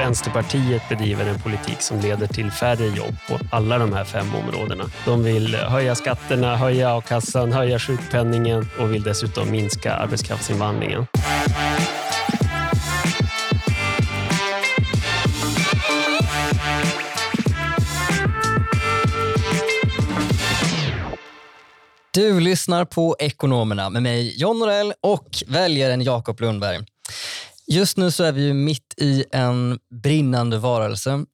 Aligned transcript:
Vänsterpartiet 0.00 0.82
bedriver 0.88 1.26
en 1.26 1.38
politik 1.38 1.80
som 1.80 2.00
leder 2.00 2.26
till 2.26 2.50
färre 2.50 2.86
jobb 2.86 3.16
på 3.28 3.38
alla 3.50 3.78
de 3.78 3.92
här 3.92 4.04
fem 4.04 4.26
områdena. 4.34 4.84
De 5.04 5.22
vill 5.22 5.54
eh, 5.54 5.60
höja 5.60 5.94
skatterna, 5.94 6.56
höja 6.56 6.96
a-kassan, 6.96 7.52
höja 7.52 7.78
sjukpenningen 7.78 8.68
och 8.78 8.94
vill 8.94 9.02
dessutom 9.02 9.50
minska 9.50 9.94
arbetskraftsinvandringen. 9.94 11.06
Du 22.14 22.40
lyssnar 22.40 22.84
på 22.84 23.16
Ekonomerna 23.18 23.90
med 23.90 24.02
mig 24.02 24.40
John 24.40 24.58
Norell 24.58 24.92
och 25.00 25.28
väljaren 25.46 26.02
Jakob 26.02 26.40
Lundberg. 26.40 26.78
Just 27.70 27.96
nu 27.96 28.10
så 28.10 28.24
är 28.24 28.32
vi 28.32 28.42
ju 28.46 28.54
mitt 28.54 28.94
i 28.96 29.24
en 29.32 29.78
brinnande 30.02 30.58
varelse. 30.58 31.24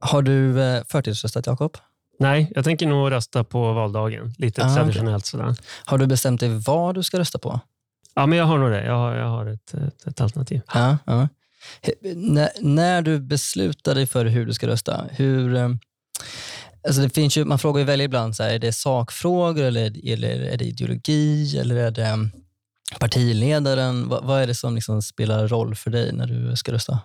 Har 0.00 0.22
du 0.22 0.62
eh, 0.62 0.82
förtidsröstat 0.88 1.46
Jakob? 1.46 1.76
Nej, 2.18 2.52
jag 2.54 2.64
tänker 2.64 2.86
nog 2.86 3.10
rösta 3.10 3.44
på 3.44 3.72
valdagen. 3.72 4.34
Lite 4.38 4.64
Ah, 4.64 4.74
traditionellt 4.74 5.26
sådär. 5.26 5.54
Har 5.84 5.98
du 5.98 6.06
bestämt 6.06 6.40
dig 6.40 6.48
vad 6.66 6.94
du 6.94 7.02
ska 7.02 7.18
rösta 7.18 7.38
på? 7.38 7.60
Ja, 8.14 8.26
men 8.26 8.38
jag 8.38 8.44
har 8.44 8.58
nog 8.58 8.70
det. 8.70 8.84
Jag 8.84 8.94
har, 8.94 9.14
jag 9.14 9.28
har 9.28 9.46
ett, 9.46 9.74
ett, 9.74 10.06
ett 10.06 10.20
alternativ. 10.20 10.60
Ja. 10.74 10.98
He- 11.82 12.14
När, 12.16 12.48
när 12.60 13.02
du 13.02 13.20
beslutar 13.20 13.94
dig 13.94 14.06
för 14.06 14.24
hur 14.26 14.46
du 14.46 14.54
ska 14.54 14.66
rösta, 14.66 15.04
hur... 15.10 15.54
eh, 15.54 15.68
Alltså 16.86 17.02
det 17.02 17.10
finns 17.14 17.36
ju, 17.36 17.44
man 17.44 17.58
frågar 17.58 17.78
ju 17.78 17.84
väljare 17.84 18.04
ibland, 18.04 18.36
så 18.36 18.42
här, 18.42 18.50
är 18.54 18.58
det 18.58 18.72
sakfrågor 18.72 19.62
eller, 19.64 20.08
eller 20.12 20.40
är 20.40 20.56
det 20.56 20.64
ideologi 20.64 21.58
eller 21.58 21.76
är 21.76 21.90
det 21.90 22.18
partiledaren? 23.00 24.08
Vad, 24.08 24.24
vad 24.24 24.42
är 24.42 24.46
det 24.46 24.54
som 24.54 24.74
liksom 24.74 25.02
spelar 25.02 25.48
roll 25.48 25.74
för 25.74 25.90
dig 25.90 26.12
när 26.12 26.26
du 26.26 26.56
ska 26.56 26.72
rösta? 26.72 27.00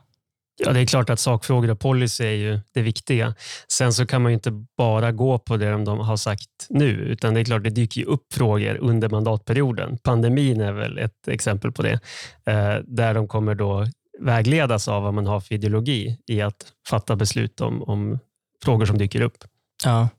Ja, 0.58 0.74
det 0.74 0.80
är 0.80 0.86
klart 0.86 1.10
att 1.10 1.20
sakfrågor 1.20 1.70
och 1.70 1.80
policy 1.80 2.24
är 2.24 2.32
ju 2.32 2.60
det 2.74 2.82
viktiga. 2.82 3.36
Sen 3.68 3.94
så 3.94 4.06
kan 4.06 4.22
man 4.22 4.32
inte 4.32 4.52
bara 4.78 5.12
gå 5.12 5.40
på 5.40 5.58
det 5.58 5.72
de 5.72 6.00
har 6.00 6.18
sagt 6.18 6.50
nu, 6.70 6.90
utan 6.90 7.34
det 7.34 7.40
är 7.40 7.44
klart 7.44 7.64
det 7.64 7.70
dyker 7.70 8.06
upp 8.06 8.34
frågor 8.34 8.78
under 8.78 9.10
mandatperioden. 9.10 9.98
Pandemin 9.98 10.62
är 10.62 10.72
väl 10.72 10.98
ett 10.98 11.28
exempel 11.28 11.72
på 11.72 11.82
det, 11.82 12.00
eh, 12.46 12.76
där 12.84 13.14
de 13.14 13.28
kommer 13.28 13.56
då 13.56 13.88
vägledas 14.20 14.88
av 14.88 15.04
vad 15.04 15.14
man 15.14 15.28
har 15.28 15.40
för 15.40 15.56
ideologi 15.56 16.18
i 16.28 16.42
att 16.42 16.66
fatta 16.90 17.16
beslut 17.16 17.62
om, 17.62 17.84
om 17.84 18.20
frågor 18.64 18.86
som 18.86 18.98
dyker 18.98 19.22
upp. 19.22 19.44
Ja. 19.84 20.10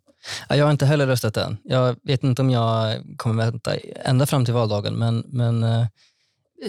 Ja, 0.48 0.56
Jag 0.56 0.64
har 0.64 0.70
inte 0.70 0.86
heller 0.86 1.06
röstat 1.06 1.36
än. 1.36 1.56
Jag 1.64 1.96
vet 2.04 2.22
inte 2.24 2.42
om 2.42 2.50
jag 2.50 3.02
kommer 3.16 3.44
vänta 3.44 3.74
ända 4.04 4.26
fram 4.26 4.44
till 4.44 4.54
valdagen, 4.54 4.94
men, 4.94 5.24
men 5.26 5.62
eh, 5.62 5.86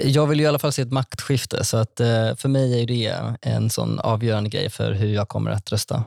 jag 0.04 0.28
vill 0.28 0.40
ju 0.40 0.46
i 0.46 0.48
alla 0.48 0.60
fall 0.60 0.72
se 0.72 0.82
ett 0.82 0.92
maktskifte. 0.92 1.64
Så 1.66 1.78
att, 1.78 2.00
eh, 2.00 2.36
för 2.36 2.48
mig 2.50 2.82
är 2.82 2.86
det 2.88 3.18
en 3.42 3.70
sån 3.70 4.00
avgörande 4.00 4.50
grej 4.50 4.70
för 4.70 4.92
hur 4.92 5.14
jag 5.14 5.30
kommer 5.30 5.52
att 5.52 5.72
rösta. 5.72 6.04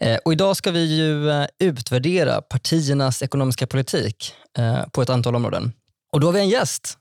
Eh, 0.00 0.18
Och 0.24 0.32
idag 0.32 0.56
ska 0.56 0.70
vi 0.70 0.96
ju 0.96 1.30
utvärdera 1.58 2.42
partiernas 2.42 3.22
ekonomiska 3.22 3.66
politik 3.66 4.32
på 4.92 5.02
ett 5.02 5.10
antal 5.10 5.36
områden. 5.36 5.72
Och 6.12 6.20
då 6.20 6.26
har 6.26 6.32
vi 6.32 6.40
en 6.40 6.48
gäst, 6.48 6.98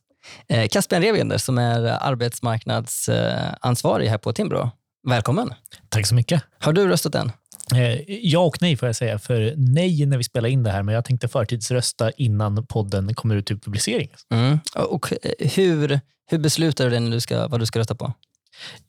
Caspian 0.72 1.02
Revender 1.02 1.38
som 1.38 1.58
är 1.58 1.84
arbetsmarknadsansvarig 1.86 4.10
här 4.10 4.18
på 4.18 4.34
Timbro. 4.34 4.72
Välkommen! 5.08 5.54
Tack 5.90 6.08
så 6.08 6.16
mycket. 6.16 6.44
Har 6.60 6.74
du 6.74 6.88
röstat 6.88 7.16
än? 7.16 7.32
Eh, 7.74 8.02
ja 8.08 8.40
och 8.40 8.58
nej 8.62 8.78
får 8.78 8.90
jag 8.90 8.96
säga. 8.96 9.20
För 9.20 9.54
nej 9.58 10.06
när 10.06 10.18
vi 10.18 10.24
spelar 10.24 10.50
in 10.50 10.64
det 10.64 10.72
här, 10.72 10.84
men 10.84 10.96
jag 10.96 11.06
tänkte 11.06 11.28
förtidsrösta 11.28 12.12
innan 12.12 12.66
podden 12.66 13.14
kommer 13.14 13.36
ut 13.36 13.46
till 13.46 13.60
publicering. 13.60 14.10
Mm. 14.32 14.60
Och 14.76 15.14
eh, 15.14 15.50
hur, 15.56 16.00
hur 16.30 16.38
beslutar 16.38 16.84
du 16.84 16.90
dig 16.90 17.00
när 17.00 17.12
du 17.12 17.22
ska, 17.22 17.48
vad 17.48 17.60
du 17.60 17.66
ska 17.66 17.80
rösta 17.80 17.96
på? 17.96 18.14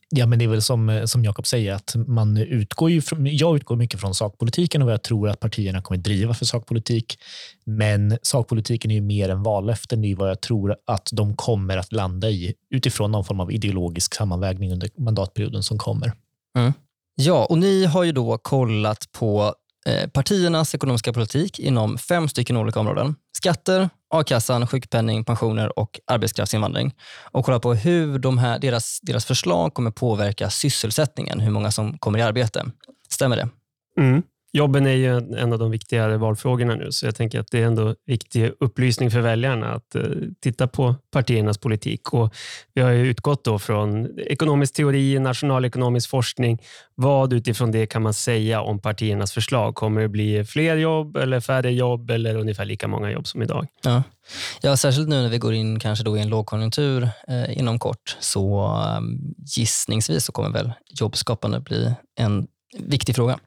Ja, 0.09 0.25
men 0.25 0.39
det 0.39 0.45
är 0.45 0.49
väl 0.49 0.61
som, 0.61 0.89
eh, 0.89 1.05
som 1.05 1.23
Jakob 1.23 1.47
säger, 1.47 1.73
att 1.73 1.95
man 2.07 2.37
utgår 2.37 2.91
ju 2.91 3.01
från, 3.01 3.25
jag 3.25 3.55
utgår 3.55 3.75
mycket 3.75 3.99
från 3.99 4.15
sakpolitiken 4.15 4.81
och 4.81 4.85
vad 4.85 4.93
jag 4.93 5.03
tror 5.03 5.29
att 5.29 5.39
partierna 5.39 5.81
kommer 5.81 5.97
driva 5.97 6.33
för 6.33 6.45
sakpolitik. 6.45 7.19
Men 7.65 8.17
sakpolitiken 8.21 8.91
är 8.91 8.95
ju 8.95 9.01
mer 9.01 9.29
än 9.29 9.43
vallöften. 9.43 10.01
Det 10.01 10.11
är 10.11 10.15
vad 10.15 10.29
jag 10.29 10.41
tror 10.41 10.75
att 10.87 11.09
de 11.13 11.35
kommer 11.35 11.77
att 11.77 11.91
landa 11.91 12.29
i 12.29 12.53
utifrån 12.69 13.11
någon 13.11 13.25
form 13.25 13.39
av 13.39 13.51
ideologisk 13.51 14.15
sammanvägning 14.15 14.73
under 14.73 14.89
mandatperioden 14.97 15.63
som 15.63 15.77
kommer. 15.77 16.13
Ja, 17.19 17.45
och 17.45 17.57
ni 17.57 17.85
har 17.85 18.03
ju 18.03 18.11
då 18.11 18.37
kollat 18.37 19.11
på 19.11 19.55
eh, 19.87 20.09
partiernas 20.09 20.75
ekonomiska 20.75 21.13
politik 21.13 21.59
inom 21.59 21.97
fem 21.97 22.27
stycken 22.27 22.57
olika 22.57 22.79
områden. 22.79 23.15
Skatter, 23.37 23.89
a-kassan, 24.13 24.67
sjukpenning, 24.67 25.23
pensioner 25.23 25.79
och 25.79 25.99
arbetskraftsinvandring. 26.07 26.95
Och 27.31 27.45
kollat 27.45 27.61
på 27.61 27.73
hur 27.73 28.19
de 28.19 28.37
här, 28.37 28.59
deras, 28.59 28.99
deras 29.01 29.25
förslag 29.25 29.73
kommer 29.73 29.91
påverka 29.91 30.49
sysselsättningen, 30.49 31.39
hur 31.39 31.51
många 31.51 31.71
som 31.71 31.97
kommer 31.97 32.19
i 32.19 32.21
arbete. 32.21 32.65
Stämmer 33.09 33.35
det? 33.35 33.49
Mm. 33.99 34.23
Jobben 34.57 34.85
är 34.87 34.91
ju 34.93 35.17
en- 35.17 35.53
av 35.53 35.59
de 35.59 35.71
viktigare 35.71 36.17
valfrågorna 36.17 36.75
nu, 36.75 36.91
så 36.91 37.05
jag 37.05 37.15
tänker 37.15 37.39
att 37.39 37.51
det 37.51 37.61
är 37.61 37.65
ändå 37.65 37.95
viktig 38.05 38.51
upplysning 38.59 39.11
för 39.11 39.21
väljarna 39.21 39.73
att 39.73 39.95
eh, 39.95 40.01
titta 40.41 40.67
på 40.67 40.95
partiernas 41.11 41.57
politik. 41.57 42.13
Och 42.13 42.33
vi 42.73 42.81
har 42.81 42.91
ju 42.91 43.07
utgått 43.07 43.43
då 43.43 43.59
från 43.59 44.19
ekonomisk 44.19 44.73
teori, 44.75 45.19
nationalekonomisk 45.19 46.09
forskning. 46.09 46.61
Vad 46.95 47.33
utifrån 47.33 47.71
det 47.71 47.85
kan 47.85 48.01
man 48.01 48.13
säga 48.13 48.61
om 48.61 48.79
partiernas 48.79 49.31
förslag? 49.31 49.75
Kommer 49.75 50.01
det 50.01 50.07
bli 50.09 50.43
fler 50.45 50.77
jobb 50.77 51.17
eller 51.17 51.39
färre 51.39 51.71
jobb 51.73 52.09
eller 52.11 52.35
ungefär 52.35 52.65
lika 52.65 52.87
många 52.87 53.11
jobb 53.11 53.27
som 53.27 53.41
idag? 53.41 53.67
Ja. 53.83 54.03
ja, 54.61 54.77
särskilt 54.77 55.09
nu 55.09 55.21
när 55.21 55.29
vi 55.29 55.37
går 55.37 55.53
in 55.53 55.79
kanske 55.79 56.05
då 56.05 56.17
i 56.17 56.21
en 56.21 56.29
lågkonjunktur 56.29 57.09
eh, 57.27 57.57
inom 57.57 57.79
kort 57.79 58.17
så 58.19 58.65
eh, 58.65 59.01
gissningsvis 59.57 60.25
så 60.25 60.31
kommer 60.31 60.49
väl 60.49 60.71
jobbskapande 60.99 61.59
bli 61.59 61.93
en 62.19 62.47
viktig 62.79 63.15
fråga. 63.15 63.39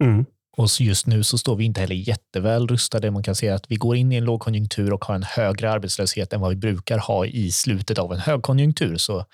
Mm. 0.00 0.24
Och 0.56 0.68
just 0.80 1.06
nu 1.06 1.22
så 1.22 1.38
står 1.38 1.56
vi 1.56 1.64
inte 1.64 1.80
heller 1.80 1.94
jätteväl 1.94 2.68
rustade. 2.68 3.10
Man 3.10 3.22
kan 3.22 3.34
säga 3.34 3.54
att 3.54 3.64
vi 3.68 3.76
går 3.76 3.96
in 3.96 4.12
i 4.12 4.16
en 4.16 4.24
lågkonjunktur 4.24 4.92
och 4.92 5.04
har 5.04 5.14
en 5.14 5.22
högre 5.22 5.70
arbetslöshet 5.70 6.32
än 6.32 6.40
vad 6.40 6.50
vi 6.50 6.56
brukar 6.56 6.98
ha 6.98 7.26
i 7.26 7.52
slutet 7.52 7.98
av 7.98 8.12
en 8.12 8.18
högkonjunktur. 8.18 8.96
Så 8.96 9.24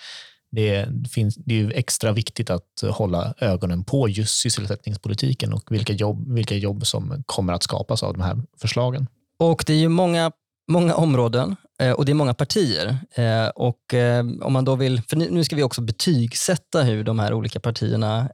det, 0.51 0.89
finns, 1.11 1.35
det 1.37 1.55
är 1.55 1.59
ju 1.59 1.73
extra 1.73 2.13
viktigt 2.13 2.51
att 2.51 2.83
hålla 2.91 3.35
ögonen 3.39 3.85
på 3.85 4.09
just 4.09 4.41
sysselsättningspolitiken 4.41 5.53
och 5.53 5.73
vilka 5.73 5.93
jobb, 5.93 6.35
vilka 6.35 6.55
jobb 6.55 6.87
som 6.87 7.23
kommer 7.27 7.53
att 7.53 7.63
skapas 7.63 8.03
av 8.03 8.13
de 8.13 8.23
här 8.23 8.43
förslagen. 8.61 9.07
Och 9.39 9.65
det 9.67 9.73
är 9.73 9.79
ju 9.79 9.89
många, 9.89 10.33
många 10.69 10.95
områden 10.95 11.57
Eh, 11.83 11.93
och 11.93 12.05
det 12.05 12.13
är 12.13 12.15
många 12.15 12.35
partier. 12.35 12.99
Eh, 13.15 13.49
och 13.49 13.95
eh, 13.95 14.25
om 14.41 14.53
man 14.53 14.65
då 14.65 14.77
vill, 14.77 15.03
för 15.03 15.17
nu 15.17 15.45
ska 15.45 15.57
vi 15.57 15.63
också 15.63 15.81
betygsätta 15.81 16.83
hur 16.83 17.05
de 17.05 17.19
här 17.19 17.35
olika 17.35 17.61
partierna 17.61 18.29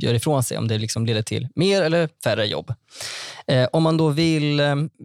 gör 0.00 0.14
ifrån 0.14 0.42
sig, 0.42 0.58
om 0.58 0.68
det 0.68 0.78
liksom 0.78 1.06
leder 1.06 1.22
till 1.22 1.48
mer 1.54 1.82
eller 1.82 2.08
färre 2.24 2.46
jobb. 2.46 2.74
Om 3.72 3.82
man 3.82 3.96
då 3.96 4.08
vill, 4.08 4.62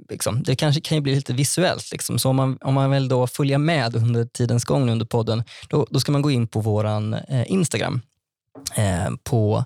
liksom, 0.10 0.44
det 0.44 0.56
kanske 0.56 0.82
kan 0.82 0.98
ju 0.98 1.02
bli 1.02 1.16
lite 1.16 1.34
visuellt, 1.34 1.92
liksom. 1.92 2.20
så 2.20 2.30
om 2.30 2.36
man, 2.36 2.58
om 2.62 2.74
man 2.74 2.92
vill 2.92 3.08
då 3.08 3.28
följa 3.28 3.58
med 3.58 3.96
under 3.96 4.26
tidens 4.26 4.66
gång 4.66 4.90
under 4.90 5.06
podden, 5.06 5.44
då, 5.70 5.88
då 5.90 6.00
ska 6.00 6.12
man 6.12 6.22
gå 6.22 6.32
in 6.32 6.48
på 6.48 6.60
vår 6.60 6.88
Instagram 7.48 8.02
på 9.24 9.66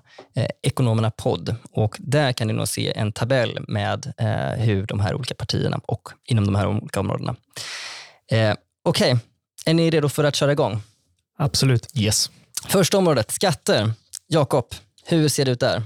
Ekonomerna 0.62 1.10
podd 1.10 1.54
och 1.72 1.96
där 1.98 2.32
kan 2.32 2.46
ni 2.46 2.52
nog 2.52 2.68
se 2.68 2.92
en 2.96 3.12
tabell 3.12 3.58
med 3.68 4.12
hur 4.56 4.86
de 4.86 5.00
här 5.00 5.14
olika 5.14 5.34
partierna 5.34 5.80
och 5.86 6.08
inom 6.24 6.46
de 6.46 6.54
här 6.54 6.66
olika 6.66 7.00
områdena. 7.00 7.36
Eh, 8.30 8.54
Okej, 8.84 9.16
är 9.66 9.74
ni 9.74 9.90
redo 9.90 10.08
för 10.08 10.24
att 10.24 10.36
köra 10.36 10.52
igång? 10.52 10.82
Absolut. 11.38 11.86
Yes. 11.94 12.30
Första 12.68 12.98
området, 12.98 13.30
skatter. 13.30 13.92
Jakob, 14.28 14.66
hur 15.04 15.28
ser 15.28 15.44
det 15.44 15.50
ut 15.50 15.60
där? 15.60 15.82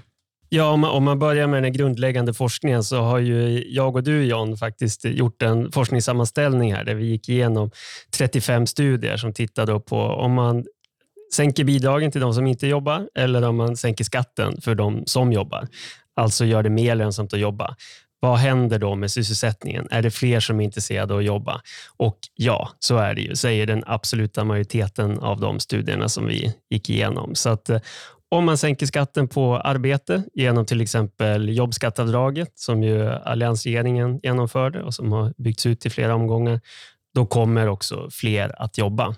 Ja, 0.48 0.70
om 0.70 0.80
man, 0.80 0.90
om 0.90 1.04
man 1.04 1.18
börjar 1.18 1.46
med 1.46 1.62
den 1.62 1.72
grundläggande 1.72 2.34
forskningen 2.34 2.84
så 2.84 3.00
har 3.00 3.18
ju 3.18 3.64
jag 3.68 3.96
och 3.96 4.02
du 4.02 4.24
John 4.24 4.56
faktiskt 4.56 5.04
gjort 5.04 5.42
en 5.42 5.72
forskningssammanställning 5.72 6.74
här 6.74 6.84
där 6.84 6.94
vi 6.94 7.04
gick 7.04 7.28
igenom 7.28 7.70
35 8.16 8.66
studier 8.66 9.16
som 9.16 9.32
tittade 9.32 9.80
på 9.80 9.96
om 9.96 10.32
man 10.32 10.64
sänker 11.34 11.64
bidragen 11.64 12.12
till 12.12 12.20
de 12.20 12.34
som 12.34 12.46
inte 12.46 12.66
jobbar 12.66 13.08
eller 13.14 13.42
om 13.42 13.56
man 13.56 13.76
sänker 13.76 14.04
skatten 14.04 14.60
för 14.60 14.74
de 14.74 15.02
som 15.06 15.32
jobbar. 15.32 15.68
Alltså 16.16 16.44
gör 16.44 16.62
det 16.62 16.70
mer 16.70 16.94
lönsamt 16.94 17.32
att 17.32 17.40
jobba. 17.40 17.76
Vad 18.24 18.38
händer 18.38 18.78
då 18.78 18.94
med 18.94 19.10
sysselsättningen? 19.10 19.88
Är 19.90 20.02
det 20.02 20.10
fler 20.10 20.40
som 20.40 20.60
är 20.60 20.64
intresserade 20.64 21.14
av 21.14 21.18
att 21.18 21.24
jobba? 21.24 21.60
Och 21.96 22.18
ja, 22.34 22.70
så 22.78 22.96
är 22.96 23.14
det 23.14 23.20
ju, 23.20 23.36
säger 23.36 23.66
den 23.66 23.84
absoluta 23.86 24.44
majoriteten 24.44 25.18
av 25.18 25.40
de 25.40 25.60
studierna 25.60 26.08
som 26.08 26.26
vi 26.26 26.54
gick 26.70 26.90
igenom. 26.90 27.34
Så 27.34 27.48
att 27.48 27.70
eh, 27.70 27.80
om 28.28 28.44
man 28.44 28.58
sänker 28.58 28.86
skatten 28.86 29.28
på 29.28 29.56
arbete 29.56 30.22
genom 30.34 30.66
till 30.66 30.80
exempel 30.80 31.56
jobbskattavdraget 31.56 32.52
som 32.54 32.82
ju 32.82 33.08
alliansregeringen 33.08 34.20
genomförde 34.22 34.82
och 34.82 34.94
som 34.94 35.12
har 35.12 35.34
byggts 35.36 35.66
ut 35.66 35.86
i 35.86 35.90
flera 35.90 36.14
omgångar, 36.14 36.60
då 37.14 37.26
kommer 37.26 37.68
också 37.68 38.08
fler 38.10 38.62
att 38.62 38.78
jobba. 38.78 39.14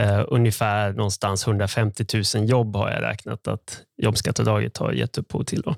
Eh, 0.00 0.24
ungefär 0.28 0.92
någonstans 0.92 1.46
150 1.46 2.04
000 2.34 2.48
jobb 2.48 2.76
har 2.76 2.90
jag 2.90 3.02
räknat 3.02 3.48
att 3.48 3.78
jobbskatteavdraget 4.02 4.76
har 4.76 4.92
gett 4.92 5.18
upphov 5.18 5.44
till. 5.44 5.60
Då. 5.62 5.74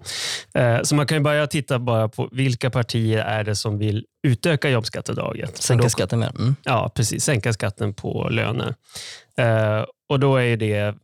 Eh, 0.60 0.82
så 0.82 0.94
man 0.94 1.06
kan 1.06 1.18
ju 1.18 1.24
börja 1.24 1.46
titta 1.46 1.78
bara 1.78 2.08
på 2.08 2.28
vilka 2.32 2.70
partier 2.70 3.18
är 3.18 3.44
det 3.44 3.56
som 3.56 3.78
vill 3.78 4.04
utöka 4.26 4.70
jobbskatteavdraget. 4.70 5.56
Sänka 5.62 5.82
då- 5.82 5.90
skatten 5.90 6.18
mer? 6.18 6.30
Mm. 6.38 6.56
Ja, 6.62 6.92
precis. 6.94 7.24
Sänka 7.24 7.52
skatten 7.52 7.94
på 7.94 8.28
löner. 8.28 8.74
Eh, 9.38 9.84
och 10.08 10.20
då 10.20 10.36
är 10.36 10.56
det 10.56 10.94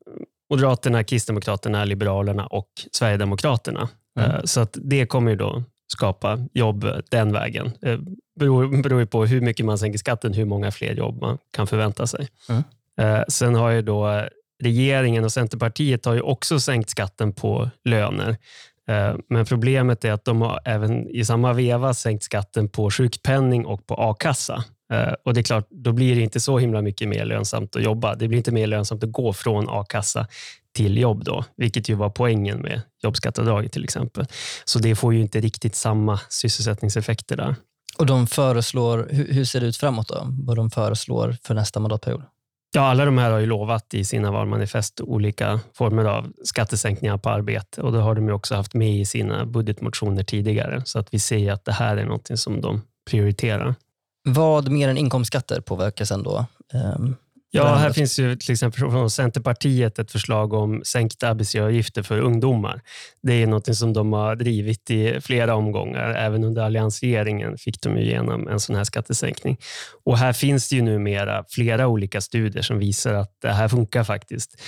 Moderaterna, 0.50 1.04
Kristdemokraterna, 1.04 1.84
Liberalerna 1.84 2.46
och 2.46 2.68
Sverigedemokraterna. 2.92 3.88
Mm. 4.20 4.46
Så 4.46 4.60
att 4.60 4.76
det 4.82 5.06
kommer 5.06 5.36
då 5.36 5.62
skapa 5.92 6.38
jobb 6.52 6.86
den 7.08 7.32
vägen. 7.32 7.72
Det 7.80 8.00
beror, 8.40 8.82
beror 8.82 9.04
på 9.04 9.24
hur 9.26 9.40
mycket 9.40 9.66
man 9.66 9.78
sänker 9.78 9.98
skatten, 9.98 10.32
hur 10.34 10.44
många 10.44 10.70
fler 10.70 10.94
jobb 10.94 11.20
man 11.20 11.38
kan 11.50 11.66
förvänta 11.66 12.06
sig. 12.06 12.28
Mm. 12.48 12.62
Sen 13.28 13.54
har 13.54 13.70
ju 13.70 13.82
då 13.82 14.28
regeringen 14.62 15.24
och 15.24 15.32
Centerpartiet 15.32 16.04
har 16.04 16.14
ju 16.14 16.20
också 16.20 16.60
sänkt 16.60 16.90
skatten 16.90 17.32
på 17.32 17.70
löner. 17.84 18.36
Eh, 18.88 19.14
men 19.28 19.44
problemet 19.44 20.04
är 20.04 20.12
att 20.12 20.24
de 20.24 20.40
har 20.40 20.60
även 20.64 21.08
i 21.08 21.24
samma 21.24 21.52
veva 21.52 21.94
sänkt 21.94 22.22
skatten 22.22 22.68
på 22.68 22.90
sjukpenning 22.90 23.66
och 23.66 23.86
på 23.86 23.94
a-kassa. 23.94 24.64
Eh, 24.92 25.12
och 25.24 25.34
det 25.34 25.40
är 25.40 25.42
klart, 25.42 25.66
då 25.70 25.92
blir 25.92 26.16
det 26.16 26.20
inte 26.20 26.40
så 26.40 26.58
himla 26.58 26.82
mycket 26.82 27.08
mer 27.08 27.24
lönsamt 27.24 27.76
att 27.76 27.82
jobba. 27.82 28.14
Det 28.14 28.28
blir 28.28 28.38
inte 28.38 28.52
mer 28.52 28.66
lönsamt 28.66 29.04
att 29.04 29.12
gå 29.12 29.32
från 29.32 29.66
a-kassa 29.68 30.26
till 30.74 30.98
jobb, 30.98 31.24
då, 31.24 31.44
vilket 31.56 31.88
ju 31.88 31.94
var 31.94 32.10
poängen 32.10 32.58
med 32.58 32.82
jobbskatteavdraget 33.02 33.72
till 33.72 33.84
exempel. 33.84 34.26
Så 34.64 34.78
det 34.78 34.94
får 34.94 35.14
ju 35.14 35.20
inte 35.20 35.40
riktigt 35.40 35.74
samma 35.74 36.20
sysselsättningseffekter 36.28 37.36
där. 37.36 37.54
Och 37.98 38.06
de 38.06 38.26
föreslår, 38.26 39.08
hur 39.10 39.44
ser 39.44 39.60
det 39.60 39.66
ut 39.66 39.76
framåt 39.76 40.08
då? 40.08 40.26
Vad 40.28 40.56
de 40.56 40.70
föreslår 40.70 41.36
för 41.42 41.54
nästa 41.54 41.80
mandatperiod? 41.80 42.22
Ja, 42.72 42.82
alla 42.82 43.04
de 43.04 43.18
här 43.18 43.30
har 43.30 43.38
ju 43.38 43.46
lovat 43.46 43.94
i 43.94 44.04
sina 44.04 44.30
valmanifest 44.30 45.00
olika 45.00 45.60
former 45.74 46.04
av 46.04 46.32
skattesänkningar 46.44 47.18
på 47.18 47.30
arbete 47.30 47.82
och 47.82 47.92
det 47.92 47.98
har 47.98 48.14
de 48.14 48.26
ju 48.26 48.32
också 48.32 48.54
haft 48.54 48.74
med 48.74 49.00
i 49.00 49.04
sina 49.04 49.46
budgetmotioner 49.46 50.24
tidigare. 50.24 50.82
Så 50.84 50.98
att 50.98 51.14
vi 51.14 51.18
ser 51.18 51.52
att 51.52 51.64
det 51.64 51.72
här 51.72 51.96
är 51.96 52.04
något 52.04 52.30
som 52.34 52.60
de 52.60 52.82
prioriterar. 53.10 53.74
Vad 54.24 54.68
mer 54.68 54.88
än 54.88 54.96
inkomstskatter 54.96 55.60
påverkas 55.60 56.10
ändå? 56.10 56.46
Ja, 57.52 57.74
här 57.74 57.92
finns 57.92 58.18
ju 58.18 58.36
till 58.36 58.52
exempel 58.52 58.90
från 58.90 59.10
Centerpartiet 59.10 59.98
ett 59.98 60.10
förslag 60.10 60.52
om 60.52 60.82
sänkta 60.84 61.28
arbetsgivaravgifter 61.28 62.02
för 62.02 62.20
ungdomar. 62.20 62.80
Det 63.22 63.42
är 63.42 63.46
något 63.46 63.76
som 63.76 63.92
de 63.92 64.12
har 64.12 64.36
drivit 64.36 64.90
i 64.90 65.20
flera 65.20 65.54
omgångar. 65.54 66.14
Även 66.14 66.44
under 66.44 66.62
alliansregeringen 66.62 67.58
fick 67.58 67.80
de 67.80 67.98
igenom 67.98 68.48
en 68.48 68.60
sån 68.60 68.76
här 68.76 68.84
skattesänkning. 68.84 69.56
Och 70.04 70.18
här 70.18 70.32
finns 70.32 70.68
det 70.68 70.76
ju 70.76 70.82
numera 70.82 71.44
flera 71.48 71.86
olika 71.86 72.20
studier 72.20 72.62
som 72.62 72.78
visar 72.78 73.14
att 73.14 73.36
det 73.42 73.52
här 73.52 73.68
funkar 73.68 74.04
faktiskt. 74.04 74.60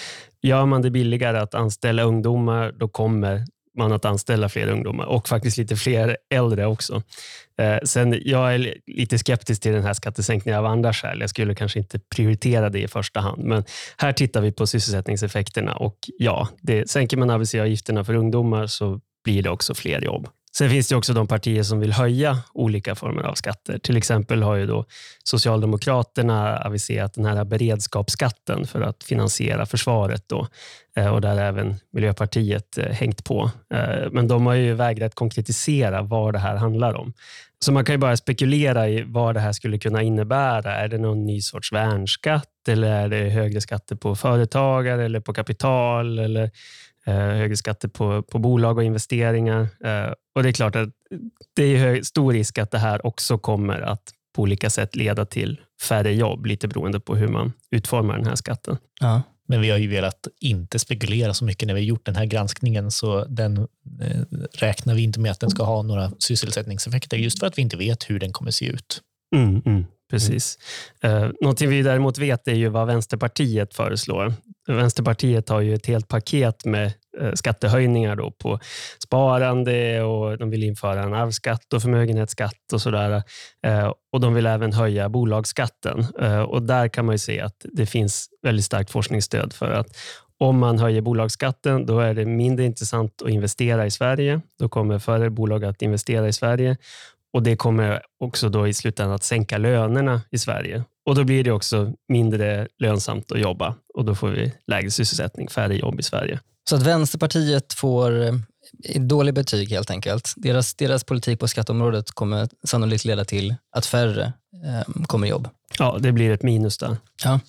Gör 0.43 0.67
man 0.67 0.83
det 0.83 0.91
billigare 0.91 1.39
att 1.39 1.55
anställa 1.55 2.03
ungdomar, 2.03 2.73
då 2.73 2.89
kommer 2.89 3.45
man 3.79 3.93
att 3.93 4.05
anställa 4.05 4.49
fler 4.49 4.69
ungdomar 4.69 5.05
och 5.05 5.29
faktiskt 5.29 5.59
lite 5.59 5.77
fler 5.77 6.17
äldre 6.35 6.67
också. 6.67 7.03
Eh, 7.59 7.79
sen, 7.85 8.21
jag 8.25 8.55
är 8.55 8.75
lite 8.87 9.19
skeptisk 9.19 9.63
till 9.63 9.73
den 9.73 9.83
här 9.83 9.95
skattesänkningen 9.95 10.59
av 10.59 10.67
andra 10.67 10.93
skäl. 10.93 11.21
Jag 11.21 11.31
skulle 11.31 11.55
kanske 11.55 11.79
inte 11.79 11.99
prioritera 11.99 12.71
det 12.71 12.81
i 12.81 12.89
första 12.89 13.21
hand, 13.21 13.45
men 13.45 13.65
här 13.97 14.13
tittar 14.13 14.41
vi 14.41 14.53
på 14.53 14.67
sysselsättningseffekterna 14.67 15.77
och 15.77 15.97
ja, 16.19 16.49
det, 16.61 16.91
sänker 16.91 17.17
man 17.17 17.31
arbetsgivaravgifterna 17.31 18.05
för 18.05 18.15
ungdomar 18.15 18.67
så 18.67 19.01
blir 19.25 19.43
det 19.43 19.51
också 19.51 19.75
fler 19.75 20.01
jobb. 20.01 20.29
Sen 20.57 20.71
finns 20.71 20.89
det 20.89 20.97
också 20.97 21.13
de 21.13 21.27
partier 21.27 21.63
som 21.63 21.81
vill 21.81 21.93
höja 21.93 22.39
olika 22.55 22.95
former 22.95 23.23
av 23.23 23.35
skatter. 23.35 23.79
Till 23.79 23.97
exempel 23.97 24.43
har 24.43 24.57
ju 24.57 24.67
då 24.67 24.85
Socialdemokraterna 25.25 26.57
aviserat 26.57 27.15
den 27.15 27.25
här 27.25 27.45
beredskapsskatten 27.45 28.67
för 28.67 28.81
att 28.81 29.05
finansiera 29.05 29.67
försvaret. 29.67 30.25
Då. 30.29 30.47
Eh, 30.97 31.07
och 31.07 31.21
där 31.21 31.39
även 31.39 31.77
Miljöpartiet 31.93 32.79
eh, 32.79 32.87
hängt 32.87 33.25
på. 33.25 33.51
Eh, 33.75 34.11
men 34.11 34.29
de 34.29 34.47
har 34.47 34.55
ju 34.55 34.75
vägrat 34.75 35.15
konkretisera 35.15 36.03
vad 36.03 36.33
det 36.33 36.39
här 36.39 36.57
handlar 36.57 36.95
om. 36.95 37.13
Så 37.65 37.73
man 37.73 37.85
kan 37.85 37.95
ju 37.95 37.99
bara 37.99 38.17
spekulera 38.17 38.89
i 38.89 39.03
vad 39.03 39.35
det 39.35 39.41
här 39.41 39.53
skulle 39.53 39.79
kunna 39.79 40.03
innebära. 40.03 40.77
Är 40.77 40.89
det 40.89 40.99
någon 40.99 41.27
ny 41.27 41.41
sorts 41.41 41.73
värnskatt 41.73 42.69
eller 42.69 42.89
är 42.89 43.09
det 43.09 43.31
högre 43.31 43.61
skatter 43.61 43.97
på 43.97 44.17
företagare 44.17 45.05
eller 45.05 45.21
på 45.21 45.33
kapital? 45.33 46.19
Eller 46.19 46.51
högre 47.07 47.57
skatter 47.57 47.89
på, 47.89 48.23
på 48.23 48.39
bolag 48.39 48.79
och 48.79 48.85
investeringar. 48.85 49.61
Eh, 49.61 50.13
och 50.35 50.43
Det 50.43 50.49
är 50.49 50.53
klart 50.53 50.77
att 50.77 50.89
det 51.57 51.77
är 51.77 52.03
stor 52.03 52.33
risk 52.33 52.59
att 52.59 52.71
det 52.71 52.79
här 52.79 53.07
också 53.07 53.39
kommer 53.39 53.81
att 53.81 54.03
på 54.35 54.43
olika 54.43 54.71
sätt 54.71 54.97
leda 54.97 55.25
till 55.25 55.61
färre 55.83 56.15
jobb, 56.15 56.47
lite 56.47 56.69
beroende 56.69 57.01
på 57.01 57.17
hur 57.17 57.29
man 57.29 57.53
utformar 57.71 58.17
den 58.17 58.27
här 58.27 58.35
skatten. 58.35 58.77
Ja. 59.01 59.23
Men 59.49 59.61
vi 59.61 59.71
har 59.71 59.79
ju 59.79 59.89
velat 59.89 60.29
inte 60.41 60.79
spekulera 60.79 61.35
så 61.35 61.45
mycket 61.45 61.67
när 61.67 61.75
vi 61.75 61.81
har 61.81 61.87
gjort 61.87 62.07
den 62.07 62.17
här 62.17 62.25
granskningen, 62.25 62.91
så 62.91 63.25
den 63.25 63.59
eh, 63.59 64.21
räknar 64.53 64.95
vi 64.95 65.03
inte 65.03 65.21
med 65.21 65.33
att 65.33 65.41
den 65.41 65.51
ska 65.51 65.65
ha 65.65 65.83
några 65.83 66.13
sysselsättningseffekter, 66.19 67.17
just 67.17 67.39
för 67.39 67.47
att 67.47 67.59
vi 67.59 67.63
inte 67.63 67.77
vet 67.77 68.11
hur 68.11 68.19
den 68.19 68.33
kommer 68.33 68.51
se 68.51 68.67
ut. 68.67 69.01
Mm, 69.37 69.63
mm, 69.65 69.85
precis. 70.13 70.59
Eh, 71.03 71.11
mm. 71.11 71.25
Uh, 71.25 71.33
någonting 71.41 71.69
vi 71.69 71.83
däremot 71.83 72.19
vet 72.19 72.49
är 72.49 72.55
ju 72.55 72.69
vad 72.69 72.87
Vänsterpartiet 72.87 73.75
föreslår. 73.75 74.35
Vänsterpartiet 74.67 75.49
har 75.49 75.61
ju 75.61 75.75
ett 75.75 75.87
helt 75.87 76.09
paket 76.09 76.65
med 76.65 76.93
eh, 77.21 77.33
skattehöjningar 77.35 78.17
då 78.17 78.31
på 78.31 78.59
sparande 79.05 80.03
och 80.03 80.39
de 80.39 80.51
vill 80.51 80.63
införa 80.63 81.03
en 81.03 81.15
arvsskatt 81.15 81.73
och 81.73 81.83
förmögenhetsskatt 81.83 82.73
och 82.73 82.81
sådär. 82.81 83.23
Eh, 83.67 83.93
och 84.13 84.21
de 84.21 84.35
vill 84.35 84.47
även 84.47 84.73
höja 84.73 85.09
bolagsskatten. 85.09 86.07
Och 86.49 86.63
där 86.63 86.89
kan 86.89 87.07
man 87.07 87.19
se 87.19 87.41
att 87.41 87.67
det 87.73 87.87
finns 87.87 88.29
väldigt 88.43 88.65
starkt 88.65 88.91
forskningsstöd 88.91 89.53
för 89.53 89.71
att 89.71 89.97
om 90.39 90.59
man 90.59 90.79
höjer 90.79 91.01
bolagsskatten, 91.01 91.87
då 91.87 92.01
är 92.01 92.15
det 92.15 92.27
mindre 92.27 92.65
intressant 92.65 93.23
att 93.23 93.31
investera 93.31 93.87
i 93.87 93.91
Sverige. 93.91 94.41
Då 94.59 94.69
kommer 94.69 94.99
färre 94.99 95.31
bolag 95.31 95.65
att 95.65 95.83
investera 95.83 96.29
i 96.29 96.33
Sverige 96.33 96.77
och 97.33 97.43
Det 97.43 97.57
kommer 97.57 98.03
också 98.21 98.49
då 98.49 98.69
i 98.69 98.75
slutändan 98.75 99.15
att 99.15 99.25
sänka 99.25 99.59
lönerna 99.59 100.21
i 100.31 100.39
Sverige. 100.39 100.85
Och 101.07 101.15
Då 101.15 101.25
blir 101.25 101.45
det 101.45 101.53
också 101.53 101.93
mindre 102.09 102.69
lönsamt 102.79 103.33
att 103.33 103.41
jobba 103.41 103.75
och 103.95 104.05
då 104.05 104.15
får 104.15 104.29
vi 104.29 104.53
lägre 104.67 104.91
sysselsättning, 104.91 105.49
färre 105.49 105.77
jobb 105.77 106.01
i 106.01 106.03
Sverige. 106.03 106.41
Så 106.69 106.77
att 106.77 106.83
Vänsterpartiet 106.83 107.73
får 107.73 108.23
eh, 108.23 108.33
dålig 109.01 109.35
betyg 109.35 109.71
helt 109.71 109.91
enkelt. 109.91 110.35
Deras, 110.37 110.75
deras 110.75 111.05
politik 111.05 111.41
på 111.41 111.49
skatteområdet 111.49 112.11
kommer 112.11 112.49
sannolikt 112.65 113.05
leda 113.05 113.25
till 113.25 113.55
att 113.77 113.87
färre 113.87 114.33
eh, 114.67 115.05
kommer 115.07 115.27
i 115.27 115.31
jobb. 115.31 115.49
Ja, 115.79 115.99
det 116.01 116.13
blir 116.13 116.31
ett 116.31 116.43
minus 116.43 116.79
där. 116.79 116.97
Ja. 117.25 117.41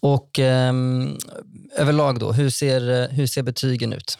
Och 0.00 0.38
eh, 0.38 0.72
överlag 1.76 2.18
då, 2.18 2.32
hur 2.32 2.50
ser, 2.50 3.08
hur 3.12 3.26
ser 3.26 3.42
betygen 3.42 3.92
ut? 3.92 4.18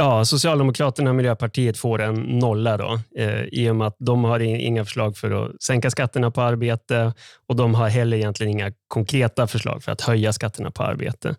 Ja, 0.00 0.24
Socialdemokraterna 0.24 1.10
och 1.10 1.16
Miljöpartiet 1.16 1.78
får 1.78 2.00
en 2.02 2.14
nolla 2.14 2.76
då, 2.76 3.00
eh, 3.16 3.42
i 3.42 3.70
och 3.70 3.76
med 3.76 3.86
att 3.86 3.96
de 3.98 4.24
har 4.24 4.40
inga 4.40 4.84
förslag 4.84 5.16
för 5.16 5.30
att 5.30 5.62
sänka 5.62 5.90
skatterna 5.90 6.30
på 6.30 6.40
arbete 6.40 7.14
och 7.48 7.56
de 7.56 7.74
har 7.74 7.88
heller 7.88 8.16
egentligen 8.16 8.52
inga 8.52 8.72
konkreta 8.88 9.46
förslag 9.46 9.82
för 9.82 9.92
att 9.92 10.00
höja 10.00 10.32
skatterna 10.32 10.70
på 10.70 10.82
arbete. 10.82 11.36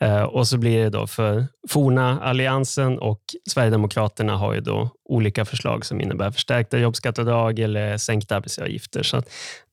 Eh, 0.00 0.22
och 0.22 0.48
så 0.48 0.58
blir 0.58 0.82
det 0.82 0.90
då 0.90 1.06
för 1.06 1.46
forna 1.68 2.20
Alliansen 2.20 2.98
och 2.98 3.20
Sverigedemokraterna 3.50 4.36
har 4.36 4.54
ju 4.54 4.60
då 4.60 4.90
olika 5.08 5.44
förslag 5.44 5.86
som 5.86 6.00
innebär 6.00 6.30
förstärkta 6.30 6.78
jobbskatteavdrag 6.78 7.58
eller 7.58 7.96
sänkta 7.96 8.36
arbetsgivaravgifter. 8.36 9.02
Så 9.02 9.22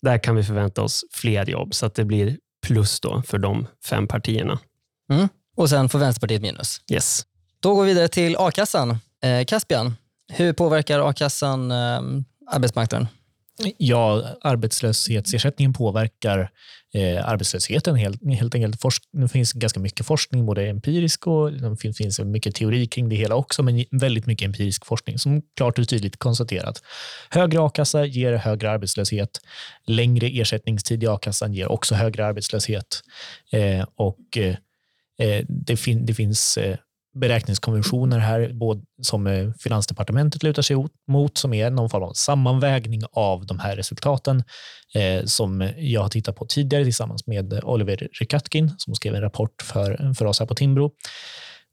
där 0.01 0.17
kan 0.17 0.35
vi 0.35 0.43
förvänta 0.43 0.81
oss 0.81 1.05
fler 1.11 1.49
jobb, 1.49 1.73
så 1.73 1.85
att 1.85 1.95
det 1.95 2.05
blir 2.05 2.37
plus 2.67 2.99
då 2.99 3.21
för 3.21 3.37
de 3.37 3.67
fem 3.85 4.07
partierna. 4.07 4.59
Mm. 5.11 5.27
Och 5.55 5.69
sen 5.69 5.89
får 5.89 5.99
Vänsterpartiet 5.99 6.41
minus? 6.41 6.81
Yes. 6.91 7.25
Då 7.59 7.75
går 7.75 7.83
vi 7.83 7.89
vidare 7.89 8.07
till 8.07 8.35
a-kassan. 8.39 8.97
Eh, 9.23 9.45
Caspian, 9.45 9.93
hur 10.33 10.53
påverkar 10.53 11.09
a-kassan 11.09 11.71
eh, 11.71 12.01
arbetsmarknaden? 12.51 13.07
Ja, 13.77 14.23
arbetslöshetsersättningen 14.41 15.73
påverkar 15.73 16.51
eh, 16.93 17.29
arbetslösheten 17.29 17.95
helt, 17.95 18.21
helt 18.39 18.55
enkelt. 18.55 18.81
Forsk, 18.81 19.03
det 19.11 19.27
finns 19.27 19.53
ganska 19.53 19.79
mycket 19.79 20.05
forskning, 20.05 20.45
både 20.45 20.67
empirisk 20.67 21.27
och 21.27 21.51
liksom, 21.51 21.75
det 21.83 21.93
finns, 21.93 22.19
mycket 22.19 22.55
teori 22.55 22.87
kring 22.87 23.09
det 23.09 23.15
hela 23.15 23.35
också, 23.35 23.63
men 23.63 23.85
väldigt 23.91 24.25
mycket 24.25 24.45
empirisk 24.45 24.85
forskning 24.85 25.19
som 25.19 25.41
klart 25.55 25.79
och 25.79 25.89
tydligt 25.89 26.19
konstaterat 26.19 26.81
högre 27.29 27.61
a-kassa 27.61 28.05
ger 28.05 28.33
högre 28.33 28.71
arbetslöshet. 28.71 29.29
Längre 29.87 30.27
ersättningstid 30.27 31.03
i 31.03 31.07
a-kassan 31.07 31.53
ger 31.53 31.71
också 31.71 31.95
högre 31.95 32.25
arbetslöshet. 32.25 33.01
Eh, 33.51 33.85
och 33.95 34.37
eh, 34.37 34.55
eh 35.19 35.45
det, 35.47 35.77
fin, 35.77 36.05
det 36.05 36.13
finns 36.13 36.57
eh, 36.57 36.77
beräkningskonventioner 37.19 38.19
här 38.19 38.53
både 38.53 38.81
som 39.01 39.27
eh, 39.27 39.51
Finansdepartementet 39.59 40.43
lutar 40.43 40.61
sig 40.61 40.75
mot 41.07 41.37
som 41.37 41.53
är 41.53 41.69
någon 41.69 41.89
form 41.89 42.03
av 42.03 42.13
sammanvägning 42.13 43.01
av 43.11 43.45
de 43.45 43.59
här 43.59 43.75
resultaten 43.75 44.43
eh, 44.95 45.25
som 45.25 45.71
jag 45.77 46.01
har 46.01 46.09
tittat 46.09 46.35
på 46.35 46.45
tidigare 46.45 46.83
tillsammans 46.83 47.27
med 47.27 47.63
Oliver 47.63 48.07
Rykatkin 48.19 48.71
som 48.77 48.95
skrev 48.95 49.15
en 49.15 49.21
rapport 49.21 49.61
för, 49.61 50.13
för 50.13 50.25
oss 50.25 50.39
här 50.39 50.47
på 50.47 50.55
Timbro 50.55 50.91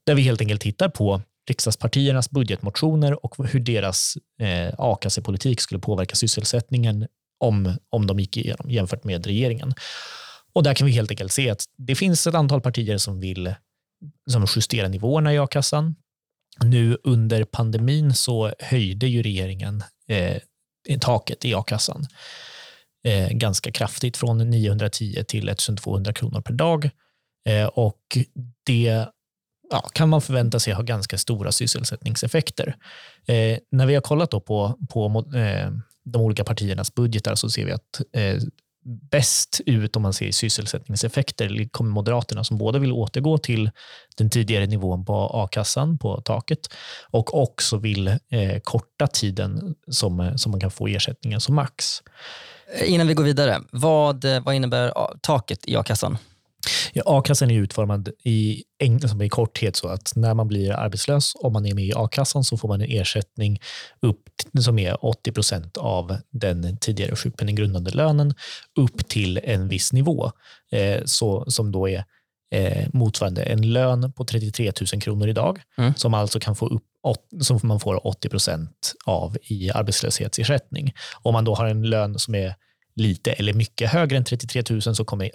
där 0.05 0.15
vi 0.15 0.21
helt 0.21 0.41
enkelt 0.41 0.61
tittar 0.61 0.89
på 0.89 1.21
riksdagspartiernas 1.49 2.29
budgetmotioner 2.29 3.25
och 3.25 3.47
hur 3.47 3.59
deras 3.59 4.13
eh, 4.41 4.73
a-kassepolitik 4.77 5.61
skulle 5.61 5.79
påverka 5.79 6.15
sysselsättningen 6.15 7.07
om, 7.39 7.77
om 7.89 8.07
de 8.07 8.19
gick 8.19 8.37
igenom 8.37 8.69
jämfört 8.69 9.03
med 9.03 9.25
regeringen. 9.25 9.73
Och 10.53 10.63
där 10.63 10.73
kan 10.73 10.87
vi 10.87 10.93
helt 10.93 11.11
enkelt 11.11 11.31
se 11.31 11.49
att 11.49 11.63
det 11.77 11.95
finns 11.95 12.27
ett 12.27 12.35
antal 12.35 12.61
partier 12.61 12.97
som 12.97 13.19
vill 13.19 13.55
som 14.29 14.45
justerar 14.55 14.89
nivåerna 14.89 15.33
i 15.33 15.37
a-kassan. 15.39 15.95
Nu 16.63 16.97
under 17.03 17.43
pandemin 17.43 18.13
så 18.13 18.53
höjde 18.59 19.07
ju 19.07 19.23
regeringen 19.23 19.83
eh, 20.07 20.41
taket 20.99 21.45
i 21.45 21.53
a-kassan 21.53 22.05
eh, 23.05 23.29
ganska 23.29 23.71
kraftigt 23.71 24.17
från 24.17 24.37
910 24.49 25.23
till 25.27 25.49
1200 25.49 26.13
kronor 26.13 26.41
per 26.41 26.53
dag. 26.53 26.89
Eh, 27.49 27.65
och 27.65 28.17
det 28.65 29.05
ja, 29.69 29.81
kan 29.93 30.09
man 30.09 30.21
förvänta 30.21 30.59
sig 30.59 30.73
ha 30.73 30.83
ganska 30.83 31.17
stora 31.17 31.51
sysselsättningseffekter. 31.51 32.75
Eh, 33.27 33.57
när 33.71 33.85
vi 33.85 33.93
har 33.93 34.01
kollat 34.01 34.31
då 34.31 34.39
på, 34.39 34.79
på 34.89 35.25
eh, 35.35 35.71
de 36.05 36.21
olika 36.21 36.43
partiernas 36.43 36.95
budgetar 36.95 37.35
så 37.35 37.49
ser 37.49 37.65
vi 37.65 37.71
att 37.71 38.01
eh, 38.13 38.37
bäst 38.85 39.61
ut 39.65 39.95
om 39.95 40.01
man 40.01 40.13
ser 40.13 40.31
sysselsättningseffekter 40.31 41.69
kommer 41.71 41.91
Moderaterna 41.91 42.43
som 42.43 42.57
både 42.57 42.79
vill 42.79 42.91
återgå 42.91 43.37
till 43.37 43.71
den 44.17 44.29
tidigare 44.29 44.65
nivån 44.65 45.05
på 45.05 45.29
a-kassan, 45.33 45.97
på 45.97 46.21
taket, 46.21 46.59
och 47.11 47.41
också 47.41 47.77
vill 47.77 48.07
eh, 48.07 48.59
korta 48.63 49.07
tiden 49.07 49.75
som, 49.87 50.33
som 50.37 50.51
man 50.51 50.61
kan 50.61 50.71
få 50.71 50.87
ersättningen 50.87 51.41
som 51.41 51.55
max. 51.55 52.01
Innan 52.85 53.07
vi 53.07 53.13
går 53.13 53.23
vidare, 53.23 53.61
vad, 53.71 54.25
vad 54.25 54.55
innebär 54.55 54.93
taket 55.21 55.67
i 55.67 55.75
a-kassan? 55.75 56.17
Ja, 56.93 57.03
a-kassan 57.05 57.51
är 57.51 57.55
utformad 57.55 58.09
i, 58.23 58.63
i 59.23 59.29
korthet 59.29 59.75
så 59.75 59.87
att 59.87 60.15
när 60.15 60.33
man 60.33 60.47
blir 60.47 60.71
arbetslös, 60.71 61.33
om 61.35 61.53
man 61.53 61.65
är 61.65 61.73
med 61.73 61.85
i 61.85 61.93
a-kassan, 61.95 62.43
så 62.43 62.57
får 62.57 62.67
man 62.67 62.81
en 62.81 62.91
ersättning 62.91 63.61
upp 64.01 64.24
som 64.61 64.79
är 64.79 65.05
80 65.05 65.31
procent 65.31 65.77
av 65.77 66.17
den 66.31 66.77
tidigare 66.77 67.15
sjukpenninggrundande 67.15 67.91
lönen 67.91 68.33
upp 68.79 69.07
till 69.07 69.39
en 69.43 69.67
viss 69.67 69.93
nivå, 69.93 70.31
eh, 70.71 71.01
så, 71.05 71.45
som 71.47 71.71
då 71.71 71.89
är 71.89 72.03
eh, 72.51 72.87
motsvarande 72.93 73.43
en 73.43 73.73
lön 73.73 74.11
på 74.11 74.25
33 74.25 74.71
000 74.93 75.01
kronor 75.01 75.27
idag, 75.27 75.61
mm. 75.77 75.93
som 75.95 76.13
alltså 76.13 76.39
kan 76.39 76.55
få 76.55 76.67
upp 76.67 76.83
som 77.41 77.59
man 77.63 77.79
får 77.79 78.07
80 78.07 78.29
procent 78.29 78.93
av 79.05 79.37
i 79.43 79.71
arbetslöshetsersättning. 79.71 80.93
Om 81.21 81.33
man 81.33 81.45
då 81.45 81.55
har 81.55 81.65
en 81.65 81.83
lön 81.83 82.19
som 82.19 82.35
är 82.35 82.55
lite 82.95 83.31
eller 83.31 83.53
mycket 83.53 83.89
högre 83.89 84.17
än 84.17 84.23
33 84.23 84.63
000 84.69 84.81
så 84.81 85.05
kommer 85.05 85.31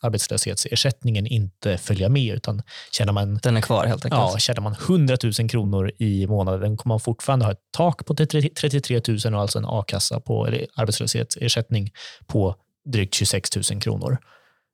arbetslöshetsersättningen 0.00 1.26
inte 1.26 1.78
följa 1.78 2.08
med. 2.08 2.34
Utan 2.34 2.62
tjänar 2.92 3.12
man, 3.12 3.38
Den 3.42 3.56
är 3.56 3.60
kvar 3.60 3.86
helt 3.86 4.04
enkelt? 4.04 4.20
Ja, 4.20 4.38
tjänar 4.38 4.60
man 4.60 4.72
100 4.72 5.16
000 5.22 5.48
kronor 5.50 5.92
i 5.98 6.26
månaden 6.26 6.76
kommer 6.76 6.92
man 6.94 7.00
fortfarande 7.00 7.44
ha 7.44 7.52
ett 7.52 7.68
tak 7.70 8.06
på 8.06 8.14
33 8.14 9.00
000 9.08 9.34
och 9.34 9.40
alltså 9.40 9.58
en 9.58 9.64
a-kassa 9.64 10.20
på, 10.20 10.46
eller 10.46 10.66
arbetslöshetsersättning 10.74 11.90
på 12.26 12.56
drygt 12.84 13.14
26 13.14 13.56
000 13.70 13.80
kronor. 13.82 14.18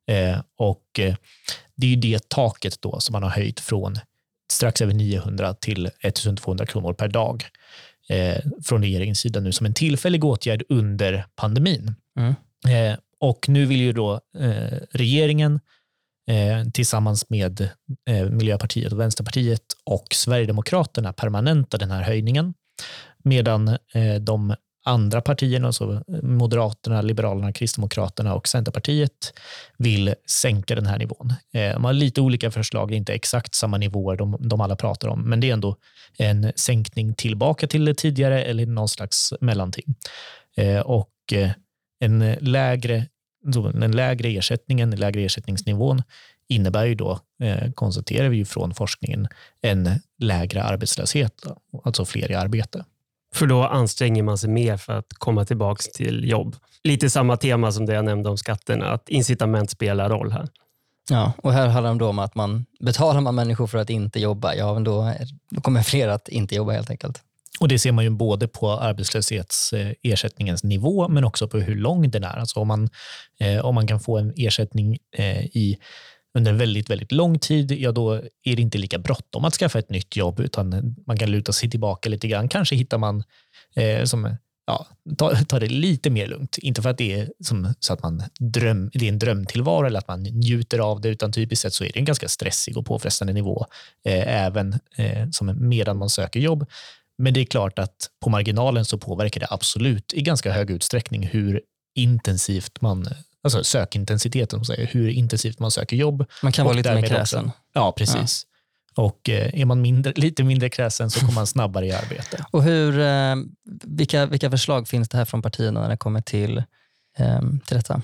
Eh, 0.07 0.39
och 0.57 0.99
eh, 0.99 1.15
Det 1.75 1.93
är 1.93 1.97
det 1.97 2.29
taket 2.29 2.81
då 2.81 2.99
som 2.99 3.13
man 3.13 3.23
har 3.23 3.29
höjt 3.29 3.59
från 3.59 3.95
strax 4.51 4.81
över 4.81 4.93
900 4.93 5.53
till 5.53 5.89
1200 6.01 6.65
kronor 6.65 6.93
per 6.93 7.07
dag 7.07 7.45
från 8.63 8.81
regeringens 8.81 9.19
sida 9.19 9.39
nu 9.39 9.51
som 9.51 9.65
en 9.65 9.73
tillfällig 9.73 10.23
åtgärd 10.23 10.63
under 10.69 11.25
pandemin. 11.35 11.95
Mm. 12.19 12.35
Eh, 12.67 12.97
och 13.19 13.49
nu 13.49 13.65
vill 13.65 13.81
ju 13.81 13.93
då 13.93 14.13
eh, 14.37 14.77
regeringen 14.91 15.59
eh, 16.29 16.69
tillsammans 16.73 17.29
med 17.29 17.61
eh, 18.09 18.29
Miljöpartiet 18.29 18.93
och 18.93 18.99
Vänsterpartiet 18.99 19.63
och 19.85 20.07
Sverigedemokraterna 20.13 21.13
permanenta 21.13 21.77
den 21.77 21.91
här 21.91 22.03
höjningen. 22.03 22.53
Medan 23.23 23.67
eh, 23.67 24.15
de 24.21 24.55
andra 24.83 25.21
partierna, 25.21 25.67
alltså 25.67 26.03
Moderaterna, 26.23 27.01
Liberalerna, 27.01 27.53
Kristdemokraterna 27.53 28.33
och 28.33 28.47
Centerpartiet 28.47 29.33
vill 29.77 30.15
sänka 30.41 30.75
den 30.75 30.85
här 30.85 30.97
nivån. 30.97 31.33
Eh, 31.53 31.73
de 31.73 31.83
har 31.83 31.93
lite 31.93 32.21
olika 32.21 32.51
förslag, 32.51 32.89
det 32.89 32.95
är 32.95 32.97
inte 32.97 33.13
exakt 33.13 33.55
samma 33.55 33.77
nivåer 33.77 34.17
de, 34.17 34.37
de 34.39 34.61
alla 34.61 34.75
pratar 34.75 35.07
om, 35.07 35.29
men 35.29 35.39
det 35.39 35.49
är 35.49 35.53
ändå 35.53 35.75
en 36.17 36.51
sänkning 36.55 37.15
tillbaka 37.15 37.67
till 37.67 37.85
det 37.85 37.93
tidigare 37.93 38.43
eller 38.43 38.65
någon 38.65 38.89
slags 38.89 39.33
mellanting. 39.41 39.95
Eh, 40.57 40.79
och 40.79 41.13
eh, 41.33 41.51
en 41.99 42.33
lägre, 42.41 43.05
en 43.81 43.91
lägre 43.91 44.29
ersättning, 44.29 44.79
en 44.79 44.91
lägre 44.91 45.21
ersättningsnivån 45.21 46.03
innebär 46.47 46.85
ju 46.85 46.95
då, 46.95 47.19
konstaterar 47.75 48.29
vi 48.29 48.37
ju 48.37 48.45
från 48.45 48.73
forskningen, 48.73 49.27
en 49.61 49.89
lägre 50.19 50.63
arbetslöshet, 50.63 51.33
alltså 51.83 52.05
fler 52.05 52.31
i 52.31 52.35
arbete. 52.35 52.85
För 53.35 53.47
då 53.47 53.63
anstränger 53.63 54.23
man 54.23 54.37
sig 54.37 54.49
mer 54.49 54.77
för 54.77 54.93
att 54.93 55.13
komma 55.13 55.45
tillbaka 55.45 55.81
till 55.93 56.29
jobb. 56.29 56.55
Lite 56.83 57.09
samma 57.09 57.37
tema 57.37 57.71
som 57.71 57.85
det 57.85 57.93
jag 57.93 58.05
nämnde 58.05 58.29
om 58.29 58.37
skatterna, 58.37 58.91
att 58.91 59.09
incitament 59.09 59.69
spelar 59.69 60.09
roll 60.09 60.31
här. 60.31 60.47
Ja, 61.09 61.33
och 61.37 61.53
här 61.53 61.67
handlar 61.67 61.95
det 61.95 62.05
om 62.05 62.19
att 62.19 62.35
man 62.35 62.65
betalar 62.79 63.21
man 63.21 63.35
människor 63.35 63.67
för 63.67 63.77
att 63.77 63.89
inte 63.89 64.19
jobba, 64.19 64.55
ja, 64.55 64.73
men 64.73 64.83
då, 64.83 65.13
då 65.49 65.61
kommer 65.61 65.83
fler 65.83 66.07
att 66.07 66.27
inte 66.27 66.55
jobba 66.55 66.71
helt 66.71 66.89
enkelt. 66.89 67.21
Och 67.59 67.67
Det 67.67 67.79
ser 67.79 67.91
man 67.91 68.03
ju 68.03 68.09
både 68.09 68.47
på 68.47 68.71
arbetslöshetsersättningens 68.71 70.63
nivå, 70.63 71.07
men 71.07 71.23
också 71.23 71.47
på 71.47 71.57
hur 71.57 71.75
lång 71.75 72.09
den 72.11 72.23
är. 72.23 72.37
Alltså 72.37 72.59
om, 72.59 72.67
man, 72.67 72.89
eh, 73.39 73.65
om 73.65 73.75
man 73.75 73.87
kan 73.87 73.99
få 73.99 74.17
en 74.17 74.33
ersättning 74.37 74.97
eh, 75.17 75.45
i 75.45 75.77
under 76.37 76.51
en 76.51 76.57
väldigt, 76.57 76.89
väldigt 76.89 77.11
lång 77.11 77.39
tid, 77.39 77.71
ja 77.71 77.91
då 77.91 78.13
är 78.43 78.55
det 78.55 78.61
inte 78.61 78.77
lika 78.77 78.97
bråttom 78.97 79.45
att 79.45 79.53
skaffa 79.53 79.79
ett 79.79 79.89
nytt 79.89 80.15
jobb, 80.15 80.39
utan 80.39 80.95
man 81.07 81.17
kan 81.17 81.31
luta 81.31 81.53
sig 81.53 81.69
tillbaka 81.69 82.09
lite 82.09 82.27
grann. 82.27 82.49
Kanske 82.49 82.75
hittar 82.75 82.97
man 82.97 83.23
eh, 83.75 84.03
som 84.03 84.35
ja, 84.69 84.87
ta, 85.17 85.35
ta, 85.35 85.59
det 85.59 85.67
lite 85.67 86.09
mer 86.09 86.27
lugnt. 86.27 86.57
Inte 86.57 86.81
för 86.81 86.89
att 86.89 86.97
det 86.97 87.19
är 87.19 87.31
som, 87.43 87.73
så 87.79 87.93
att 87.93 88.03
man 88.03 88.23
dröm, 88.39 88.89
det 88.93 89.05
är 89.05 89.09
en 89.09 89.19
drömtillvaro 89.19 89.85
eller 89.85 89.99
att 89.99 90.07
man 90.07 90.23
njuter 90.23 90.79
av 90.79 91.01
det, 91.01 91.09
utan 91.09 91.31
typiskt 91.31 91.61
sett 91.61 91.73
så 91.73 91.83
är 91.83 91.91
det 91.93 91.99
en 91.99 92.05
ganska 92.05 92.27
stressig 92.27 92.77
och 92.77 92.85
påfrestande 92.85 93.33
nivå, 93.33 93.65
eh, 94.05 94.45
även 94.45 94.79
eh, 94.95 95.29
som 95.31 95.69
medan 95.69 95.97
man 95.97 96.09
söker 96.09 96.39
jobb. 96.39 96.65
Men 97.17 97.33
det 97.33 97.39
är 97.39 97.45
klart 97.45 97.79
att 97.79 98.09
på 98.19 98.29
marginalen 98.29 98.85
så 98.85 98.97
påverkar 98.97 99.39
det 99.39 99.47
absolut 99.49 100.13
i 100.13 100.21
ganska 100.21 100.51
hög 100.51 100.71
utsträckning 100.71 101.27
hur 101.27 101.61
intensivt 101.95 102.81
man 102.81 103.07
alltså 103.43 103.63
sökintensiteten, 103.63 104.65
säger, 104.65 104.87
hur 104.87 105.09
intensivt 105.09 105.59
man 105.59 105.71
söker 105.71 105.95
jobb. 105.95 106.25
Man 106.43 106.51
kan 106.51 106.65
vara 106.65 106.75
lite 106.75 106.95
mer 106.95 107.07
kräsen. 107.07 107.45
Också, 107.45 107.57
ja, 107.73 107.91
precis. 107.91 108.43
Ja. 108.45 108.49
Och 109.03 109.29
eh, 109.29 109.59
är 109.61 109.65
man 109.65 109.81
mindre, 109.81 110.13
lite 110.15 110.43
mindre 110.43 110.69
kräsen 110.69 111.09
så 111.09 111.19
kommer 111.19 111.33
man 111.33 111.47
snabbare 111.47 111.85
i 111.85 111.91
arbete. 111.91 112.45
Och 112.51 112.63
hur, 112.63 112.99
eh, 112.99 113.35
vilka, 113.83 114.25
vilka 114.25 114.49
förslag 114.49 114.87
finns 114.87 115.09
det 115.09 115.17
här 115.17 115.25
från 115.25 115.41
partierna 115.41 115.81
när 115.81 115.89
det 115.89 115.97
kommer 115.97 116.21
till, 116.21 116.57
eh, 117.17 117.41
till 117.65 117.77
detta? 117.77 118.01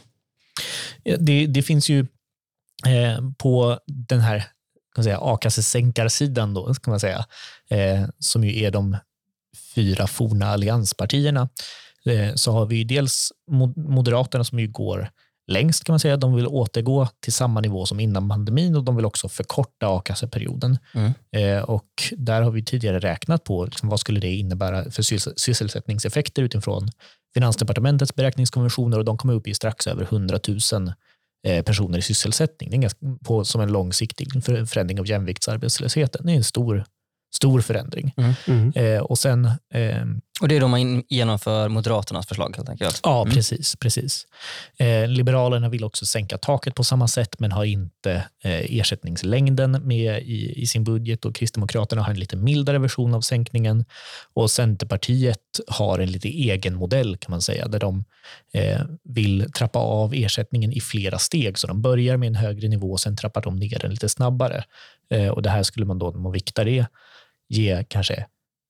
Det, 1.20 1.48
det 1.48 1.64
finns 1.64 1.90
ju 1.90 2.08
på 3.38 3.80
den 3.88 4.20
här 4.20 4.48
a-kassesänkarsidan, 5.20 6.54
då, 6.54 6.74
ska 6.74 6.92
man 6.92 7.00
säga, 7.00 7.26
som 8.20 8.44
ju 8.44 8.64
är 8.64 8.72
de 8.72 8.98
fyra 9.76 10.08
forna 10.08 10.48
allianspartierna, 10.48 11.50
så 12.36 12.52
har 12.52 12.66
vi 12.66 12.84
dels 12.84 13.32
Moderaterna 13.76 14.44
som 14.44 14.60
ju 14.60 14.68
går 14.68 15.10
längst 15.48 15.84
kan 15.84 15.94
man 15.94 16.00
säga. 16.00 16.18
De 16.18 16.36
vill 16.36 16.48
återgå 16.48 17.08
till 17.20 17.34
samma 17.34 17.62
nivå 17.62 17.86
som 17.86 18.00
innan 18.00 18.30
pandemin 18.30 18.76
och 18.76 18.84
de 18.84 18.96
vill 18.96 19.06
också 19.06 19.30
förkorta 19.30 19.88
a-kasseperioden. 19.88 20.78
Mm. 20.94 21.14
Eh, 21.32 21.64
och 21.64 21.90
där 22.18 22.42
har 22.42 22.52
vi 22.52 22.64
tidigare 22.64 23.00
räknat 23.00 23.44
på 23.44 23.66
liksom, 23.66 23.90
vad 23.90 24.00
skulle 24.00 24.20
det 24.20 24.36
innebära 24.36 24.92
för 24.92 25.04
sysselsättningseffekter 25.40 26.44
utifrån 26.44 26.90
Finansdepartementets 27.34 28.16
beräkningskonventioner 28.16 28.98
och 28.98 29.06
de 29.06 29.18
kommer 29.18 29.34
upp 29.34 29.48
i 29.48 29.54
strax 29.54 29.88
över 29.88 30.04
100 30.04 30.40
000 30.48 30.94
eh, 31.48 31.64
personer 31.64 31.98
i 31.98 32.02
sysselsättning. 32.02 32.70
Det 32.70 32.76
är 32.76 32.82
ganska, 32.82 33.00
på, 33.26 33.46
som 33.46 33.62
en 33.62 33.72
långsiktig 33.72 34.44
förändring 34.44 35.00
av 35.00 35.08
jämviktsarbetslösheten. 35.08 36.26
Det 36.26 36.32
är 36.32 36.36
en 36.36 36.44
stor 36.44 36.86
Stor 37.36 37.62
förändring. 37.62 38.14
Mm. 38.18 38.34
Mm. 38.48 38.72
Eh, 38.76 39.02
och 39.02 39.18
sen... 39.18 39.46
Eh, 39.74 40.06
och 40.42 40.48
det 40.48 40.56
är 40.56 40.60
då 40.60 40.68
man 40.68 41.04
genomför 41.10 41.70
Moderaternas 41.70 42.28
förslag 42.28 42.56
helt 42.56 42.70
enkelt? 42.70 43.00
Ja, 43.04 43.22
mm. 43.22 43.34
precis. 43.34 43.76
precis. 43.76 44.26
Eh, 44.80 45.08
Liberalerna 45.08 45.70
vill 45.70 45.84
också 45.84 46.06
sänka 46.06 46.38
taket 46.38 46.76
på 46.76 46.84
samma 46.84 47.08
sätt, 47.08 47.40
men 47.40 47.52
har 47.52 47.66
inte 47.66 48.12
eh, 48.44 48.78
ersättningslängden 48.80 49.72
med 49.72 50.24
i, 50.24 50.62
i, 50.62 50.68
sin 50.68 50.84
budget. 50.84 51.26
och 51.26 51.36
Kristdemokraterna 51.36 52.02
har 52.02 52.10
en 52.10 52.20
lite 52.20 52.36
mildare 52.36 52.80
version 52.80 53.14
av 53.14 53.22
sänkningen. 53.22 53.86
Och 54.34 54.52
Centerpartiet 54.52 55.40
har 55.68 56.00
en 56.00 56.12
lite 56.12 56.28
egen 56.28 56.76
modell 56.76 57.18
kan 57.18 57.32
man 57.32 57.42
säga, 57.42 57.68
där 57.68 57.80
de 57.80 58.04
eh, 58.54 58.82
vill 59.04 59.52
trappa 59.58 59.80
av 59.80 60.14
ersättningen 60.14 60.74
i 60.74 60.82
flera 60.82 61.18
steg. 61.18 61.58
Så 61.58 61.68
de 61.68 61.82
börjar 61.82 62.18
med 62.18 62.28
en 62.28 62.36
högre 62.36 62.68
nivå 62.68 62.92
och 62.92 63.00
sen 63.00 63.18
trappar 63.18 63.42
de 63.42 63.56
ner 63.56 63.80
den 63.80 63.92
lite 63.92 64.10
snabbare. 64.10 64.64
Eh, 65.10 65.28
och 65.28 65.42
Det 65.42 65.50
här 65.50 65.64
skulle 65.64 65.86
man 65.86 66.00
då, 66.00 66.12
när 66.12 66.20
man 66.20 66.32
viktar 66.32 66.66
det, 66.66 66.86
ge 67.50 67.84
kanske 67.88 68.26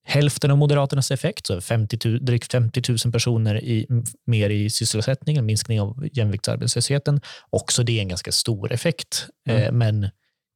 hälften 0.05 0.51
av 0.51 0.57
Moderaternas 0.57 1.11
effekt, 1.11 1.47
så 1.47 1.61
50, 1.61 1.97
drygt 2.19 2.51
50 2.51 2.81
000 3.05 3.11
personer 3.11 3.63
i, 3.63 3.87
mer 4.25 4.49
i 4.49 4.69
sysselsättning, 4.69 5.37
en 5.37 5.45
minskning 5.45 5.81
av 5.81 6.07
jämviktsarbetslösheten. 6.13 7.21
Också 7.49 7.83
det 7.83 7.97
är 7.97 8.01
en 8.01 8.07
ganska 8.07 8.31
stor 8.31 8.71
effekt, 8.71 9.27
mm. 9.49 9.61
eh, 9.61 9.71
men 9.71 10.09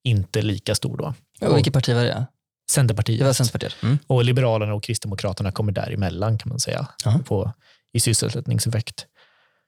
inte 0.03 0.41
lika 0.41 0.75
stor. 0.75 0.97
då. 0.97 1.13
Och 1.47 1.57
vilket 1.57 1.73
parti 1.73 1.95
var 1.95 2.03
det? 2.03 2.25
Centerpartiet. 2.71 3.19
Det 3.19 3.25
var 3.25 3.33
Centerpartiet. 3.33 3.75
Mm. 3.83 3.97
Och 4.07 4.23
Liberalerna 4.23 4.73
och 4.73 4.83
Kristdemokraterna 4.83 5.51
kommer 5.51 5.71
däremellan 5.71 6.37
kan 6.37 6.49
man 6.49 6.59
säga, 6.59 6.87
mm. 7.05 7.23
på, 7.23 7.53
i 7.93 7.99
sysselsättningseffekt. 7.99 9.05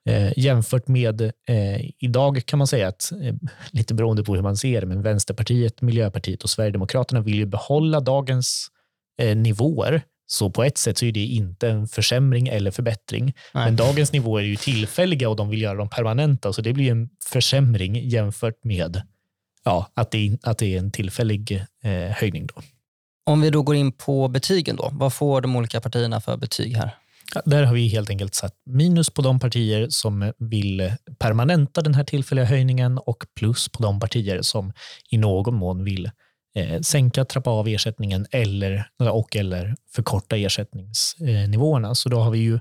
Eh, 0.08 0.38
jämfört 0.38 0.88
med 0.88 1.20
eh, 1.22 1.90
idag 1.98 2.42
kan 2.46 2.58
man 2.58 2.66
säga 2.66 2.88
att, 2.88 3.12
eh, 3.12 3.34
lite 3.70 3.94
beroende 3.94 4.24
på 4.24 4.34
hur 4.34 4.42
man 4.42 4.56
ser 4.56 4.80
det, 4.80 4.86
men 4.86 5.02
Vänsterpartiet, 5.02 5.82
Miljöpartiet 5.82 6.42
och 6.42 6.50
Sverigedemokraterna 6.50 7.20
vill 7.20 7.34
ju 7.34 7.46
behålla 7.46 8.00
dagens 8.00 8.68
nivåer. 9.18 10.02
Så 10.26 10.50
på 10.50 10.64
ett 10.64 10.78
sätt 10.78 10.98
så 10.98 11.04
är 11.04 11.12
det 11.12 11.24
inte 11.24 11.68
en 11.68 11.88
försämring 11.88 12.48
eller 12.48 12.70
förbättring. 12.70 13.24
Nej. 13.24 13.64
Men 13.64 13.76
dagens 13.76 14.12
nivåer 14.12 14.42
är 14.42 14.46
ju 14.46 14.56
tillfälliga 14.56 15.28
och 15.28 15.36
de 15.36 15.48
vill 15.48 15.62
göra 15.62 15.78
dem 15.78 15.88
permanenta, 15.88 16.52
så 16.52 16.62
det 16.62 16.72
blir 16.72 16.90
en 16.90 17.08
försämring 17.24 18.08
jämfört 18.08 18.64
med 18.64 19.02
ja, 19.64 19.90
att, 19.94 20.10
det, 20.10 20.38
att 20.42 20.58
det 20.58 20.74
är 20.74 20.78
en 20.78 20.92
tillfällig 20.92 21.64
eh, 21.82 21.90
höjning. 21.92 22.46
Då. 22.46 22.62
Om 23.26 23.40
vi 23.40 23.50
då 23.50 23.62
går 23.62 23.76
in 23.76 23.92
på 23.92 24.28
betygen, 24.28 24.76
då, 24.76 24.90
vad 24.92 25.14
får 25.14 25.40
de 25.40 25.56
olika 25.56 25.80
partierna 25.80 26.20
för 26.20 26.36
betyg 26.36 26.76
här? 26.76 26.90
Där 27.44 27.62
har 27.62 27.74
vi 27.74 27.88
helt 27.88 28.10
enkelt 28.10 28.34
satt 28.34 28.54
minus 28.66 29.10
på 29.10 29.22
de 29.22 29.40
partier 29.40 29.86
som 29.90 30.32
vill 30.38 30.92
permanenta 31.18 31.80
den 31.80 31.94
här 31.94 32.04
tillfälliga 32.04 32.44
höjningen 32.44 32.98
och 32.98 33.24
plus 33.36 33.68
på 33.68 33.82
de 33.82 34.00
partier 34.00 34.42
som 34.42 34.72
i 35.10 35.18
någon 35.18 35.54
mån 35.54 35.84
vill 35.84 36.10
eh, 36.54 36.80
sänka, 36.80 37.24
trappa 37.24 37.50
av 37.50 37.68
ersättningen 37.68 38.26
eller, 38.30 38.88
och 38.98 39.36
eller 39.36 39.76
förkorta 39.94 40.36
ersättningsnivåerna. 40.36 41.94
Så 41.94 42.08
då 42.08 42.20
har 42.20 42.30
vi 42.30 42.38
ju 42.38 42.58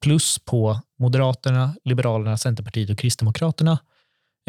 plus 0.00 0.38
på 0.38 0.80
Moderaterna, 0.98 1.74
Liberalerna, 1.84 2.36
Centerpartiet 2.36 2.90
och 2.90 2.98
Kristdemokraterna 2.98 3.78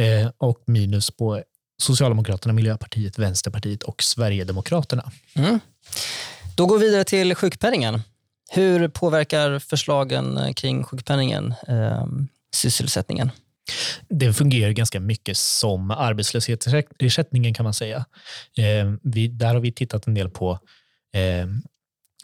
eh, 0.01 0.31
och 0.37 0.63
minus 0.67 1.11
på 1.11 1.43
Socialdemokraterna, 1.81 2.53
Miljöpartiet, 2.53 3.19
Vänsterpartiet 3.19 3.83
och 3.83 4.03
Sverigedemokraterna. 4.03 5.11
Mm. 5.35 5.59
Då 6.55 6.65
går 6.65 6.77
vi 6.77 6.85
vidare 6.85 7.03
till 7.03 7.35
sjukpenningen. 7.35 8.01
Hur 8.51 8.87
påverkar 8.87 9.59
förslagen 9.59 10.53
kring 10.53 10.83
sjukpenningen 10.83 11.53
eh, 11.67 12.05
sysselsättningen? 12.55 13.31
Det 14.09 14.33
fungerar 14.33 14.71
ganska 14.71 14.99
mycket 14.99 15.37
som 15.37 15.91
arbetslöshetsersättningen 15.91 17.53
kan 17.53 17.63
man 17.63 17.73
säga. 17.73 18.05
Eh, 18.57 18.93
vi, 19.03 19.27
där 19.27 19.53
har 19.53 19.59
vi 19.59 19.71
tittat 19.71 20.07
en 20.07 20.13
del 20.13 20.29
på 20.29 20.59
eh, 21.13 21.47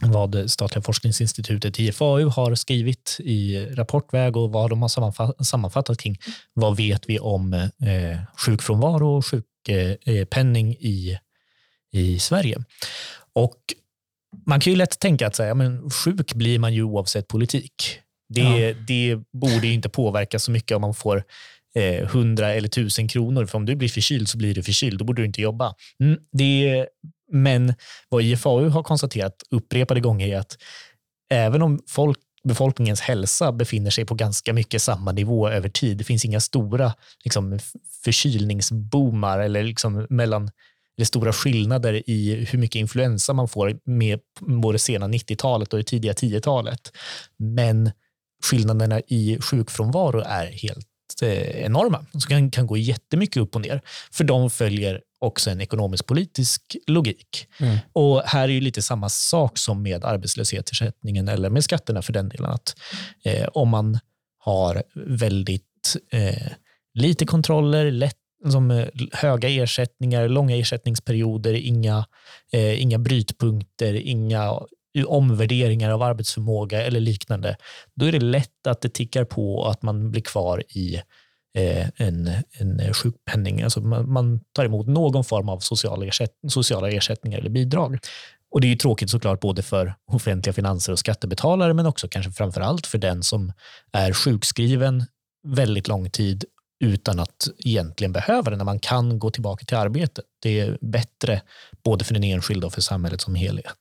vad 0.01 0.51
Statliga 0.51 0.81
forskningsinstitutet 0.81 1.79
IFAU 1.79 2.29
har 2.29 2.55
skrivit 2.55 3.17
i 3.19 3.65
rapportväg 3.65 4.38
och 4.38 4.51
vad 4.51 4.69
de 4.69 4.81
har 4.81 5.43
sammanfattat 5.43 6.00
kring 6.00 6.17
vad 6.53 6.77
vet 6.77 7.10
vi 7.10 7.19
om 7.19 7.53
eh, 7.53 8.19
sjukfrånvaro 8.46 9.17
och 9.17 9.25
sjukpenning 9.25 10.67
eh, 10.67 10.77
eh, 10.79 10.86
i, 10.86 11.19
i 11.91 12.19
Sverige. 12.19 12.63
Och 13.34 13.58
man 14.46 14.60
kan 14.60 14.74
ju 14.74 14.77
lätt 14.77 15.00
tänka 15.00 15.27
att 15.27 15.36
säga, 15.36 15.55
men 15.55 15.89
sjuk 15.89 16.34
blir 16.34 16.60
man 16.60 16.74
ju 16.74 16.84
oavsett 16.84 17.27
politik. 17.27 18.00
Det, 18.29 18.41
ja. 18.41 18.74
det 18.88 19.17
borde 19.33 19.67
inte 19.67 19.89
påverka 19.89 20.39
så 20.39 20.51
mycket 20.51 20.75
om 20.75 20.81
man 20.81 20.93
får 20.93 21.24
eh, 21.75 22.03
100 22.03 22.53
eller 22.53 22.67
1000 22.67 23.07
kronor. 23.07 23.45
För 23.45 23.57
om 23.57 23.65
du 23.65 23.75
blir 23.75 23.89
förkyld 23.89 24.29
så 24.29 24.38
blir 24.38 24.55
du 24.55 24.63
förkyld. 24.63 25.00
Då 25.00 25.05
borde 25.05 25.21
du 25.21 25.25
inte 25.25 25.41
jobba. 25.41 25.74
Mm, 26.03 26.19
det, 26.31 26.88
men 27.31 27.74
vad 28.09 28.24
IFAU 28.24 28.69
har 28.69 28.83
konstaterat 28.83 29.43
upprepade 29.51 30.00
gånger 30.00 30.27
är 30.27 30.38
att 30.38 30.57
även 31.29 31.62
om 31.62 31.79
folk 31.88 32.17
befolkningens 32.43 33.01
hälsa 33.01 33.51
befinner 33.51 33.91
sig 33.91 34.05
på 34.05 34.15
ganska 34.15 34.53
mycket 34.53 34.81
samma 34.81 35.12
nivå 35.12 35.50
över 35.50 35.69
tid. 35.69 35.98
Det 35.98 36.03
finns 36.03 36.25
inga 36.25 36.39
stora 36.39 36.93
liksom, 37.24 37.59
förkylningsboomar 38.03 39.39
eller 39.39 39.63
liksom 39.63 40.07
mellan 40.09 40.51
eller 40.98 41.05
stora 41.05 41.33
skillnader 41.33 42.09
i 42.09 42.48
hur 42.51 42.59
mycket 42.59 42.79
influensa 42.79 43.33
man 43.33 43.48
får 43.48 43.79
med 43.86 44.19
både 44.39 44.79
sena 44.79 45.07
90-talet 45.07 45.74
och 45.74 45.79
det 45.79 45.83
tidiga 45.83 46.13
10-talet. 46.13 46.91
Men 47.38 47.91
skillnaderna 48.43 49.01
i 49.08 49.38
sjukfrånvaro 49.41 50.19
är 50.25 50.46
helt 50.46 50.88
eh, 51.22 51.63
enorma. 51.65 52.05
De 52.12 52.19
kan, 52.19 52.51
kan 52.51 52.67
gå 52.67 52.77
jättemycket 52.77 53.38
upp 53.38 53.55
och 53.55 53.62
ner, 53.62 53.81
för 54.12 54.24
de 54.24 54.50
följer 54.50 55.01
också 55.19 55.50
en 55.50 55.62
ekonomisk-politisk 55.62 56.77
logik. 56.88 57.48
Mm. 57.60 57.77
Och 57.93 58.22
här 58.22 58.43
är 58.43 58.53
ju 58.53 58.62
lite 58.62 58.81
samma 58.81 59.10
sak 59.10 59.58
som 59.58 59.84
med 59.84 60.05
arbetslöshetsersättningen 60.05 61.27
eller 61.27 61.50
med 61.50 61.63
skatterna 61.63 62.01
för 62.01 62.13
den 62.13 62.29
delen. 62.29 62.51
Att, 62.51 62.75
eh, 63.24 63.48
om 63.48 63.69
man 63.69 64.00
har 64.38 64.84
väldigt 64.96 65.96
eh, 66.12 66.51
lite 66.93 67.25
kontroller, 67.25 67.91
lätt 67.91 68.15
som 68.51 68.72
eh, 68.72 68.88
höga 69.12 69.50
ersättningar, 69.50 70.27
långa 70.27 70.55
ersättningsperioder, 70.55 71.53
inga, 71.53 72.05
eh, 72.51 72.81
inga 72.81 72.98
brytpunkter, 72.98 73.93
inga 73.93 74.60
omvärderingar 75.06 75.91
av 75.91 76.01
arbetsförmåga 76.01 76.83
eller 76.83 77.00
liknande, 77.00 77.57
då 77.96 78.05
är 78.05 78.12
det 78.12 78.20
lätt 78.20 78.68
att 78.68 78.81
det 78.81 78.90
tickar 78.90 79.25
på 79.25 79.55
och 79.55 79.72
att 79.72 79.81
man 79.81 80.12
blir 80.12 80.22
kvar 80.22 80.64
i 80.70 80.96
eh, 81.57 81.88
en, 81.96 82.31
en 82.59 82.94
sjukpenning. 82.94 83.62
Alltså 83.62 83.81
man, 83.81 84.12
man, 84.12 84.40
tar 84.53 84.66
emot 84.66 84.88
någon 84.88 85.24
form 85.24 85.50
av 85.50 85.59
sociala, 85.59 86.05
ersätt, 86.05 86.31
sociala 86.48 86.90
ersättningar 86.90 87.40
eller 87.40 87.50
bidrag. 87.50 87.98
Och 88.51 88.62
Det 88.62 88.68
är 88.68 88.70
ju 88.70 88.75
tråkigt 88.75 89.09
såklart 89.09 89.40
både 89.40 89.62
för 89.62 89.96
offentliga 90.12 90.53
finanser 90.53 90.92
och 90.92 91.00
skattebetalare, 91.00 91.74
men 91.74 91.85
också 91.85 92.07
kanske 92.07 92.31
framför 92.31 92.62
allt 92.62 92.88
för 92.88 92.98
den 92.98 93.24
som 93.24 93.53
är 93.92 94.14
sjukskriven 94.14 95.05
väldigt 95.48 95.88
lång 95.88 96.09
tid 96.09 96.46
utan 96.83 97.20
att 97.20 97.48
egentligen 97.57 98.12
behöva 98.12 98.51
det 98.51 98.57
när 98.57 98.66
man 98.66 98.79
kan 98.79 99.20
gå 99.20 99.31
tillbaka 99.31 99.66
till 99.66 99.77
arbetet. 99.77 100.25
Det 100.42 100.59
är 100.59 100.77
bättre 100.81 101.42
både 101.83 102.05
för 102.05 102.14
den 102.14 102.24
enskilde 102.24 102.66
och 102.68 102.74
för 102.74 102.81
samhället 102.81 103.22
som 103.22 103.35
helhet. 103.35 103.77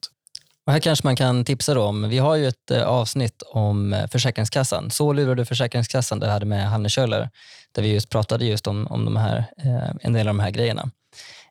Och 0.69 0.73
här 0.73 0.81
kanske 0.81 1.07
man 1.07 1.17
kan 1.17 1.45
tipsa 1.45 1.75
då 1.75 1.83
om, 1.83 2.09
vi 2.09 2.19
har 2.19 2.37
ju 2.37 2.49
ett 2.49 2.71
eh, 2.71 2.83
avsnitt 2.83 3.43
om 3.47 3.93
eh, 3.93 4.07
Försäkringskassan. 4.07 4.91
Så 4.91 5.13
lurar 5.13 5.35
du 5.35 5.45
Försäkringskassan, 5.45 6.21
det 6.21 6.31
hade 6.31 6.47
med 6.47 6.69
Hanne 6.69 6.89
Kjöller, 6.89 7.31
där 7.73 7.83
vi 7.83 7.93
just 7.93 8.11
pratade 8.11 8.45
just 8.45 8.67
om, 8.67 8.87
om 8.87 9.05
de 9.05 9.17
här, 9.17 9.39
eh, 9.39 9.91
en 10.01 10.13
del 10.13 10.29
av 10.29 10.35
de 10.35 10.41
här 10.41 10.51
grejerna. 10.51 10.91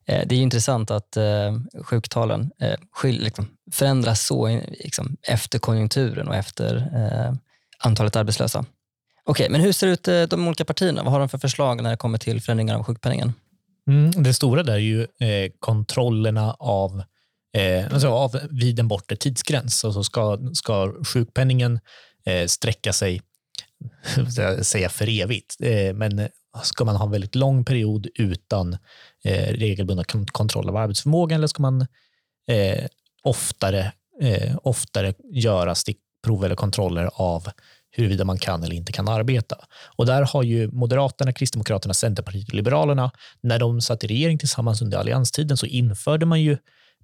Det 0.06 0.32
är 0.32 0.34
intressant 0.34 0.91
att 0.91 1.17
sjuktalen 1.84 2.51
liksom, 3.03 3.47
förändras 3.71 4.27
så 4.27 4.62
liksom, 4.69 5.17
efter 5.27 5.60
konjunkturen 5.60 6.27
och 6.27 6.36
efter 6.36 6.89
antalet 7.80 8.15
arbetslösa. 8.15 8.65
Okej, 9.23 9.49
men 9.49 9.62
hur 9.62 9.71
ser 9.71 9.88
det 9.88 9.93
ut 9.93 10.30
de 10.30 10.47
olika 10.47 10.65
partierna? 10.65 11.03
Vad 11.03 11.12
har 11.12 11.19
de 11.19 11.30
för 11.30 11.38
förslag 11.38 11.84
när 11.84 11.89
det 11.89 11.97
kommer 11.97 12.17
till 12.17 12.41
förändringar 12.41 12.75
av 12.75 12.84
sjukpenningen? 12.84 13.34
Mm, 13.88 14.12
det 14.12 14.34
stora 14.34 14.63
där 14.63 14.73
är 14.73 14.77
ju 14.77 15.01
eh, 15.01 15.51
kontrollerna 15.60 16.53
av 16.53 17.03
eh, 17.53 17.93
alltså 17.93 18.07
av, 18.07 18.39
vid 18.49 18.79
en 18.79 18.88
bortre 18.88 19.15
tidsgräns. 19.15 19.86
Alltså 19.86 20.03
ska, 20.03 20.39
ska 20.53 20.93
sjukpenningen 21.03 21.79
eh, 22.25 22.47
sträcka 22.47 22.93
sig, 22.93 23.21
säga 24.62 24.89
för 24.89 25.21
evigt, 25.21 25.55
eh, 25.60 25.93
men 25.93 26.19
eh, 26.19 26.27
ska 26.63 26.86
man 26.86 26.95
ha 26.95 27.05
en 27.05 27.12
väldigt 27.12 27.36
lång 27.36 27.65
period 27.65 28.07
utan 28.15 28.73
eh, 29.23 29.53
regelbundna 29.53 30.03
kontroll 30.31 30.69
av 30.69 30.77
arbetsförmågan 30.77 31.38
eller 31.38 31.47
ska 31.47 31.62
man 31.62 31.81
eh, 32.51 32.86
oftare, 33.23 33.91
eh, 34.21 34.57
oftare 34.63 35.13
göra 35.33 35.75
stickprov 35.75 36.45
eller 36.45 36.55
kontroller 36.55 37.10
av 37.13 37.47
huruvida 37.91 38.25
man 38.25 38.38
kan 38.38 38.63
eller 38.63 38.75
inte 38.75 38.91
kan 38.91 39.07
arbeta. 39.07 39.55
Och 39.95 40.05
där 40.05 40.21
har 40.21 40.43
ju 40.43 40.71
Moderaterna, 40.71 41.33
Kristdemokraterna, 41.33 41.93
Centerpartiet 41.93 42.47
och 42.47 42.53
Liberalerna, 42.53 43.12
när 43.41 43.60
de 43.60 43.81
satt 43.81 44.03
i 44.03 44.07
regering 44.07 44.38
tillsammans 44.38 44.81
under 44.81 44.97
allianstiden 44.97 45.57
så 45.57 45.65
införde 45.65 46.25
man 46.25 46.41
ju 46.41 46.57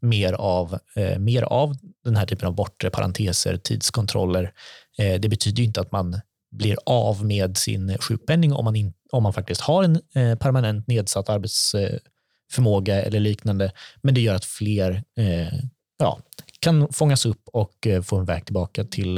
mer 0.03 0.33
av, 0.33 0.79
eh, 0.95 1.19
mer 1.19 1.43
av 1.43 1.77
den 2.03 2.15
här 2.15 2.25
typen 2.25 2.47
av 2.47 2.55
bortre 2.55 2.89
parenteser, 2.89 3.57
tidskontroller. 3.57 4.53
Eh, 4.97 5.19
det 5.19 5.29
betyder 5.29 5.57
ju 5.57 5.65
inte 5.65 5.81
att 5.81 5.91
man 5.91 6.21
blir 6.51 6.77
av 6.85 7.25
med 7.25 7.57
sin 7.57 7.97
sjukpenning 7.97 8.53
om 8.53 8.65
man, 8.65 8.75
in, 8.75 8.93
om 9.11 9.23
man 9.23 9.33
faktiskt 9.33 9.61
har 9.61 9.83
en 9.83 9.95
eh, 9.95 10.37
permanent 10.37 10.87
nedsatt 10.87 11.29
arbetsförmåga 11.29 13.01
eller 13.01 13.19
liknande. 13.19 13.71
Men 14.01 14.13
det 14.13 14.21
gör 14.21 14.35
att 14.35 14.45
fler 14.45 15.03
eh, 15.17 15.59
ja, 15.99 16.19
kan 16.59 16.93
fångas 16.93 17.25
upp 17.25 17.41
och 17.45 17.87
eh, 17.87 18.01
få 18.01 18.17
en 18.17 18.25
väg 18.25 18.45
tillbaka 18.45 18.83
till, 18.83 19.17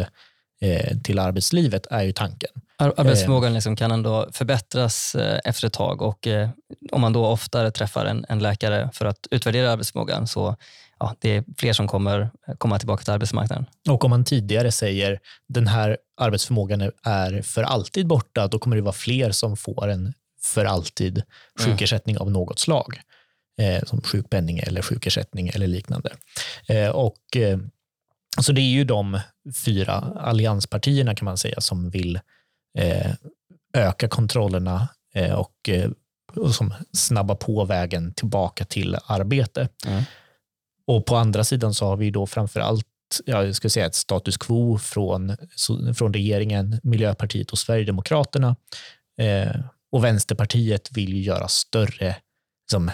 eh, 0.62 0.98
till 1.04 1.20
arbetslivet, 1.20 1.88
är 1.90 2.04
ju 2.04 2.12
tanken. 2.12 2.50
Arbetsförmågan 2.78 3.54
liksom 3.54 3.76
kan 3.76 3.92
ändå 3.92 4.28
förbättras 4.32 5.16
efter 5.44 5.68
ett 5.68 5.74
tag 5.74 6.02
och 6.02 6.28
om 6.92 7.02
man 7.02 7.14
då 7.14 7.26
oftare 7.26 7.72
träffar 7.72 8.06
en, 8.06 8.26
en 8.30 8.40
läkare 8.40 8.90
för 8.94 9.06
att 9.06 9.28
utvärdera 9.32 9.72
arbetsförmågan 9.72 10.28
så 10.28 10.56
ja, 11.00 11.16
det 11.20 11.36
är 11.36 11.44
fler 11.58 11.74
som 11.74 11.88
kommer 11.88 12.30
komma 12.58 12.80
tillbaka 12.80 13.04
till 13.04 13.14
arbetsmarknaden. 13.14 13.66
Och 13.90 14.06
om 14.06 14.10
man 14.10 14.24
tidigare 14.24 14.72
säger 14.72 15.20
den 15.48 15.68
här 15.68 15.98
arbetsförmågan 16.22 16.92
är 17.04 17.42
för 17.42 17.64
alltid 17.64 18.08
borta, 18.08 18.48
då 18.48 18.60
kommer 18.60 18.76
det 18.76 18.82
vara 18.82 18.94
fler 18.94 19.32
som 19.32 19.58
får 19.58 19.88
en 19.88 20.14
för 20.42 20.66
alltid 20.66 21.24
sjukersättning 21.60 22.16
mm. 22.16 22.28
av 22.28 22.32
något 22.32 22.60
slag. 22.60 23.00
Eh, 23.58 23.84
som 23.84 24.02
sjukpenning 24.02 24.60
eller 24.60 24.82
sjukersättning 24.82 25.48
eller 25.48 25.68
liknande. 25.68 26.16
Eh, 26.68 26.90
och, 26.90 27.38
eh, 27.38 27.60
så 28.42 28.52
det 28.52 28.62
är 28.62 28.72
ju 28.72 28.84
de 28.84 29.20
fyra 29.66 29.94
allianspartierna 30.20 31.16
kan 31.16 31.26
man 31.26 31.38
säga 31.38 31.62
som 31.62 31.90
vill 31.90 32.16
eh, 32.16 32.22
öka 33.74 34.08
kontrollerna 34.08 34.88
eh, 35.14 35.34
och, 35.34 35.70
eh, 35.70 35.90
och 36.36 36.56
som 36.56 36.74
snabba 36.94 37.36
på 37.36 37.66
vägen 37.66 38.14
tillbaka 38.14 38.66
till 38.66 38.98
arbete. 39.06 39.70
Mm. 39.88 40.04
Och 40.88 41.06
på 41.06 41.16
andra 41.16 41.44
sidan 41.44 41.74
så 41.74 41.86
har 41.86 41.98
vi 41.98 42.12
då 42.12 42.28
framför 42.28 42.60
allt 42.60 42.88
jag 43.26 43.56
ska 43.56 43.70
säga 43.70 43.86
ett 43.86 43.96
status 43.96 44.38
quo 44.38 44.78
från, 44.78 45.38
från 45.96 46.14
regeringen, 46.14 46.80
Miljöpartiet 46.84 47.52
och 47.52 47.60
Sverigedemokraterna. 47.60 48.56
Eh, 49.18 49.56
och 49.92 50.04
Vänsterpartiet 50.04 50.98
vill 50.98 51.14
ju 51.14 51.22
göra 51.22 51.48
större 51.48 52.16
liksom, 52.64 52.92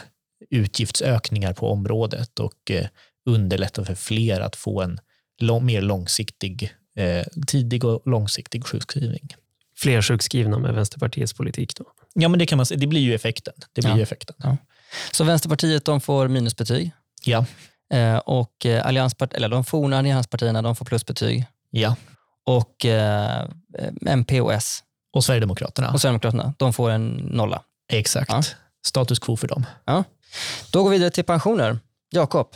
utgiftsökningar 0.50 1.54
på 1.54 1.72
området 1.72 2.40
och 2.40 2.72
eh, 2.72 2.88
underlätta 3.26 3.86
för 3.86 3.96
fler 3.96 4.42
att 4.42 4.56
få 4.56 4.82
en 4.82 5.00
lång, 5.42 5.66
mer 5.66 5.82
långsiktig, 5.82 6.74
eh, 6.96 7.26
tidig 7.48 7.86
och 7.86 8.08
långsiktig 8.08 8.66
sjukskrivning. 8.66 9.36
Fler 9.82 10.02
sjukskrivna 10.02 10.60
med 10.60 10.74
Vänsterpartiets 10.74 11.34
politik 11.34 11.76
då? 11.76 11.86
Ja, 12.14 12.30
men 12.30 12.40
det, 12.40 12.46
kan 12.46 12.58
man, 12.58 12.66
det 12.76 12.88
blir 12.88 13.02
ju 13.02 13.16
effekten. 13.16 13.54
Det 13.74 13.82
blir 13.82 13.92
ja. 13.92 13.98
ju 13.98 14.04
effekten. 14.04 14.36
Ja. 14.40 14.58
Så 15.12 15.24
Vänsterpartiet 15.24 15.86
de 15.86 16.02
får 16.02 16.28
minusbetyg 16.28 16.92
Ja. 17.24 17.46
eh, 17.94 18.18
och 18.18 18.66
eh, 18.66 18.86
allianspart- 18.88 19.34
eller 19.34 19.50
de 19.50 19.64
forna 19.64 19.98
allianspartierna 19.98 20.62
de 20.62 20.76
får 20.76 20.86
plusbetyg. 20.86 21.46
Ja. 21.70 21.96
Och 22.46 22.86
eh, 22.86 23.50
MP 24.08 24.42
och 24.42 24.54
S 24.54 24.84
Och 25.14 25.24
Sverigedemokraterna. 25.24 25.92
och 25.92 26.02
Sverigedemokraterna 26.02 26.54
de 26.58 26.74
får 26.74 26.90
en 26.90 27.08
nolla. 27.12 27.62
Exakt. 27.92 28.32
Ja. 28.32 28.44
Status 28.88 29.20
quo 29.20 29.38
för 29.38 29.48
dem. 29.48 29.66
Då 30.72 30.84
går 30.84 30.90
vi 30.90 30.96
vidare 30.98 31.10
till 31.12 31.24
pensioner. 31.24 31.80
Jakob, 32.12 32.48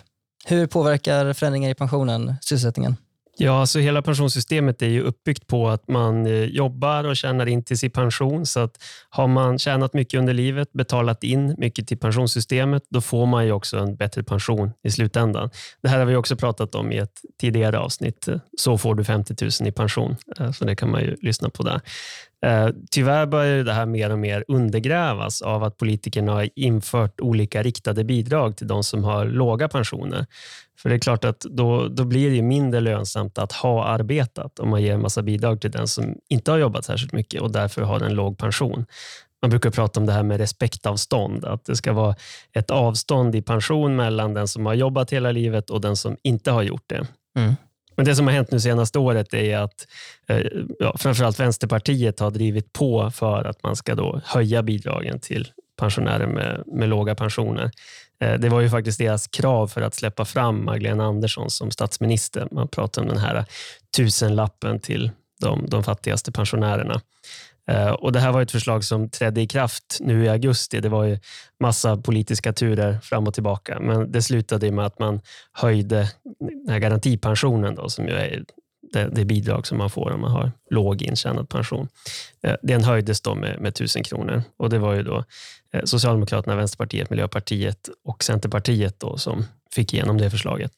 hur 0.45 0.67
påverkar 0.67 1.33
förändringar 1.33 1.69
i 1.69 1.73
pensionen 1.75 2.35
sysselsättningen? 2.41 2.95
Ja, 3.37 3.59
alltså 3.59 3.79
hela 3.79 4.01
pensionssystemet 4.01 4.81
är 4.81 4.87
ju 4.87 5.01
uppbyggt 5.01 5.47
på 5.47 5.67
att 5.69 5.87
man 5.87 6.25
eh, 6.25 6.43
jobbar 6.43 7.03
och 7.03 7.17
tjänar 7.17 7.45
in 7.45 7.63
till 7.63 7.77
sin 7.77 7.91
pension. 7.91 8.45
Så 8.45 8.59
att 8.59 8.83
har 9.09 9.27
man 9.27 9.59
tjänat 9.59 9.93
mycket 9.93 10.19
under 10.19 10.33
livet, 10.33 10.73
betalat 10.73 11.23
in 11.23 11.55
mycket 11.57 11.87
till 11.87 11.97
pensionssystemet, 11.97 12.83
då 12.89 13.01
får 13.01 13.25
man 13.25 13.45
ju 13.45 13.51
också 13.51 13.77
en 13.77 13.95
bättre 13.95 14.23
pension 14.23 14.71
i 14.83 14.91
slutändan. 14.91 15.49
Det 15.81 15.89
här 15.89 15.99
har 15.99 16.05
vi 16.05 16.15
också 16.15 16.35
pratat 16.35 16.75
om 16.75 16.91
i 16.91 16.97
ett 16.97 17.21
tidigare 17.41 17.79
avsnitt. 17.79 18.27
Så 18.57 18.77
får 18.77 18.95
du 18.95 19.03
50 19.03 19.35
000 19.41 19.69
i 19.69 19.71
pension. 19.71 20.15
Eh, 20.39 20.51
så 20.51 20.65
det 20.65 20.75
kan 20.75 20.91
man 20.91 21.01
ju 21.01 21.15
lyssna 21.21 21.49
på 21.49 21.63
där. 21.63 21.81
Eh, 22.45 22.69
tyvärr 22.91 23.25
börjar 23.25 23.63
det 23.63 23.73
här 23.73 23.85
mer 23.85 24.11
och 24.11 24.19
mer 24.19 24.43
undergrävas 24.47 25.41
av 25.41 25.63
att 25.63 25.77
politikerna 25.77 26.31
har 26.31 26.49
infört 26.55 27.19
olika 27.19 27.63
riktade 27.63 28.03
bidrag 28.03 28.57
till 28.57 28.67
de 28.67 28.83
som 28.83 29.03
har 29.03 29.25
låga 29.25 29.67
pensioner. 29.67 30.25
För 30.79 30.89
det 30.89 30.95
är 30.95 30.99
klart 30.99 31.25
att 31.25 31.39
då, 31.39 31.87
då 31.87 32.03
blir 32.03 32.29
det 32.29 32.35
ju 32.35 32.41
mindre 32.41 32.79
lönsamt 32.79 33.37
att 33.37 33.51
ha 33.51 33.85
arbetat 33.85 34.59
om 34.59 34.69
man 34.69 34.81
ger 34.81 34.93
en 34.93 35.01
massa 35.01 35.21
bidrag 35.21 35.61
till 35.61 35.71
den 35.71 35.87
som 35.87 36.15
inte 36.29 36.51
har 36.51 36.57
jobbat 36.57 36.85
särskilt 36.85 37.13
mycket 37.13 37.41
och 37.41 37.51
därför 37.51 37.81
har 37.81 37.99
en 37.99 38.13
låg 38.13 38.37
pension. 38.37 38.85
Man 39.41 39.49
brukar 39.49 39.71
prata 39.71 39.99
om 39.99 40.05
det 40.05 40.13
här 40.13 40.23
med 40.23 40.37
respektavstånd, 40.37 41.45
att 41.45 41.65
det 41.65 41.75
ska 41.75 41.93
vara 41.93 42.15
ett 42.53 42.71
avstånd 42.71 43.35
i 43.35 43.41
pension 43.41 43.95
mellan 43.95 44.33
den 44.33 44.47
som 44.47 44.65
har 44.65 44.73
jobbat 44.73 45.13
hela 45.13 45.31
livet 45.31 45.69
och 45.69 45.81
den 45.81 45.95
som 45.95 46.17
inte 46.23 46.51
har 46.51 46.63
gjort 46.63 46.83
det. 46.87 47.07
Mm. 47.37 47.55
Men 47.95 48.05
det 48.05 48.15
som 48.15 48.27
har 48.27 48.33
hänt 48.33 48.51
nu 48.51 48.59
senaste 48.59 48.99
året 48.99 49.33
är 49.33 49.57
att 49.57 49.87
eh, 50.27 50.41
ja, 50.79 50.95
framförallt 50.97 51.39
Vänsterpartiet 51.39 52.19
har 52.19 52.31
drivit 52.31 52.73
på 52.73 53.11
för 53.11 53.43
att 53.43 53.63
man 53.63 53.75
ska 53.75 53.95
då 53.95 54.21
höja 54.25 54.63
bidragen 54.63 55.19
till 55.19 55.47
pensionärer 55.79 56.27
med, 56.27 56.63
med 56.65 56.89
låga 56.89 57.15
pensioner. 57.15 57.71
Eh, 58.21 58.33
Det 58.33 58.49
var 58.49 58.61
ju 58.61 58.69
faktiskt 58.69 58.99
deras 58.99 59.27
krav 59.27 59.67
för 59.67 59.81
att 59.81 59.95
släppa 59.95 60.25
fram 60.25 60.65
Magdalena 60.65 61.05
Andersson 61.05 61.49
som 61.49 61.71
statsminister. 61.71 62.47
Man 62.51 62.67
pratar 62.67 63.01
om 63.01 63.07
den 63.07 63.17
här 63.17 63.45
tusenlappen 63.97 64.79
till 64.79 65.11
de, 65.41 65.65
de 65.69 65.83
fattigaste 65.83 66.31
pensionärerna. 66.31 67.01
Eh, 67.67 67.89
och 67.89 68.11
Det 68.11 68.19
här 68.19 68.31
var 68.31 68.41
ett 68.41 68.51
förslag 68.51 68.83
som 68.83 69.09
trädde 69.09 69.41
i 69.41 69.47
kraft 69.47 69.97
nu 69.99 70.25
i 70.25 70.29
augusti. 70.29 70.79
Det 70.79 70.89
var 70.89 71.03
ju 71.03 71.19
massa 71.59 71.97
politiska 71.97 72.53
turer 72.53 72.99
fram 72.99 73.27
och 73.27 73.33
tillbaka, 73.33 73.79
men 73.79 74.11
det 74.11 74.21
slutade 74.21 74.71
med 74.71 74.85
att 74.85 74.99
man 74.99 75.21
höjde 75.51 76.09
den 76.39 76.69
här 76.69 76.79
garantipensionen 76.79 77.75
då, 77.75 77.89
som 77.89 78.07
ju 78.07 78.13
är 78.13 78.43
det, 78.93 79.09
det 79.11 79.25
bidrag 79.25 79.67
som 79.67 79.77
man 79.77 79.89
får 79.89 80.11
om 80.11 80.21
man 80.21 80.31
har 80.31 80.51
låg 80.69 81.01
intjänad 81.01 81.49
pension. 81.49 81.87
Eh, 82.43 82.55
den 82.61 82.83
höjdes 82.83 83.21
då 83.21 83.35
med, 83.35 83.61
med 83.61 83.69
1000 83.69 84.03
kronor 84.03 84.43
och 84.57 84.69
det 84.69 84.79
var 84.79 84.93
ju 84.93 85.03
då 85.03 85.23
eh, 85.73 85.83
Socialdemokraterna, 85.83 86.55
Vänsterpartiet, 86.55 87.09
Miljöpartiet 87.09 87.89
och 88.03 88.23
Centerpartiet 88.23 88.99
då 88.99 89.17
som 89.17 89.45
fick 89.71 89.93
igenom 89.93 90.17
det 90.17 90.29
förslaget. 90.29 90.71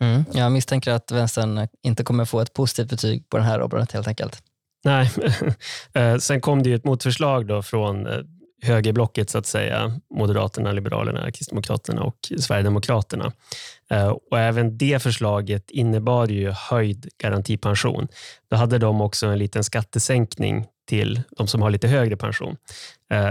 Mm. 0.00 0.24
Jag 0.32 0.52
misstänker 0.52 0.92
att 0.92 1.10
vänstern 1.10 1.68
inte 1.82 2.04
kommer 2.04 2.24
få 2.24 2.40
ett 2.40 2.52
positivt 2.52 2.90
betyg 2.90 3.28
på 3.28 3.36
den 3.36 3.46
här 3.46 3.60
området 3.60 3.92
helt 3.92 4.08
enkelt. 4.08 4.42
Nej, 4.84 5.10
eh, 5.94 6.16
sen 6.16 6.40
kom 6.40 6.62
det 6.62 6.68
ju 6.68 6.74
ett 6.74 6.84
motförslag 6.84 7.46
då 7.46 7.62
från 7.62 8.06
eh, 8.06 8.18
högerblocket 8.62 9.30
så 9.30 9.38
att 9.38 9.46
säga. 9.46 10.00
Moderaterna, 10.14 10.72
Liberalerna, 10.72 11.30
Kristdemokraterna 11.30 12.02
och 12.02 12.16
Sverigedemokraterna. 12.38 13.32
Eh, 13.90 14.08
och 14.08 14.38
även 14.38 14.78
det 14.78 15.02
förslaget 15.02 15.70
innebar 15.70 16.28
ju 16.28 16.50
höjd 16.50 17.08
garantipension. 17.18 18.08
Då 18.50 18.56
hade 18.56 18.78
de 18.78 19.00
också 19.00 19.26
en 19.26 19.38
liten 19.38 19.64
skattesänkning 19.64 20.66
till 20.88 21.22
de 21.30 21.46
som 21.46 21.62
har 21.62 21.70
lite 21.70 21.88
högre 21.88 22.16
pension. 22.16 22.56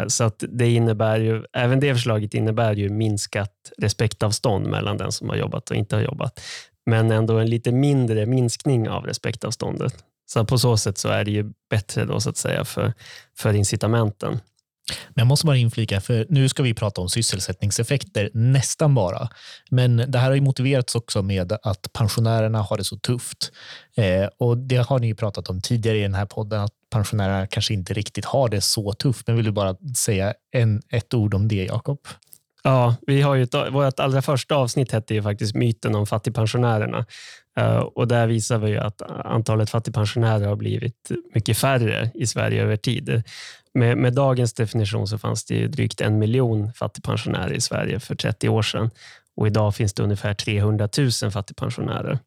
Så 0.07 0.23
att 0.23 0.43
det 0.49 0.69
innebär 0.69 1.19
ju, 1.19 1.43
även 1.53 1.79
det 1.79 1.93
förslaget 1.93 2.33
innebär 2.33 2.73
ju 2.73 2.89
minskat 2.89 3.71
respektavstånd 3.77 4.67
mellan 4.67 4.97
den 4.97 5.11
som 5.11 5.29
har 5.29 5.35
jobbat 5.35 5.69
och 5.69 5.75
inte 5.75 5.95
har 5.95 6.03
jobbat. 6.03 6.41
Men 6.85 7.11
ändå 7.11 7.37
en 7.37 7.49
lite 7.49 7.71
mindre 7.71 8.25
minskning 8.25 8.89
av 8.89 9.05
respektavståndet. 9.05 9.93
Så 10.33 10.45
på 10.45 10.57
så 10.57 10.77
sätt 10.77 10.97
så 10.97 11.09
är 11.09 11.25
det 11.25 11.31
ju 11.31 11.51
bättre 11.69 12.05
då, 12.05 12.19
så 12.19 12.29
att 12.29 12.37
säga, 12.37 12.65
för, 12.65 12.93
för 13.37 13.53
incitamenten. 13.53 14.31
Men 15.09 15.15
jag 15.15 15.27
måste 15.27 15.45
bara 15.45 15.57
inflika, 15.57 16.01
för 16.01 16.25
nu 16.29 16.49
ska 16.49 16.63
vi 16.63 16.73
prata 16.73 17.01
om 17.01 17.09
sysselsättningseffekter 17.09 18.29
nästan 18.33 18.95
bara. 18.95 19.29
Men 19.69 19.97
det 19.97 20.17
här 20.17 20.27
har 20.27 20.35
ju 20.35 20.41
motiverats 20.41 20.95
också 20.95 21.21
med 21.21 21.53
att 21.63 21.93
pensionärerna 21.93 22.61
har 22.61 22.77
det 22.77 22.83
så 22.83 22.97
tufft. 22.97 23.51
Eh, 23.95 24.29
och 24.37 24.57
Det 24.57 24.77
har 24.77 24.99
ni 24.99 25.07
ju 25.07 25.15
pratat 25.15 25.49
om 25.49 25.61
tidigare 25.61 25.97
i 25.97 26.01
den 26.01 26.15
här 26.15 26.25
podden, 26.25 26.61
att 26.61 26.73
pensionärerna 26.91 27.47
kanske 27.47 27.73
inte 27.73 27.93
riktigt 27.93 28.25
har 28.25 28.49
det 28.49 28.61
så 28.61 28.93
tufft. 28.93 29.27
Men 29.27 29.35
vill 29.35 29.45
du 29.45 29.51
bara 29.51 29.75
säga 29.97 30.33
en, 30.51 30.81
ett 30.89 31.13
ord 31.13 31.33
om 31.33 31.47
det, 31.47 31.65
Jakob? 31.65 31.99
Ja, 32.63 32.95
vi 33.07 33.21
har 33.21 33.35
ju 33.35 33.43
ett, 33.43 33.55
vårt 33.71 33.99
allra 33.99 34.21
första 34.21 34.55
avsnitt 34.55 34.91
hette 34.91 35.13
ju 35.13 35.23
faktiskt 35.23 35.55
myten 35.55 35.95
om 35.95 36.07
fattigpensionärerna. 36.07 37.05
Eh, 37.57 37.77
och 37.77 38.07
där 38.07 38.27
visar 38.27 38.57
vi 38.57 38.77
att 38.77 39.01
antalet 39.25 39.69
fattigpensionärer 39.69 40.47
har 40.47 40.55
blivit 40.55 41.11
mycket 41.33 41.57
färre 41.57 42.11
i 42.13 42.27
Sverige 42.27 42.63
över 42.63 42.77
tid. 42.77 43.23
Med, 43.73 43.97
med 43.97 44.13
dagens 44.13 44.53
definition 44.53 45.07
så 45.07 45.17
fanns 45.17 45.45
det 45.45 45.67
drygt 45.67 46.01
en 46.01 46.19
miljon 46.19 46.73
fattigpensionärer 46.73 47.53
i 47.53 47.61
Sverige 47.61 47.99
för 47.99 48.15
30 48.15 48.49
år 48.49 48.61
sedan. 48.61 48.89
Och 49.35 49.47
idag 49.47 49.75
finns 49.75 49.93
det 49.93 50.03
ungefär 50.03 50.33
300 50.33 50.89
000 51.23 51.31
fattigpensionärer. 51.31 52.19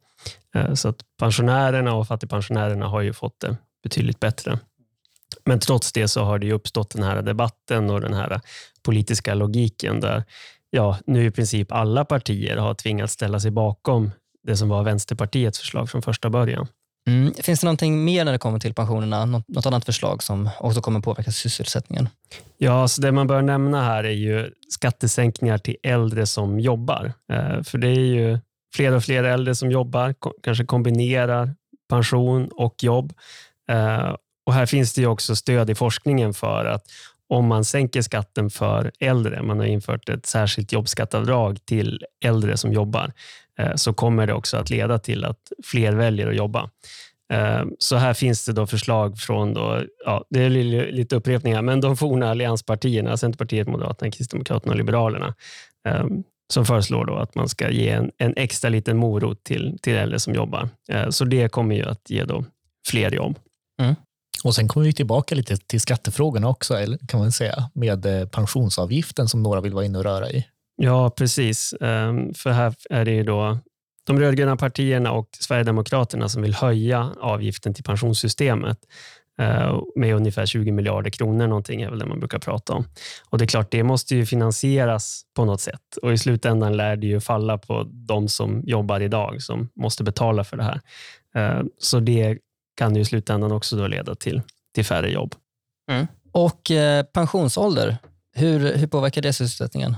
Eh, 0.54 0.74
så 0.74 0.88
att 0.88 0.96
pensionärerna 1.18 1.94
och 1.94 2.08
fattigpensionärerna 2.08 2.86
har 2.86 3.00
ju 3.00 3.12
fått 3.12 3.40
det 3.40 3.56
betydligt 3.82 4.20
bättre. 4.20 4.58
Men 5.44 5.60
trots 5.60 5.92
det 5.92 6.08
så 6.08 6.24
har 6.24 6.38
det 6.38 6.46
ju 6.46 6.52
uppstått 6.52 6.90
den 6.90 7.02
här 7.02 7.22
debatten 7.22 7.90
och 7.90 8.00
den 8.00 8.14
här 8.14 8.40
politiska 8.82 9.34
logiken 9.34 10.00
där 10.00 10.24
ja, 10.70 10.98
nu 11.06 11.26
i 11.26 11.30
princip 11.30 11.72
alla 11.72 12.04
partier 12.04 12.56
har 12.56 12.74
tvingats 12.74 13.12
ställa 13.12 13.40
sig 13.40 13.50
bakom 13.50 14.10
det 14.44 14.56
som 14.56 14.68
var 14.68 14.82
Vänsterpartiets 14.82 15.58
förslag 15.58 15.90
från 15.90 16.02
första 16.02 16.30
början. 16.30 16.66
Mm. 17.08 17.34
Finns 17.34 17.60
det 17.60 17.64
någonting 17.66 18.04
mer 18.04 18.24
när 18.24 18.32
det 18.32 18.38
kommer 18.38 18.58
till 18.58 18.74
pensionerna? 18.74 19.24
Något, 19.24 19.48
något 19.48 19.66
annat 19.66 19.84
förslag 19.84 20.22
som 20.22 20.50
också 20.60 20.80
kommer 20.80 21.00
påverka 21.00 21.30
sysselsättningen? 21.32 22.08
Ja, 22.58 22.88
så 22.88 23.02
det 23.02 23.12
man 23.12 23.26
bör 23.26 23.42
nämna 23.42 23.84
här 23.84 24.04
är 24.04 24.10
ju 24.10 24.50
skattesänkningar 24.68 25.58
till 25.58 25.76
äldre 25.82 26.26
som 26.26 26.60
jobbar. 26.60 27.12
Eh, 27.32 27.62
För 27.62 27.78
det 27.78 27.88
är 27.88 28.00
ju 28.00 28.38
fler 28.76 28.92
och 28.92 29.04
fler 29.04 29.24
äldre 29.24 29.54
som 29.54 29.70
jobbar, 29.70 30.14
kanske 30.42 30.64
kombinerar 30.64 31.54
pension 31.90 32.48
och 32.52 32.82
jobb. 32.82 33.12
Eh, 33.70 34.14
Och 34.46 34.54
Här 34.54 34.66
finns 34.66 34.92
det 34.94 35.06
också 35.06 35.36
stöd 35.36 35.70
i 35.70 35.74
forskningen 35.74 36.34
för 36.34 36.64
att 36.64 36.84
om 37.28 37.46
man 37.46 37.64
sänker 37.64 38.02
skatten 38.02 38.50
för 38.50 38.92
äldre, 39.00 39.42
man 39.42 39.58
har 39.58 39.66
infört 39.66 40.08
ett 40.08 40.26
särskilt 40.26 40.72
jobbskattavdrag 40.72 41.58
till 41.64 42.04
äldre 42.24 42.56
som 42.56 42.72
jobbar, 42.72 43.12
Eh, 43.58 43.74
så 43.74 43.92
kommer 43.92 44.26
det 44.26 44.34
också 44.34 44.56
att 44.56 44.70
leda 44.70 44.98
till 44.98 45.24
att 45.24 45.52
fler 45.64 45.92
väljer 45.92 46.28
att 46.28 46.36
jobba. 46.36 46.70
Eh, 47.32 47.64
så 47.78 47.96
här 47.96 48.14
finns 48.14 48.46
det 48.46 48.52
då 48.52 48.66
förslag 48.66 49.18
från, 49.18 49.54
då, 49.54 49.82
ja, 50.04 50.24
det 50.30 50.42
är 50.42 50.50
lite 50.92 51.16
upprepningar, 51.16 51.62
men 51.62 51.80
de 51.80 51.96
forna 51.96 52.30
allianspartierna, 52.30 53.16
Centerpartiet, 53.16 53.68
Moderaterna, 53.68 54.10
Kristdemokraterna 54.10 54.72
och 54.72 54.78
Liberalerna, 54.78 55.34
eh, 55.88 56.06
som 56.52 56.66
föreslår 56.66 57.04
då 57.04 57.14
att 57.14 57.34
man 57.34 57.48
ska 57.48 57.70
ge 57.70 57.88
en, 57.88 58.10
en 58.18 58.34
extra 58.36 58.70
liten 58.70 58.96
morot 58.96 59.44
till, 59.44 59.78
till 59.82 59.94
äldre 59.94 60.20
som 60.20 60.34
jobbar. 60.34 60.68
Så 61.10 61.24
det 61.24 61.48
kommer 61.48 61.74
ju 61.74 61.84
att 61.84 62.10
ge 62.10 62.24
då 62.24 62.44
fler 62.88 63.10
jobb. 63.10 63.38
Mm. 63.82 63.94
Och 64.44 64.54
Sen 64.54 64.68
kommer 64.68 64.86
vi 64.86 64.92
tillbaka 64.92 65.34
lite 65.34 65.56
till 65.56 65.80
skattefrågorna 65.80 66.48
också, 66.48 66.74
eller 66.74 66.98
kan 66.98 67.20
man 67.20 67.32
säga, 67.32 67.70
med 67.74 68.30
pensionsavgiften 68.32 69.28
som 69.28 69.42
några 69.42 69.60
vill 69.60 69.72
vara 69.72 69.84
inne 69.84 69.98
och 69.98 70.04
röra 70.04 70.30
i. 70.30 70.46
Ja, 70.76 71.10
precis. 71.10 71.74
Ehm, 71.80 72.34
för 72.34 72.50
här 72.50 72.74
är 72.90 73.04
det 73.04 73.10
ju 73.10 73.22
då 73.22 73.58
de 74.06 74.20
rödgröna 74.20 74.56
partierna 74.56 75.12
och 75.12 75.28
Sverigedemokraterna 75.40 76.28
som 76.28 76.42
vill 76.42 76.54
höja 76.54 77.10
avgiften 77.20 77.74
till 77.74 77.84
pensionssystemet 77.84 78.78
eh, 79.38 79.80
med 79.96 80.14
ungefär 80.14 80.46
20 80.46 80.72
miljarder 80.72 81.10
kronor 81.10 81.46
någonting 81.46 81.82
är 81.82 81.90
väl 81.90 81.98
det 81.98 82.06
man 82.06 82.18
brukar 82.18 82.38
prata 82.38 82.72
om. 82.72 82.84
Och 83.30 83.38
det 83.38 83.44
är 83.44 83.46
klart, 83.46 83.70
det 83.70 83.82
måste 83.82 84.16
ju 84.16 84.26
finansieras 84.26 85.22
på 85.34 85.44
något 85.44 85.60
sätt 85.60 85.96
och 86.02 86.12
i 86.12 86.18
slutändan 86.18 86.76
lär 86.76 86.96
det 86.96 87.06
ju 87.06 87.20
falla 87.20 87.58
på 87.58 87.86
de 87.88 88.28
som 88.28 88.62
jobbar 88.64 89.00
idag 89.00 89.42
som 89.42 89.68
måste 89.74 90.04
betala 90.04 90.44
för 90.44 90.56
det 90.56 90.64
här. 90.64 90.80
Eh, 91.34 91.62
så 91.78 92.00
det 92.00 92.38
kan 92.76 92.94
ju 92.94 93.00
i 93.00 93.04
slutändan 93.04 93.52
också 93.52 93.76
då 93.76 93.86
leda 93.86 94.14
till, 94.14 94.42
till 94.74 94.84
färre 94.84 95.10
jobb. 95.10 95.34
Mm. 95.90 96.06
Och 96.32 96.70
eh, 96.70 97.02
pensionsålder, 97.02 97.96
hur, 98.34 98.76
hur 98.76 98.86
påverkar 98.86 99.22
det 99.22 99.32
sysselsättningen? 99.32 99.96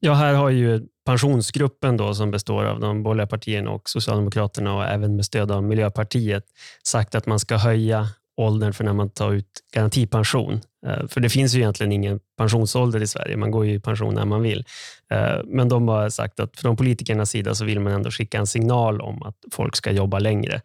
Ja, 0.00 0.14
här 0.14 0.34
har 0.34 0.50
ju 0.50 0.86
pensionsgruppen 1.06 1.96
då, 1.96 2.14
som 2.14 2.30
består 2.30 2.64
av 2.64 2.80
de 2.80 3.02
borgerliga 3.02 3.26
partierna 3.26 3.70
och 3.70 3.88
Socialdemokraterna 3.88 4.74
och 4.74 4.84
även 4.84 5.16
med 5.16 5.24
stöd 5.24 5.50
av 5.50 5.64
Miljöpartiet 5.64 6.44
sagt 6.82 7.14
att 7.14 7.26
man 7.26 7.38
ska 7.38 7.56
höja 7.56 8.08
åldern 8.36 8.72
för 8.72 8.84
när 8.84 8.92
man 8.92 9.10
tar 9.10 9.32
ut 9.32 9.50
garantipension 9.74 10.60
eh, 10.86 11.06
för 11.08 11.20
det 11.20 11.28
finns 11.28 11.54
ju 11.54 11.58
egentligen 11.58 11.92
ingen 11.92 12.20
pensionsålder 12.38 13.02
i 13.02 13.06
Sverige. 13.06 13.36
Man 13.36 13.50
går 13.50 13.66
ju 13.66 13.72
i 13.72 13.80
pension 13.80 14.14
när 14.14 14.24
man 14.24 14.42
vill. 14.42 14.64
Eh, 15.12 15.38
men 15.44 15.68
de 15.68 15.88
har 15.88 16.08
sagt 16.08 16.40
att 16.40 16.56
från 16.56 16.76
politikernas 16.76 17.30
sida 17.30 17.54
så 17.54 17.64
vill 17.64 17.80
man 17.80 17.92
ändå 17.92 18.10
skicka 18.10 18.38
en 18.38 18.46
signal 18.46 19.00
om 19.00 19.22
att 19.22 19.36
folk 19.52 19.76
ska 19.76 19.90
jobba 19.90 20.18
längre. 20.18 20.60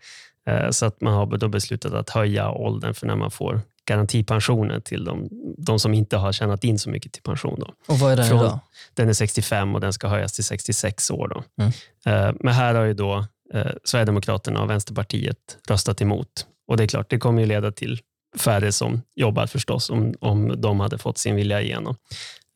Eh, 0.47 0.69
så 0.69 0.85
att 0.85 1.01
man 1.01 1.13
har 1.13 1.37
då 1.37 1.47
beslutat 1.47 1.93
att 1.93 2.09
höja 2.09 2.51
åldern 2.51 2.93
för 2.93 3.07
när 3.07 3.15
man 3.15 3.31
får 3.31 3.61
garantipensionen 3.87 4.81
till 4.81 5.03
de, 5.05 5.29
de 5.57 5.79
som 5.79 5.93
inte 5.93 6.17
har 6.17 6.31
tjänat 6.31 6.63
in 6.63 6.79
så 6.79 6.89
mycket 6.89 7.11
till 7.11 7.21
pension. 7.23 7.59
Då. 7.59 7.73
Och 7.93 7.99
vad 7.99 8.11
är 8.11 8.15
den 8.15 8.25
Från- 8.27 8.39
idag? 8.39 8.59
Den 8.93 9.09
är 9.09 9.13
65 9.13 9.75
och 9.75 9.81
den 9.81 9.93
ska 9.93 10.07
höjas 10.07 10.33
till 10.33 10.43
66 10.43 11.11
år. 11.11 11.27
Då. 11.27 11.43
Mm. 11.63 11.71
Eh, 12.05 12.35
Men 12.39 12.53
här 12.53 12.75
har 12.75 12.83
ju 12.83 12.93
då 12.93 13.25
eh, 13.53 13.71
Sverigedemokraterna 13.83 14.61
och 14.61 14.69
Vänsterpartiet 14.69 15.57
röstat 15.69 16.01
emot. 16.01 16.27
Och 16.67 16.77
det 16.77 16.83
är 16.83 16.87
klart, 16.87 17.09
det 17.09 17.17
kommer 17.17 17.41
ju 17.41 17.47
leda 17.47 17.71
till 17.71 17.99
färre 18.37 18.71
som 18.71 19.01
jobbar 19.15 19.47
förstås, 19.47 19.89
om, 19.89 20.13
om 20.19 20.61
de 20.61 20.79
hade 20.79 20.97
fått 20.97 21.17
sin 21.17 21.35
vilja 21.35 21.61
igenom. 21.61 21.95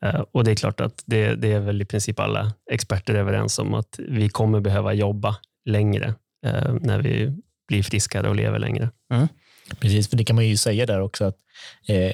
Eh, 0.05 0.19
Och 0.31 0.43
det 0.43 0.51
är 0.51 0.55
klart 0.55 0.79
att 0.79 1.03
det, 1.05 1.35
det 1.35 1.51
är 1.51 1.59
väl 1.59 1.81
i 1.81 1.85
princip 1.85 2.19
alla 2.19 2.53
experter 2.71 3.15
överens 3.15 3.59
om 3.59 3.73
att 3.73 3.99
vi 3.99 4.29
kommer 4.29 4.59
behöva 4.59 4.93
jobba 4.93 5.35
längre 5.65 6.13
när 6.81 7.01
vi 7.01 7.31
blir 7.67 7.83
friskare 7.83 8.29
och 8.29 8.35
lever 8.35 8.59
längre. 8.59 8.89
Precis, 9.79 10.09
för 10.09 10.17
det 10.17 10.23
kan 10.23 10.35
man 10.35 10.47
ju 10.47 10.57
säga 10.57 10.85
där 10.85 11.01
också 11.01 11.25
att 11.25 11.35
eh, 11.87 12.11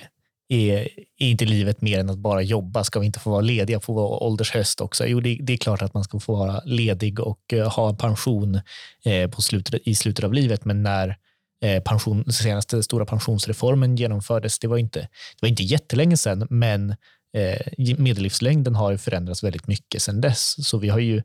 är, 0.53 0.87
är 1.17 1.29
inte 1.29 1.45
livet 1.45 1.81
mer 1.81 1.99
än 1.99 2.09
att 2.09 2.17
bara 2.17 2.41
jobba? 2.41 2.83
Ska 2.83 2.99
vi 2.99 3.05
inte 3.05 3.19
få 3.19 3.29
vara 3.29 3.41
lediga 3.41 3.79
på 3.79 3.93
vår 3.93 4.23
åldershöst 4.23 4.81
också? 4.81 5.07
Jo, 5.07 5.19
det, 5.19 5.37
det 5.41 5.53
är 5.53 5.57
klart 5.57 5.81
att 5.81 5.93
man 5.93 6.03
ska 6.03 6.19
få 6.19 6.35
vara 6.35 6.61
ledig 6.65 7.19
och 7.19 7.53
eh, 7.53 7.71
ha 7.71 7.89
en 7.89 7.97
pension 7.97 8.61
eh, 9.05 9.29
på 9.29 9.41
slutet, 9.41 9.81
i 9.85 9.95
slutet 9.95 10.25
av 10.25 10.33
livet, 10.33 10.65
men 10.65 10.83
när 10.83 11.17
eh, 11.63 11.83
pension, 11.83 12.31
senaste 12.31 12.83
stora 12.83 13.05
pensionsreformen 13.05 13.95
genomfördes, 13.95 14.59
det 14.59 14.67
var 14.67 14.77
inte, 14.77 14.99
det 14.99 15.41
var 15.41 15.49
inte 15.49 15.63
jättelänge 15.63 16.17
sedan, 16.17 16.47
men 16.49 16.89
eh, 17.37 17.95
medellivslängden 17.97 18.75
har 18.75 18.91
ju 18.91 18.97
förändrats 18.97 19.43
väldigt 19.43 19.67
mycket 19.67 20.01
sedan 20.01 20.21
dess. 20.21 20.67
Så 20.67 20.77
vi 20.77 20.89
har 20.89 20.99
ju 20.99 21.21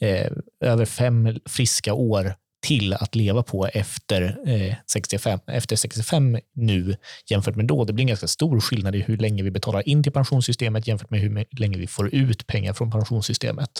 eh, 0.00 0.32
över 0.60 0.84
fem 0.84 1.38
friska 1.46 1.94
år 1.94 2.34
till 2.60 2.92
att 2.94 3.14
leva 3.14 3.42
på 3.42 3.66
efter, 3.66 4.38
eh, 4.48 4.74
65, 4.92 5.40
efter 5.46 5.76
65 5.76 6.38
nu 6.54 6.96
jämfört 7.30 7.56
med 7.56 7.66
då. 7.66 7.84
Det 7.84 7.92
blir 7.92 8.02
en 8.02 8.08
ganska 8.08 8.26
stor 8.26 8.60
skillnad 8.60 8.96
i 8.96 9.00
hur 9.00 9.16
länge 9.16 9.42
vi 9.42 9.50
betalar 9.50 9.88
in 9.88 10.02
till 10.02 10.12
pensionssystemet 10.12 10.86
jämfört 10.86 11.10
med 11.10 11.20
hur 11.20 11.44
länge 11.60 11.78
vi 11.78 11.86
får 11.86 12.14
ut 12.14 12.46
pengar 12.46 12.72
från 12.72 12.90
pensionssystemet. 12.90 13.70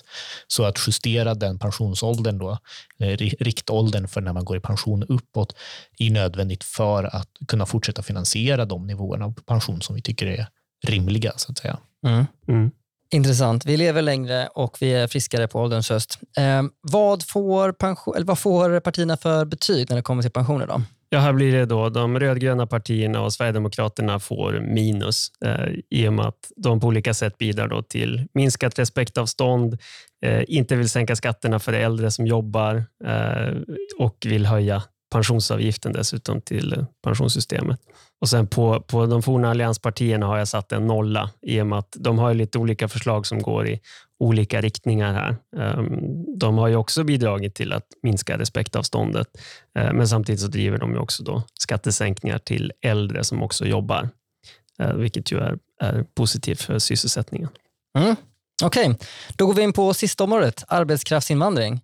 Så 0.48 0.64
att 0.64 0.78
justera 0.86 1.34
den 1.34 1.58
pensionsåldern, 1.58 2.38
då, 2.38 2.50
eh, 2.98 3.06
ri- 3.06 3.36
riktåldern 3.40 4.08
för 4.08 4.20
när 4.20 4.32
man 4.32 4.44
går 4.44 4.56
i 4.56 4.60
pension 4.60 5.02
uppåt, 5.02 5.56
är 5.98 6.10
nödvändigt 6.10 6.64
för 6.64 7.04
att 7.04 7.28
kunna 7.48 7.66
fortsätta 7.66 8.02
finansiera 8.02 8.64
de 8.64 8.86
nivåerna 8.86 9.24
av 9.24 9.32
pension 9.46 9.80
som 9.82 9.94
vi 9.96 10.02
tycker 10.02 10.26
är 10.26 10.46
rimliga. 10.86 11.32
så 11.36 11.52
att 11.52 11.58
säga. 11.58 11.78
Mm. 12.06 12.24
Mm. 12.48 12.70
Intressant. 13.10 13.66
Vi 13.66 13.76
lever 13.76 14.02
längre 14.02 14.48
och 14.54 14.76
vi 14.80 14.92
är 14.94 15.06
friskare 15.06 15.48
på 15.48 15.60
ålderns 15.60 15.90
höst. 15.90 16.18
Eh, 16.36 16.62
vad, 16.80 17.24
får 17.24 17.72
pension, 17.72 18.16
eller 18.16 18.26
vad 18.26 18.38
får 18.38 18.80
partierna 18.80 19.16
för 19.16 19.44
betyg 19.44 19.90
när 19.90 19.96
det 19.96 20.02
kommer 20.02 20.22
till 20.22 20.30
pensioner? 20.32 20.66
Då? 20.66 20.82
Ja, 21.10 21.18
här 21.18 21.32
blir 21.32 21.52
det 21.52 21.66
då 21.66 21.88
de 21.88 22.20
rödgröna 22.20 22.66
partierna 22.66 23.22
och 23.22 23.32
Sverigedemokraterna 23.32 24.20
får 24.20 24.60
minus 24.60 25.28
eh, 25.44 25.74
i 25.90 26.08
och 26.08 26.12
med 26.12 26.26
att 26.26 26.52
de 26.56 26.80
på 26.80 26.86
olika 26.86 27.14
sätt 27.14 27.38
bidrar 27.38 27.68
då 27.68 27.82
till 27.82 28.26
minskat 28.34 28.78
respektavstånd, 28.78 29.78
eh, 30.24 30.42
inte 30.48 30.76
vill 30.76 30.88
sänka 30.88 31.16
skatterna 31.16 31.58
för 31.58 31.72
äldre 31.72 32.10
som 32.10 32.26
jobbar 32.26 32.84
eh, 33.04 33.56
och 33.98 34.16
vill 34.26 34.46
höja 34.46 34.82
pensionsavgiften 35.10 35.92
dessutom 35.92 36.40
till 36.40 36.86
pensionssystemet. 37.04 37.80
Och 38.20 38.28
sen 38.28 38.46
på, 38.46 38.80
på 38.80 39.06
de 39.06 39.22
forna 39.22 39.50
allianspartierna 39.50 40.26
har 40.26 40.38
jag 40.38 40.48
satt 40.48 40.72
en 40.72 40.86
nolla 40.86 41.30
i 41.42 41.60
och 41.60 41.66
med 41.66 41.78
att 41.78 41.96
de 41.98 42.18
har 42.18 42.34
lite 42.34 42.58
olika 42.58 42.88
förslag 42.88 43.26
som 43.26 43.42
går 43.42 43.68
i 43.68 43.80
olika 44.20 44.60
riktningar 44.60 45.12
här. 45.12 45.36
Ehm, 45.56 46.38
de 46.38 46.58
har 46.58 46.68
ju 46.68 46.76
också 46.76 47.04
bidragit 47.04 47.54
till 47.54 47.72
att 47.72 47.86
minska 48.02 48.38
respektavståndet 48.38 49.28
eh, 49.78 49.92
Men 49.92 50.08
samtidigt 50.08 50.40
så 50.40 50.46
driver 50.46 50.78
de 50.78 50.92
ju 50.92 50.98
också 50.98 51.22
då 51.22 51.42
skattesänkningar 51.60 52.38
till 52.38 52.72
äldre 52.82 53.24
som 53.24 53.42
också 53.42 53.66
jobbar, 53.66 54.08
eh, 54.78 54.92
vilket 54.92 55.32
ju 55.32 55.38
är, 55.38 55.58
är 55.80 56.04
positivt 56.14 56.62
för 56.62 56.78
sysselsättningen. 56.78 57.48
Mm. 57.98 58.16
Okej, 58.62 58.98
då 59.36 59.46
går 59.46 59.54
vi 59.54 59.62
in 59.62 59.72
på 59.72 59.94
sista 59.94 60.24
området, 60.24 60.64
arbetskraftsinvandring. 60.68 61.80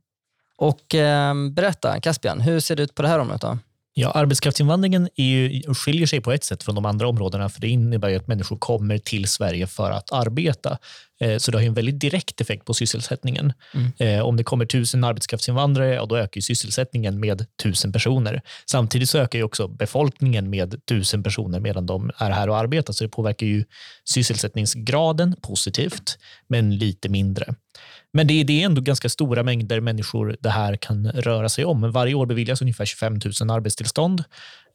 Och 0.57 0.95
eh, 0.95 1.35
berätta, 1.51 2.01
Caspian, 2.01 2.41
hur 2.41 2.61
ser 2.61 2.77
det 2.77 2.83
ut 2.83 2.95
på 2.95 3.03
det 3.03 3.09
här 3.09 3.19
området? 3.19 3.43
Då? 3.43 3.59
Ja, 3.97 4.11
arbetskraftsinvandringen 4.11 5.09
är 5.17 5.25
ju, 5.25 5.63
skiljer 5.75 6.07
sig 6.07 6.21
på 6.21 6.33
ett 6.33 6.45
sätt 6.45 6.63
från 6.63 6.75
de 6.75 6.85
andra 6.85 7.09
områdena, 7.09 7.49
för 7.49 7.61
det 7.61 7.69
innebär 7.69 8.09
ju 8.09 8.17
att 8.17 8.27
människor 8.27 8.57
kommer 8.57 8.99
till 8.99 9.29
Sverige 9.29 9.67
för 9.67 9.91
att 9.91 10.13
arbeta. 10.13 10.79
Eh, 11.21 11.39
Så 11.39 11.51
det 11.51 11.57
har 11.59 11.63
ju 11.63 11.69
en 11.69 11.75
väldigt 11.75 12.01
direkt 12.01 12.41
effekt 12.41 12.65
på 12.65 12.75
sysselsättningen. 12.75 13.53
Mm. 13.75 13.93
Eh, 13.99 14.25
Om 14.25 14.37
det 14.37 14.45
kommer 14.45 14.67
tusen 14.67 15.05
arbetskraftsinvandrare, 15.05 15.95
ja, 15.95 16.07
då 16.07 16.17
ökar 16.17 16.41
sysselsättningen 16.41 17.21
med 17.21 17.47
tusen 17.63 17.93
personer. 17.93 18.43
Samtidigt 18.71 19.11
så 19.11 19.19
ökar 19.19 19.39
ju 19.39 19.45
också 19.45 19.69
befolkningen 19.69 20.51
med 20.51 20.87
tusen 20.87 21.23
personer 21.23 21.61
medan 21.61 21.87
de 21.87 22.11
är 22.19 22.31
här 22.31 22.49
och 22.49 22.57
arbetar, 22.57 22.93
så 22.93 23.05
det 23.05 23.11
påverkar 23.11 23.47
ju 23.47 23.65
sysselsättningsgraden 24.05 25.37
positivt, 25.43 26.19
men 26.49 26.77
lite 26.77 27.09
mindre. 27.09 27.55
Men 28.17 28.27
det 28.27 28.41
är, 28.41 28.45
det 28.45 28.63
är 28.63 28.67
ändå 28.67 28.81
ganska 28.81 29.09
stora 29.09 29.43
mängder 29.43 29.81
människor 29.81 30.37
det 30.41 30.49
här 30.51 30.77
kan 30.77 31.07
röra 31.13 31.49
sig 31.49 31.65
om. 31.65 31.91
Varje 31.93 32.15
år 32.15 32.27
beviljas 32.27 32.63
ungefär 32.63 32.85
25 32.85 33.13
000 33.41 33.51
arbetstillstånd. 33.51 34.25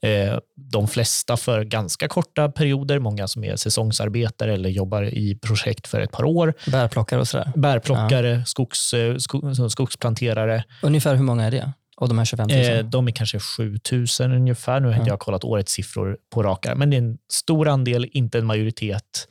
Eh, 0.02 0.38
De 0.56 0.88
flesta 0.88 1.36
för 1.36 1.64
ganska 1.64 2.08
korta 2.08 2.48
perioder, 2.48 2.98
många 2.98 3.28
som 3.28 3.44
är 3.44 3.56
säsongsarbetare 3.56 4.54
eller 4.54 4.68
jobbar 4.68 5.02
i 5.02 5.34
projekt 5.42 5.86
för 5.86 6.00
ett 6.00 6.12
par 6.12 6.24
år. 6.24 6.54
Bärplockare 6.70 7.20
och 7.20 7.28
sådär. 7.28 7.52
Bärplockare, 7.56 8.44
skogs, 8.46 8.94
eh, 8.94 9.16
sko- 9.16 9.68
skogsplanterare. 9.70 10.64
Ungefär 10.82 11.14
hur 11.14 11.22
många 11.24 11.44
är 11.44 11.50
det? 11.50 11.72
Och 11.96 12.08
de 12.08 12.18
här 12.18 12.24
25 12.24 12.48
000? 12.48 12.58
Eh, 12.60 12.78
De 12.84 13.08
är 13.08 13.12
kanske 13.12 13.38
7 13.40 13.78
000 13.92 14.32
ungefär. 14.32 14.80
Nu 14.80 14.86
har 14.88 14.94
Ja. 14.94 15.04
jag 15.06 15.18
kollat 15.18 15.44
årets 15.44 15.72
siffror 15.72 16.16
på 16.34 16.42
raka, 16.42 16.74
men 16.74 16.90
det 16.90 16.96
är 16.96 16.98
en 17.02 17.18
stor 17.32 17.68
andel, 17.68 18.08
inte 18.12 18.38
en 18.38 18.46
majoritet. 18.46 19.28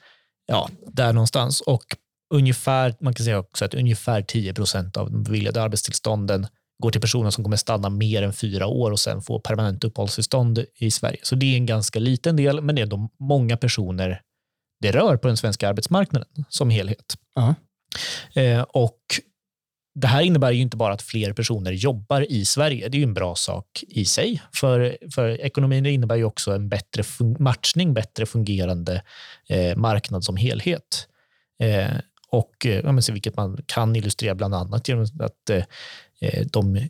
Ja, 0.47 0.69
där 0.87 1.13
någonstans. 1.13 1.61
Och 1.61 1.83
ungefär, 2.29 2.95
man 2.99 3.13
kan 3.13 3.23
säga 3.23 3.39
också 3.39 3.65
att 3.65 3.73
ungefär 3.73 4.21
10 4.21 4.53
procent 4.53 4.97
av 4.97 5.11
de 5.11 5.23
beviljade 5.23 5.61
arbetstillstånden 5.61 6.47
går 6.83 6.91
till 6.91 7.01
personer 7.01 7.29
som 7.29 7.43
kommer 7.43 7.57
stanna 7.57 7.89
mer 7.89 8.23
än 8.23 8.33
fyra 8.33 8.67
år 8.67 8.91
och 8.91 8.99
sen 8.99 9.21
få 9.21 9.39
permanent 9.39 9.83
uppehållstillstånd 9.83 10.65
i 10.75 10.91
Sverige. 10.91 11.19
Så 11.23 11.35
det 11.35 11.45
är 11.45 11.55
en 11.55 11.65
ganska 11.65 11.99
liten 11.99 12.35
del, 12.35 12.61
men 12.61 12.75
det 12.75 12.81
är 12.81 12.85
de 12.85 13.09
många 13.19 13.57
personer 13.57 14.21
det 14.81 14.91
rör 14.91 15.17
på 15.17 15.27
den 15.27 15.37
svenska 15.37 15.69
arbetsmarknaden 15.69 16.45
som 16.49 16.69
helhet. 16.69 17.13
Ja. 17.35 17.55
Eh, 18.41 18.61
och 18.61 18.99
det 19.95 20.07
här 20.07 20.21
innebär 20.21 20.51
ju 20.51 20.61
inte 20.61 20.77
bara 20.77 20.93
att 20.93 21.01
fler 21.01 21.33
personer 21.33 21.71
jobbar 21.71 22.31
i 22.31 22.45
Sverige. 22.45 22.89
Det 22.89 22.97
är 22.97 22.99
ju 22.99 23.03
en 23.03 23.13
bra 23.13 23.35
sak 23.35 23.65
i 23.87 24.05
sig 24.05 24.41
för, 24.53 24.97
för 25.15 25.41
ekonomin. 25.41 25.83
Det 25.83 25.91
innebär 25.91 26.15
ju 26.15 26.23
också 26.23 26.51
en 26.51 26.69
bättre 26.69 27.03
matchning, 27.39 27.93
bättre 27.93 28.25
fungerande 28.25 29.03
eh, 29.49 29.75
marknad 29.75 30.23
som 30.23 30.37
helhet. 30.37 31.07
Eh, 31.63 31.91
och 32.31 32.65
eh, 32.65 32.81
ja, 32.83 32.91
men 32.91 33.03
vilket 33.11 33.37
man 33.37 33.57
kan 33.65 33.95
illustrera 33.95 34.35
bland 34.35 34.55
annat 34.55 34.87
genom 34.87 35.05
att 35.19 35.49
eh, 35.49 35.63
eh 36.21 36.45
de 36.51 36.89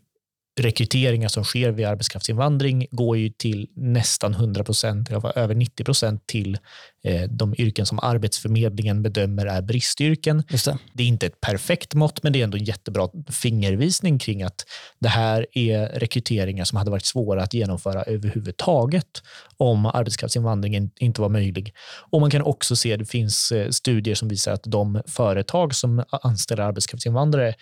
rekryteringar 0.60 1.28
som 1.28 1.44
sker 1.44 1.72
vid 1.72 1.86
arbetskraftsinvandring 1.86 2.88
går 2.92 3.18
ju 3.18 3.30
till 3.30 3.68
nästan 3.76 4.34
100 4.34 4.64
procent, 4.64 5.10
över 5.36 5.56
90 5.56 5.84
procent 5.84 6.28
till 6.28 6.58
eh, 7.04 7.22
de 7.30 7.56
yrken 7.58 7.86
som 7.86 8.00
Arbetsförmedlingen 8.00 9.04
bedömer 9.04 9.46
är 9.46 9.62
bristyrken. 9.62 10.44
Det. 10.50 10.78
Det 10.94 11.04
är 11.04 11.08
inte 11.08 11.26
ett 11.26 11.42
perfekt 11.42 11.94
mått, 11.94 12.24
men 12.24 12.34
det 12.34 12.40
är 12.40 12.44
ändå 12.44 12.58
en 12.58 12.64
jättebra 12.64 13.10
fingervisning 13.32 14.20
kring 14.20 14.44
att 14.44 14.66
det 15.00 15.10
här 15.10 15.46
är 15.54 15.88
rekryteringar 15.88 16.66
som 16.66 16.78
hade 16.78 16.92
varit 16.92 17.06
svåra 17.06 17.44
att 17.44 17.54
genomföra 17.54 18.04
överhuvudtaget 18.04 19.24
om 19.58 19.86
arbetskraftsinvandringen 19.86 20.92
inte 21.00 21.22
var 21.22 21.30
möjlig. 21.30 21.74
Och 22.12 22.22
Man 22.22 22.30
kan 22.30 22.42
också 22.42 22.76
se 22.76 22.94
att 22.94 23.00
det 23.00 23.06
finns 23.06 23.52
eh, 23.52 23.70
studier 23.70 24.16
som 24.16 24.28
visar 24.28 24.52
att 24.52 24.64
de 24.64 25.02
företag 25.08 25.76
som 25.76 26.04
anställer 26.12 26.64
arbetskraftsinvandrare 26.64 27.54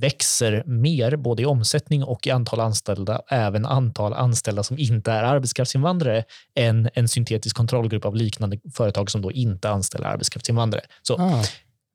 växer 0.00 0.62
mer 0.66 1.16
både 1.16 1.42
i 1.42 1.46
omsättning 1.46 2.04
och 2.04 2.26
i 2.26 2.30
antal 2.30 2.60
anställda, 2.60 3.22
även 3.28 3.66
antal 3.66 4.12
anställda 4.12 4.62
som 4.62 4.78
inte 4.78 5.12
är 5.12 5.22
arbetskraftsinvandrare, 5.22 6.24
än 6.54 6.90
en 6.94 7.08
syntetisk 7.08 7.56
kontrollgrupp 7.56 8.04
av 8.04 8.16
liknande 8.16 8.58
företag 8.74 9.10
som 9.10 9.22
då 9.22 9.32
inte 9.32 9.70
anställer 9.70 10.06
arbetskraftsinvandrare. 10.06 10.84
Så 11.02 11.14
Ah, 11.14 11.44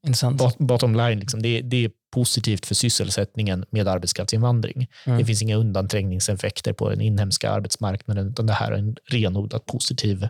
intressant. 0.06 0.38
bot- 0.38 0.58
bottom 0.58 0.94
line, 0.94 1.20
liksom, 1.20 1.42
det, 1.42 1.60
det 1.60 1.84
är 1.84 1.90
positivt 2.14 2.66
för 2.66 2.74
sysselsättningen 2.74 3.64
med 3.70 3.88
arbetskraftsinvandring. 3.88 4.88
Mm. 5.06 5.18
Det 5.18 5.24
finns 5.24 5.42
inga 5.42 5.56
undanträngningseffekter 5.56 6.72
på 6.72 6.90
den 6.90 7.00
inhemska 7.00 7.50
arbetsmarknaden, 7.50 8.28
utan 8.28 8.46
det 8.46 8.52
här 8.52 8.72
är 8.72 8.78
en 8.78 8.96
renodlat 9.06 9.66
positiv 9.66 10.28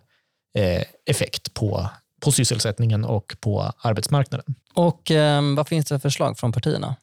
eh, 0.58 0.82
effekt 1.06 1.54
på, 1.54 1.88
på 2.20 2.32
sysselsättningen 2.32 3.04
och 3.04 3.36
på 3.40 3.72
arbetsmarknaden. 3.82 4.54
Och 4.74 5.10
eh, 5.10 5.42
vad 5.56 5.68
finns 5.68 5.86
det 5.86 5.94
för 5.94 5.98
förslag 5.98 6.38
från 6.38 6.52
partierna? 6.52 6.96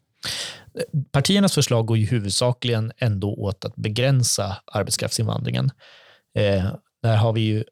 Partiernas 1.11 1.53
förslag 1.53 1.85
går 1.85 1.97
ju 1.97 2.05
huvudsakligen 2.05 2.91
ändå 2.97 3.33
åt 3.33 3.65
att 3.65 3.75
begränsa 3.75 4.57
arbetskraftsinvandringen. 4.65 5.71
Eh, 6.37 6.65
där 7.03 7.15
har 7.15 7.33
vi 7.33 7.41
ju 7.41 7.63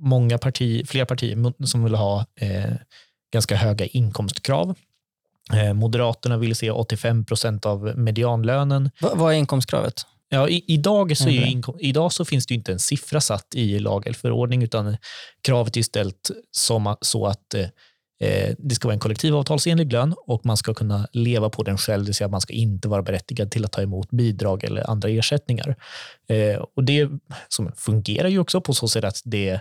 många 0.00 0.38
parti, 0.38 0.88
fler 0.88 1.04
partier 1.04 1.64
som 1.66 1.84
vill 1.84 1.94
ha 1.94 2.26
eh, 2.40 2.72
ganska 3.32 3.56
höga 3.56 3.86
inkomstkrav. 3.86 4.74
Eh, 5.52 5.72
Moderaterna 5.72 6.38
vill 6.38 6.56
se 6.56 6.70
85 6.70 7.24
procent 7.24 7.66
av 7.66 7.98
medianlönen. 7.98 8.90
Va, 9.00 9.12
vad 9.14 9.34
är 9.34 9.38
inkomstkravet? 9.38 10.06
Ja, 10.28 10.48
i, 10.48 10.64
idag, 10.66 11.16
så 11.16 11.28
är 11.28 11.46
inkom, 11.46 11.76
idag 11.80 12.12
så 12.12 12.24
finns 12.24 12.46
det 12.46 12.54
inte 12.54 12.72
en 12.72 12.78
siffra 12.78 13.20
satt 13.20 13.54
i 13.54 13.78
lag 13.78 14.06
eller 14.06 14.14
förordning, 14.14 14.62
utan 14.62 14.96
kravet 15.42 15.76
är 15.76 15.82
ställt 15.82 16.30
som, 16.50 16.96
så 17.00 17.26
att 17.26 17.54
eh, 17.54 17.66
det 18.58 18.74
ska 18.74 18.88
vara 18.88 18.94
en 18.94 19.00
kollektivavtalsenlig 19.00 19.92
lön 19.92 20.14
och 20.26 20.46
man 20.46 20.56
ska 20.56 20.74
kunna 20.74 21.08
leva 21.12 21.50
på 21.50 21.62
den 21.62 21.78
själv, 21.78 22.04
det 22.04 22.08
vill 22.08 22.14
säga 22.14 22.28
man 22.28 22.40
ska 22.40 22.52
inte 22.52 22.88
vara 22.88 23.02
berättigad 23.02 23.50
till 23.50 23.64
att 23.64 23.72
ta 23.72 23.82
emot 23.82 24.10
bidrag 24.10 24.64
eller 24.64 24.90
andra 24.90 25.08
ersättningar. 25.08 25.76
Eh, 26.28 26.56
och 26.76 26.84
Det 26.84 27.08
som 27.48 27.72
fungerar 27.76 28.28
ju 28.28 28.38
också 28.38 28.60
på 28.60 28.74
så 28.74 28.88
sätt 28.88 29.04
att 29.04 29.22
det 29.24 29.60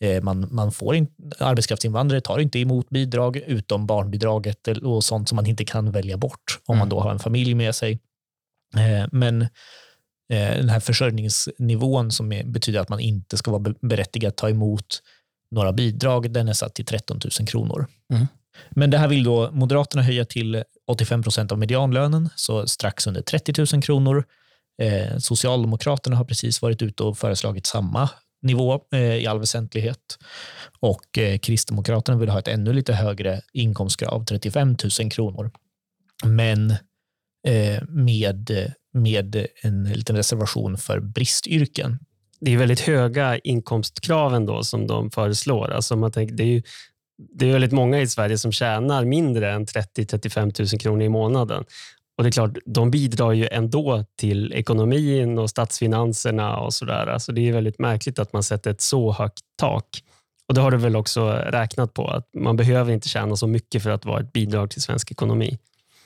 eh, 0.00 0.22
man, 0.22 0.48
man 0.50 0.72
får 0.72 0.94
in, 0.94 1.06
arbetskraftsinvandrare 1.38 2.20
tar 2.20 2.38
inte 2.38 2.58
emot 2.58 2.90
bidrag 2.90 3.36
utom 3.36 3.86
barnbidraget 3.86 4.68
och 4.68 5.04
sånt 5.04 5.28
som 5.28 5.36
man 5.36 5.46
inte 5.46 5.64
kan 5.64 5.90
välja 5.90 6.16
bort 6.16 6.60
om 6.66 6.74
mm. 6.74 6.78
man 6.78 6.88
då 6.88 7.00
har 7.00 7.10
en 7.10 7.18
familj 7.18 7.54
med 7.54 7.74
sig. 7.74 7.98
Eh, 8.76 9.08
men 9.12 9.46
Eh, 10.32 10.56
den 10.56 10.68
här 10.68 10.80
försörjningsnivån 10.80 12.10
som 12.10 12.42
betyder 12.44 12.80
att 12.80 12.88
man 12.88 13.00
inte 13.00 13.36
ska 13.36 13.50
vara 13.50 13.74
berättigad 13.80 14.28
att 14.28 14.36
ta 14.36 14.48
emot 14.48 15.02
några 15.54 15.72
bidrag, 15.72 16.30
den 16.32 16.48
är 16.48 16.52
satt 16.52 16.74
till 16.74 16.84
13 16.84 17.20
000 17.40 17.48
kronor. 17.48 17.86
Mm. 18.12 18.26
Men 18.70 18.90
det 18.90 18.98
här 18.98 19.08
vill 19.08 19.24
då 19.24 19.50
Moderaterna 19.50 20.02
höja 20.02 20.24
till 20.24 20.64
85 20.86 21.22
procent 21.22 21.52
av 21.52 21.58
medianlönen, 21.58 22.28
så 22.36 22.66
strax 22.66 23.06
under 23.06 23.22
30 23.22 23.66
000 23.74 23.82
kronor. 23.82 24.24
Eh, 24.82 25.18
Socialdemokraterna 25.18 26.16
har 26.16 26.24
precis 26.24 26.62
varit 26.62 26.82
ute 26.82 27.02
och 27.02 27.18
föreslagit 27.18 27.66
samma 27.66 28.10
nivå 28.42 28.80
eh, 28.92 29.00
i 29.00 29.26
all 29.26 29.38
väsentlighet. 29.38 30.18
Och 30.80 31.18
eh, 31.18 31.38
Kristdemokraterna 31.38 32.18
vill 32.18 32.28
ha 32.28 32.38
ett 32.38 32.48
ännu 32.48 32.72
lite 32.72 32.92
högre 32.92 33.40
inkomstkrav, 33.52 34.24
35 34.24 34.76
000 35.00 35.10
kronor. 35.10 35.50
Men 36.24 36.70
eh, 37.46 37.82
med 37.88 38.50
med 38.94 39.46
en 39.62 39.84
liten 39.84 40.16
reservation 40.16 40.76
för 40.76 41.00
bristyrken. 41.00 41.98
Det 42.44 42.52
är 42.52 42.56
väldigt 42.56 42.80
höga 42.80 43.38
inkomstkrav 43.38 44.34
ändå 44.34 44.62
som 44.62 44.86
de 44.86 45.10
föreslår. 45.10 45.70
Alltså 45.70 45.96
man 45.96 46.12
tänker, 46.12 46.34
det, 46.34 46.42
är 46.42 46.46
ju, 46.46 46.62
det 47.38 47.48
är 47.48 47.52
väldigt 47.52 47.72
många 47.72 48.00
i 48.00 48.06
Sverige 48.06 48.38
som 48.38 48.52
tjänar 48.52 49.04
mindre 49.04 49.52
än 49.52 49.66
30-35 49.66 50.72
000 50.72 50.80
kronor 50.80 51.02
i 51.02 51.08
månaden. 51.08 51.64
Och 52.16 52.24
det 52.24 52.28
är 52.28 52.32
klart, 52.32 52.58
De 52.64 52.90
bidrar 52.90 53.32
ju 53.32 53.48
ändå 53.48 54.04
till 54.18 54.52
ekonomin 54.52 55.38
och 55.38 55.50
statsfinanserna 55.50 56.56
och 56.56 56.74
sådär. 56.74 57.06
Alltså 57.06 57.32
det 57.32 57.48
är 57.48 57.52
väldigt 57.52 57.78
märkligt 57.78 58.18
att 58.18 58.32
man 58.32 58.42
sätter 58.42 58.70
ett 58.70 58.80
så 58.80 59.12
högt 59.12 59.44
tak. 59.58 59.86
Och 60.48 60.54
Det 60.54 60.60
har 60.60 60.70
du 60.70 60.76
väl 60.76 60.96
också 60.96 61.30
räknat 61.30 61.94
på, 61.94 62.08
att 62.08 62.28
man 62.36 62.56
behöver 62.56 62.92
inte 62.92 63.08
tjäna 63.08 63.36
så 63.36 63.46
mycket 63.46 63.82
för 63.82 63.90
att 63.90 64.04
vara 64.04 64.20
ett 64.20 64.32
bidrag 64.32 64.70
till 64.70 64.82
svensk 64.82 65.10
ekonomi. 65.10 65.58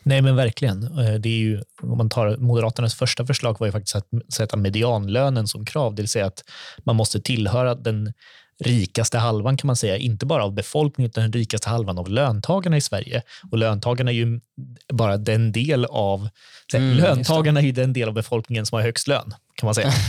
Nej, 0.08 0.22
men 0.22 0.36
verkligen. 0.36 0.82
Eh, 0.98 1.14
det 1.14 1.28
är 1.28 1.38
ju, 1.38 1.62
om 1.82 1.98
man 1.98 2.08
tar 2.08 2.36
Moderaternas 2.36 2.94
första 2.94 3.26
förslag 3.26 3.56
var 3.60 3.66
ju 3.66 3.72
faktiskt 3.72 3.96
att 3.96 4.06
sätta 4.32 4.56
medianlönen 4.56 5.46
som 5.48 5.64
krav, 5.64 5.94
det 5.94 6.02
vill 6.02 6.08
säga 6.08 6.26
att 6.26 6.44
man 6.84 6.96
måste 6.96 7.20
tillhöra 7.20 7.74
den 7.74 8.12
rikaste 8.64 9.18
halvan 9.18 9.56
kan 9.56 9.66
man 9.66 9.76
säga, 9.76 9.96
inte 9.96 10.26
bara 10.26 10.44
av 10.44 10.52
befolkningen 10.52 11.10
utan 11.10 11.22
den 11.22 11.32
rikaste 11.32 11.68
halvan 11.68 11.98
av 11.98 12.08
löntagarna 12.08 12.76
i 12.76 12.80
Sverige. 12.80 13.22
Och 13.50 13.58
löntagarna 13.58 14.10
är 14.10 14.14
ju 14.14 14.40
bara 14.92 15.16
den 15.16 15.52
del 15.52 15.84
av 15.84 16.28
mm, 16.74 16.96
löntagarna 16.96 17.60
är 17.60 17.72
den 17.72 17.92
del 17.92 18.08
av 18.08 18.14
befolkningen 18.14 18.66
som 18.66 18.76
har 18.76 18.82
högst 18.82 19.08
lön 19.08 19.34
kan 19.54 19.66
man 19.66 19.74
säga. 19.74 19.92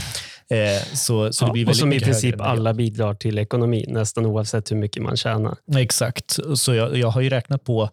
Eh, 0.52 0.82
så, 0.94 1.32
så 1.32 1.52
ja, 1.54 1.68
och 1.68 1.76
som 1.76 1.92
i 1.92 2.00
princip 2.00 2.40
alla 2.40 2.74
bidrar 2.74 3.14
till 3.14 3.38
ekonomin, 3.38 3.86
nästan 3.88 4.26
oavsett 4.26 4.70
hur 4.70 4.76
mycket 4.76 5.02
man 5.02 5.16
tjänar. 5.16 5.56
Exakt. 5.76 6.38
Så 6.54 6.74
jag, 6.74 6.96
jag 6.96 7.08
har 7.08 7.20
ju 7.20 7.28
räknat 7.28 7.64
på 7.64 7.82
Eh, 7.82 7.88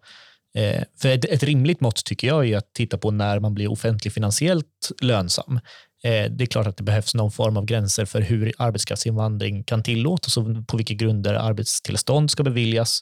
Eh, 0.58 0.82
för 1.02 1.08
ett, 1.08 1.24
ett, 1.24 1.42
rimligt 1.42 1.80
mått 1.80 2.04
tycker 2.04 2.26
jag 2.26 2.48
är 2.48 2.56
att 2.56 2.72
titta 2.74 2.98
på 2.98 3.10
när 3.10 3.40
man 3.40 3.54
blir 3.54 3.70
offentlig 3.70 4.12
finansiellt 4.12 4.92
lönsam. 5.00 5.60
Eh, 6.04 6.30
det 6.30 6.44
är 6.44 6.46
klart 6.46 6.66
att 6.66 6.76
det 6.76 6.82
behövs 6.82 7.14
någon 7.14 7.30
form 7.30 7.56
av 7.56 7.64
gränser 7.64 8.04
för 8.04 8.20
hur 8.20 8.52
arbetskraftsinvandring 8.58 9.64
kan 9.64 9.82
tillåtas 9.82 10.36
och 10.36 10.44
på 10.66 10.76
vilka 10.76 10.94
grunder 10.94 11.34
arbetstillstånd 11.34 12.30
ska 12.30 12.42
beviljas. 12.42 13.00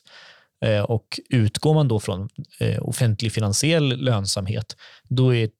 Eh, 0.65 0.81
och 0.81 1.19
utgår 1.29 1.73
man 1.73 1.87
då 1.87 1.99
från 1.99 2.29
offentlig 2.81 3.31
finansiell 3.31 3.97
lönsamhet, 3.97 4.75
då 5.09 5.35
är 5.35 5.45
ett, 5.45 5.51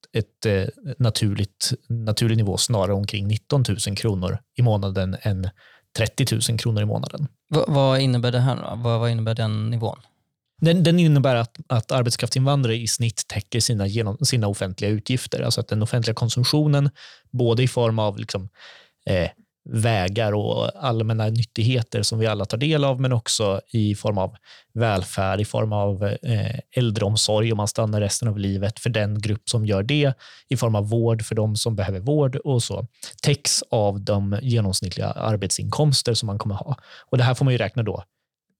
ett 0.45 0.69
naturligt, 0.99 1.73
naturlig 1.89 2.37
nivå 2.37 2.57
snarare 2.57 2.93
omkring 2.93 3.27
19 3.27 3.63
000 3.87 3.97
kronor 3.97 4.39
i 4.57 4.61
månaden 4.61 5.17
än 5.21 5.49
30 5.97 6.25
000 6.49 6.59
kronor 6.59 6.81
i 6.81 6.85
månaden. 6.85 7.27
V 7.53 7.59
vad 7.67 7.99
innebär 7.99 8.31
det 8.31 8.39
här? 8.39 8.55
Då? 8.55 8.75
Vad, 8.75 8.99
vad 8.99 9.09
innebär 9.11 9.35
den 9.35 9.69
nivån? 9.69 9.97
Den, 10.61 10.83
den 10.83 10.99
innebär 10.99 11.35
att, 11.35 11.57
att 11.67 11.91
arbetskraftsinvandrare 11.91 12.75
i 12.75 12.87
snitt 12.87 13.27
täcker 13.27 13.59
sina, 13.59 13.87
genom, 13.87 14.17
sina 14.17 14.47
offentliga 14.47 14.91
utgifter. 14.91 15.41
Alltså 15.41 15.61
att 15.61 15.67
den 15.67 15.83
offentliga 15.83 16.13
konsumtionen, 16.13 16.89
både 17.31 17.63
i 17.63 17.67
form 17.67 17.99
av 17.99 18.19
liksom, 18.19 18.49
eh, 19.05 19.29
vägar 19.69 20.33
och 20.33 20.85
allmänna 20.85 21.27
nyttigheter 21.27 22.01
som 22.01 22.19
vi 22.19 22.27
alla 22.27 22.45
tar 22.45 22.57
del 22.57 22.83
av, 22.83 23.01
men 23.01 23.13
också 23.13 23.61
i 23.71 23.95
form 23.95 24.17
av 24.17 24.35
välfärd, 24.73 25.41
i 25.41 25.45
form 25.45 25.73
av 25.73 26.03
eh, 26.03 26.59
äldreomsorg 26.75 27.51
om 27.51 27.57
man 27.57 27.67
stannar 27.67 28.01
resten 28.01 28.27
av 28.27 28.39
livet 28.39 28.79
för 28.79 28.89
den 28.89 29.21
grupp 29.21 29.49
som 29.49 29.65
gör 29.65 29.83
det, 29.83 30.13
i 30.49 30.57
form 30.57 30.75
av 30.75 30.89
vård 30.89 31.25
för 31.25 31.35
de 31.35 31.55
som 31.55 31.75
behöver 31.75 31.99
vård 31.99 32.35
och 32.35 32.63
så, 32.63 32.87
täcks 33.21 33.63
av 33.69 34.01
de 34.01 34.39
genomsnittliga 34.41 35.07
arbetsinkomster 35.07 36.13
som 36.13 36.27
man 36.27 36.39
kommer 36.39 36.55
ha. 36.55 36.77
Och 37.09 37.17
Det 37.17 37.23
här 37.23 37.33
får 37.33 37.45
man 37.45 37.53
ju 37.53 37.57
räkna 37.57 37.83
då 37.83 38.03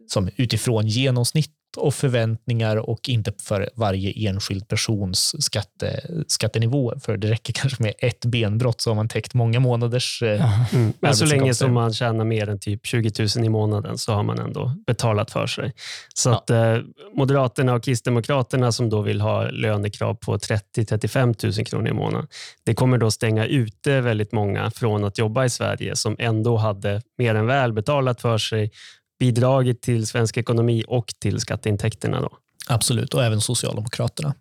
som 0.08 0.30
utifrån 0.36 0.88
genomsnitt 0.88 1.52
och 1.78 1.94
förväntningar 1.94 2.78
och 2.78 3.10
inte 3.10 3.34
för 3.42 3.70
varje 3.76 4.30
enskild 4.30 4.68
persons 4.68 5.46
skatte, 5.46 6.02
skattenivå. 6.28 6.94
För 7.00 7.18
det 7.18 7.32
räcker 7.32 7.54
kanske 7.54 7.84
med 7.84 7.94
ett 8.00 8.26
benbrott 8.26 8.82
så 8.82 8.90
har 8.90 8.96
man 8.96 9.08
täckt 9.08 9.34
många 9.34 9.60
månaders 9.60 10.22
eh, 10.24 10.74
mm. 10.74 10.94
Men 11.00 11.16
så 11.16 11.26
länge 11.26 11.54
som 11.54 11.74
man 11.74 11.94
tjänar 11.94 12.26
mer 12.26 12.50
än 12.50 12.60
typ 12.60 12.86
20 12.86 13.12
000 13.36 13.46
i 13.46 13.50
månaden 13.50 13.98
så 13.98 14.14
har 14.14 14.24
man 14.24 14.40
ändå 14.40 14.76
betalat 14.88 15.32
för 15.32 15.48
sig. 15.48 15.74
Så 16.14 16.30
ja. 16.30 16.38
att 16.38 16.50
eh, 16.50 16.78
Moderaterna 17.16 17.74
och 17.74 17.84
Kristdemokraterna 17.84 18.72
som 18.72 18.90
då 18.90 19.02
vill 19.02 19.22
ha 19.22 19.50
lönekrav 19.50 20.14
på 20.14 20.38
30-35 20.38 21.58
000 21.58 21.66
kronor 21.66 21.88
i 21.88 21.94
månaden. 21.94 22.28
Det 22.66 22.74
kommer 22.74 22.98
då 22.98 23.12
stänga 23.12 23.46
ute 23.46 24.02
väldigt 24.02 24.32
många 24.32 24.72
från 24.72 25.04
att 25.04 25.18
jobba 25.18 25.46
i 25.46 25.50
Sverige 25.50 25.96
som 25.96 26.16
ändå 26.20 26.58
hade 26.58 27.02
mer 27.18 27.36
än 27.36 27.46
väl 27.46 27.74
betalat 27.74 28.22
för 28.22 28.38
sig 28.38 28.72
bidragit 29.20 29.82
till 29.82 30.08
svensk 30.08 30.38
ekonomi 30.38 30.84
och 30.88 31.14
till 31.20 31.40
skatteintäkterna. 31.40 32.22
Då. 32.22 32.30
Absolut, 32.68 33.14
och 33.14 33.24
även 33.24 33.42
Socialdemokraterna. 33.42 34.34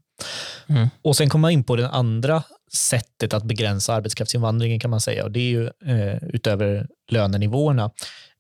Mm. 0.67 0.89
Och 1.03 1.17
Sen 1.17 1.29
kommer 1.29 1.41
man 1.41 1.51
in 1.51 1.65
på 1.65 1.77
det 1.77 1.89
andra 1.89 2.43
sättet 2.73 3.35
att 3.35 3.45
begränsa 3.45 3.95
arbetskraftsinvandringen 3.95 4.81
kan 4.81 4.91
man 4.91 5.01
säga. 5.01 5.25
Och 5.25 5.31
Det 5.31 5.41
är 5.41 5.51
ju 5.51 5.67
eh, 5.67 6.17
utöver 6.23 6.89
lönenivåerna. 7.09 7.91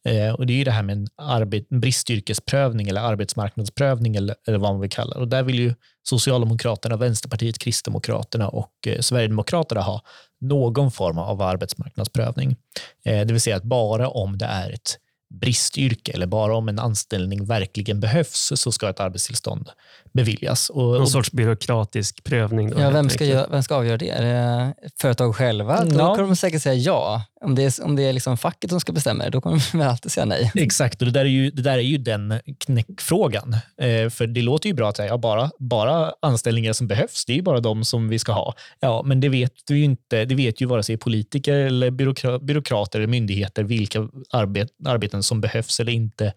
Eh, 0.04 0.34
och 0.34 0.46
Det 0.46 0.52
är 0.52 0.56
ju 0.56 0.64
det 0.64 0.70
här 0.70 0.82
med 0.82 0.96
en 0.96 1.08
arbet, 1.16 1.68
bristyrkesprövning 1.68 2.88
eller 2.88 3.00
arbetsmarknadsprövning 3.00 4.16
eller, 4.16 4.36
eller 4.46 4.58
vad 4.58 4.72
man 4.72 4.80
vill 4.80 4.90
kalla 4.90 5.14
det. 5.14 5.20
Och 5.20 5.28
Där 5.28 5.42
vill 5.42 5.58
ju 5.58 5.74
Socialdemokraterna, 6.02 6.96
Vänsterpartiet, 6.96 7.58
Kristdemokraterna 7.58 8.48
och 8.48 8.72
eh, 8.86 9.00
Sverigedemokraterna 9.00 9.80
ha 9.80 10.02
någon 10.40 10.90
form 10.90 11.18
av 11.18 11.42
arbetsmarknadsprövning. 11.42 12.56
Eh, 13.04 13.26
det 13.26 13.32
vill 13.32 13.40
säga 13.40 13.56
att 13.56 13.62
bara 13.62 14.08
om 14.08 14.38
det 14.38 14.46
är 14.46 14.70
ett 14.70 14.98
bristyrke 15.28 16.12
eller 16.12 16.26
bara 16.26 16.56
om 16.56 16.68
en 16.68 16.78
anställning 16.78 17.46
verkligen 17.46 18.00
behövs 18.00 18.52
så 18.56 18.72
ska 18.72 18.90
ett 18.90 19.00
arbetstillstånd 19.00 19.70
beviljas. 20.12 20.70
Och, 20.70 20.82
Någon 20.82 21.06
sorts 21.06 21.32
byråkratisk 21.32 22.24
prövning. 22.24 22.70
Då, 22.70 22.80
ja, 22.80 22.90
vem, 22.90 23.10
ska 23.10 23.46
vem 23.50 23.62
ska 23.62 23.74
avgöra 23.74 23.96
det? 23.96 24.08
Är 24.08 24.22
det 24.22 24.74
företag 25.00 25.36
själva? 25.36 25.84
Då 25.84 25.98
ja. 25.98 26.14
kommer 26.14 26.28
de 26.28 26.36
säkert 26.36 26.62
säga 26.62 26.74
ja. 26.74 27.22
Om 27.40 27.54
det 27.54 27.62
är, 27.62 27.84
om 27.84 27.96
det 27.96 28.02
är 28.02 28.12
liksom 28.12 28.36
facket 28.36 28.70
som 28.70 28.80
ska 28.80 28.92
bestämma 28.92 29.24
det, 29.24 29.30
då 29.30 29.40
kommer 29.40 29.76
man 29.76 29.88
alltid 29.88 30.12
säga 30.12 30.24
nej. 30.24 30.52
Exakt, 30.54 31.02
och 31.02 31.06
det 31.06 31.12
där 31.12 31.24
är 31.24 31.28
ju, 31.28 31.50
det 31.50 31.62
där 31.62 31.78
är 31.78 31.82
ju 31.82 31.98
den 31.98 32.40
knäckfrågan. 32.58 33.52
Eh, 33.80 34.10
för 34.10 34.26
det 34.26 34.42
låter 34.42 34.68
ju 34.68 34.74
bra 34.74 34.88
att 34.88 34.96
säga 34.96 35.08
ja, 35.08 35.18
bara, 35.18 35.50
bara 35.58 36.12
anställningar 36.22 36.72
som 36.72 36.86
behövs, 36.86 37.24
det 37.24 37.32
är 37.32 37.36
ju 37.36 37.42
bara 37.42 37.60
de 37.60 37.84
som 37.84 38.08
vi 38.08 38.18
ska 38.18 38.32
ha. 38.32 38.54
Ja, 38.80 39.02
men 39.04 39.20
det 39.20 39.28
vet 39.28 39.52
du 39.66 39.80
inte. 39.80 40.24
Det 40.24 40.34
vet 40.34 40.60
ju 40.60 40.66
vare 40.66 40.82
sig 40.82 40.96
politiker 40.96 41.54
eller 41.54 41.90
byråkra, 41.90 42.38
byråkrater 42.38 42.98
eller 42.98 43.08
myndigheter 43.08 43.64
vilka 43.64 44.08
arbet, 44.30 44.68
arbeten 44.86 45.22
som 45.22 45.40
behövs 45.40 45.80
eller 45.80 45.92
inte. 45.92 46.32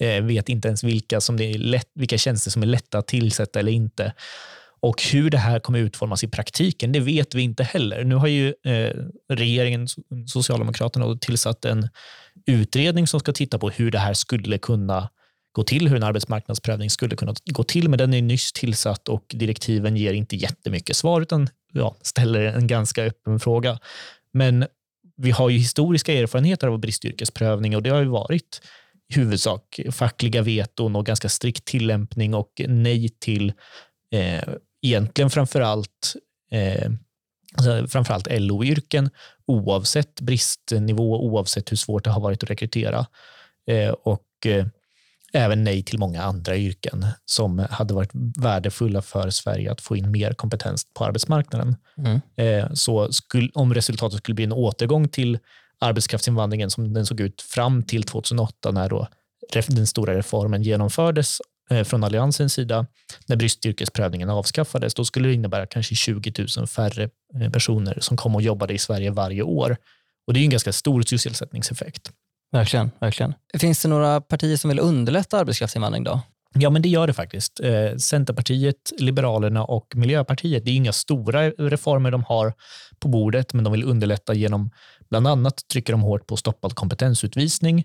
Eh, 0.00 0.22
vet 0.22 0.48
inte 0.48 0.68
ens 0.68 0.84
vilka, 0.84 1.20
som 1.20 1.36
det 1.36 1.44
är 1.44 1.58
lätt, 1.58 1.90
vilka 1.94 2.18
tjänster 2.18 2.50
som 2.50 2.62
är 2.62 2.66
lätta 2.66 2.98
att 2.98 3.06
tillsätta 3.06 3.58
eller 3.58 3.72
inte. 3.72 4.12
Och 4.82 5.02
hur 5.02 5.30
det 5.30 5.38
här 5.38 5.60
kommer 5.60 5.78
utformas 5.78 6.24
i 6.24 6.28
praktiken, 6.28 6.92
det 6.92 7.00
vet 7.00 7.34
vi 7.34 7.42
inte 7.42 7.64
heller. 7.64 8.04
Nu 8.04 8.14
har 8.14 8.26
ju 8.26 8.54
eh, 8.64 8.96
regeringen, 9.28 9.88
Socialdemokraterna, 10.26 11.16
tillsatt 11.16 11.64
en 11.64 11.88
utredning 12.46 13.06
som 13.06 13.20
ska 13.20 13.32
titta 13.32 13.58
på 13.58 13.70
hur 13.70 13.90
det 13.90 13.98
här 13.98 14.14
skulle 14.14 14.58
kunna 14.58 15.08
gå 15.52 15.62
till, 15.62 15.88
hur 15.88 15.96
en 15.96 16.02
arbetsmarknadsprövning 16.02 16.90
skulle 16.90 17.16
kunna 17.16 17.34
gå 17.44 17.64
till, 17.64 17.88
men 17.88 17.98
den 17.98 18.14
är 18.14 18.22
nyss 18.22 18.52
tillsatt 18.52 19.08
och 19.08 19.24
direktiven 19.28 19.96
ger 19.96 20.12
inte 20.12 20.36
jättemycket 20.36 20.96
svar, 20.96 21.20
utan 21.20 21.48
ja, 21.72 21.96
ställer 22.02 22.40
en 22.40 22.66
ganska 22.66 23.04
öppen 23.04 23.40
fråga. 23.40 23.78
Men 24.32 24.66
vi 25.16 25.30
har 25.30 25.48
ju 25.48 25.58
historiska 25.58 26.14
erfarenheter 26.14 26.68
av 26.68 26.78
bristyrkesprövning 26.78 27.76
och 27.76 27.82
det 27.82 27.90
har 27.90 28.00
ju 28.00 28.08
varit 28.08 28.60
i 29.10 29.14
huvudsak 29.14 29.80
fackliga 29.90 30.42
veton 30.42 30.96
och 30.96 31.06
ganska 31.06 31.28
strikt 31.28 31.64
tillämpning 31.64 32.34
och 32.34 32.60
nej 32.68 33.08
till 33.08 33.52
eh, 34.14 34.54
egentligen 34.82 35.30
framför 35.30 35.60
allt 35.60 36.16
eh, 36.50 36.90
alltså 37.54 37.88
framförallt 37.88 38.28
LO-yrken 38.30 39.10
oavsett 39.46 40.20
bristnivå, 40.20 41.20
oavsett 41.20 41.72
hur 41.72 41.76
svårt 41.76 42.04
det 42.04 42.10
har 42.10 42.20
varit 42.20 42.42
att 42.42 42.50
rekrytera. 42.50 43.06
Eh, 43.66 43.90
och 43.90 44.46
eh, 44.46 44.66
även 45.32 45.64
nej 45.64 45.82
till 45.82 45.98
många 45.98 46.22
andra 46.22 46.56
yrken 46.56 47.06
som 47.24 47.66
hade 47.70 47.94
varit 47.94 48.10
värdefulla 48.38 49.02
för 49.02 49.30
Sverige 49.30 49.72
att 49.72 49.80
få 49.80 49.96
in 49.96 50.10
mer 50.10 50.32
kompetens 50.32 50.86
på 50.94 51.04
arbetsmarknaden. 51.04 51.76
Mm. 51.98 52.20
Eh, 52.36 52.72
så 52.72 53.12
skulle, 53.12 53.50
om 53.54 53.74
resultatet 53.74 54.18
skulle 54.18 54.34
bli 54.34 54.44
en 54.44 54.52
återgång 54.52 55.08
till 55.08 55.38
arbetskraftsinvandringen 55.78 56.70
som 56.70 56.94
den 56.94 57.06
såg 57.06 57.20
ut 57.20 57.42
fram 57.42 57.82
till 57.82 58.02
2008 58.02 58.70
när 58.70 58.88
då 58.88 59.08
den 59.68 59.86
stora 59.86 60.18
reformen 60.18 60.62
genomfördes 60.62 61.38
från 61.84 62.04
Alliansens 62.04 62.52
sida, 62.52 62.86
när 63.26 63.36
bristyrkesprövningen 63.36 64.30
avskaffades, 64.30 64.94
då 64.94 65.04
skulle 65.04 65.28
det 65.28 65.34
innebära 65.34 65.66
kanske 65.66 65.94
20 65.94 66.46
000 66.56 66.66
färre 66.66 67.10
eh, 67.40 67.50
personer 67.50 67.98
som 68.00 68.16
kom 68.16 68.34
och 68.34 68.42
jobbade 68.42 68.74
i 68.74 68.78
Sverige 68.78 69.10
varje 69.10 69.42
år. 69.42 69.76
Och 70.26 70.34
Det 70.34 70.40
är 70.40 70.44
en 70.44 70.50
ganska 70.50 70.72
stor 70.72 71.02
sysselsättningseffekt. 71.02 72.10
Verkligen, 72.52 72.90
verkligen. 73.00 73.34
Finns 73.58 73.82
det 73.82 73.88
några 73.88 74.20
partier 74.20 74.56
som 74.56 74.68
vill 74.68 74.80
underlätta 74.80 75.38
arbetskraftsinvandring 75.38 76.04
då? 76.04 76.20
Ja, 76.54 76.70
men 76.70 76.82
det 76.82 76.88
gör 76.88 77.06
det 77.06 77.12
faktiskt. 77.12 77.60
Eh, 77.60 77.96
Centerpartiet, 77.96 78.92
Liberalerna 78.98 79.64
och 79.64 79.92
Miljöpartiet, 79.96 80.64
det 80.64 80.70
är 80.70 80.74
inga 80.74 80.92
stora 80.92 81.50
reformer 81.50 82.10
de 82.10 82.24
har 82.24 82.52
på 83.00 83.08
bordet, 83.08 83.54
men 83.54 83.64
de 83.64 83.72
vill 83.72 83.84
underlätta 83.84 84.34
genom 84.34 84.70
bland 85.10 85.28
annat 85.28 85.68
trycker 85.72 85.92
de 85.92 86.02
hårt 86.02 86.26
på 86.26 86.36
stoppad 86.36 86.74
kompetensutvisning. 86.74 87.84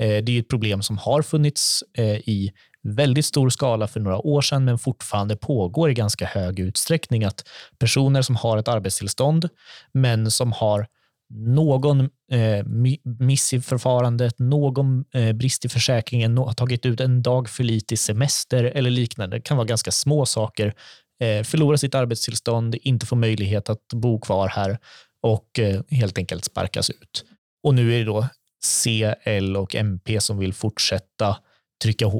Eh, 0.00 0.24
det 0.24 0.36
är 0.36 0.40
ett 0.40 0.48
problem 0.48 0.82
som 0.82 0.98
har 0.98 1.22
funnits 1.22 1.84
eh, 1.98 2.16
i 2.16 2.52
väldigt 2.82 3.26
stor 3.26 3.50
skala 3.50 3.86
för 3.86 4.00
några 4.00 4.18
år 4.26 4.40
sedan, 4.40 4.64
men 4.64 4.78
fortfarande 4.78 5.36
pågår 5.36 5.90
i 5.90 5.94
ganska 5.94 6.26
hög 6.26 6.60
utsträckning 6.60 7.24
att 7.24 7.48
personer 7.78 8.22
som 8.22 8.36
har 8.36 8.58
ett 8.58 8.68
arbetstillstånd, 8.68 9.48
men 9.92 10.30
som 10.30 10.52
har 10.52 10.86
någon 11.34 12.00
eh, 12.32 12.64
miss 13.04 13.52
i 13.52 13.60
förfarandet, 13.60 14.38
någon 14.38 15.04
eh, 15.14 15.32
brist 15.32 15.64
i 15.64 15.68
försäkringen, 15.68 16.34
no 16.34 16.40
har 16.40 16.52
tagit 16.52 16.86
ut 16.86 17.00
en 17.00 17.22
dag 17.22 17.48
för 17.48 17.64
lite 17.64 17.94
i 17.94 17.96
semester 17.96 18.64
eller 18.64 18.90
liknande. 18.90 19.36
Det 19.36 19.40
kan 19.40 19.56
vara 19.56 19.66
ganska 19.66 19.90
små 19.90 20.26
saker. 20.26 20.74
Eh, 21.22 21.42
förlora 21.42 21.76
sitt 21.76 21.94
arbetstillstånd, 21.94 22.76
inte 22.82 23.06
få 23.06 23.16
möjlighet 23.16 23.68
att 23.70 23.88
bo 23.94 24.20
kvar 24.20 24.48
här 24.48 24.78
och 25.22 25.58
eh, 25.58 25.80
helt 25.90 26.18
enkelt 26.18 26.44
sparkas 26.44 26.90
ut. 26.90 27.24
Och 27.62 27.74
nu 27.74 27.94
är 27.94 27.98
det 27.98 28.04
då 28.04 28.26
C, 28.64 29.14
L 29.22 29.56
och 29.56 29.74
MP 29.74 30.20
som 30.20 30.38
vill 30.38 30.52
fortsätta 30.52 31.36
trycka, 31.82 32.10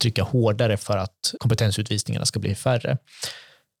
trycka 0.00 0.22
hårdare 0.22 0.76
för 0.76 0.96
att 0.96 1.34
kompetensutvisningarna 1.38 2.26
ska 2.26 2.40
bli 2.40 2.54
färre. 2.54 2.98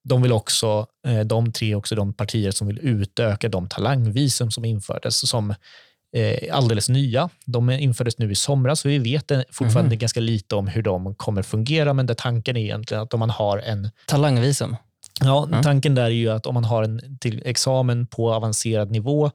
De 0.04 0.22
vill 0.22 0.32
också, 0.32 0.86
eh, 1.06 1.20
de 1.20 1.52
tre 1.52 1.72
är 1.72 1.74
också 1.74 1.94
de 1.94 2.12
partier 2.12 2.50
som 2.50 2.66
vill 2.66 2.78
utöka 2.82 3.48
de 3.48 3.68
talangvisum 3.68 4.50
som 4.50 4.64
infördes 4.64 5.28
som 5.28 5.54
eh, 6.16 6.56
alldeles 6.56 6.88
nya. 6.88 7.28
De 7.44 7.70
infördes 7.70 8.18
nu 8.18 8.32
i 8.32 8.34
somras 8.34 8.84
och 8.84 8.90
vi 8.90 8.98
vet 8.98 9.32
fortfarande 9.50 9.88
mm. 9.88 9.98
ganska 9.98 10.20
lite 10.20 10.54
om 10.54 10.68
hur 10.68 10.82
de 10.82 11.14
kommer 11.14 11.42
fungera, 11.42 11.94
men 11.94 12.06
där 12.06 12.14
tanken 12.14 12.56
är 12.56 12.60
egentligen 12.60 13.02
att 13.02 13.14
om 13.14 13.20
man 13.20 13.30
har 13.30 13.58
en... 13.58 13.90
Talangvisum? 14.06 14.76
Ja, 15.20 15.46
mm. 15.46 15.62
tanken 15.62 15.94
där 15.94 16.04
är 16.04 16.08
ju 16.08 16.30
att 16.30 16.46
om 16.46 16.54
man 16.54 16.64
har 16.64 16.82
en 16.82 17.18
till 17.18 17.42
examen 17.44 18.06
på 18.06 18.32
avancerad 18.32 18.90
nivå 18.90 19.30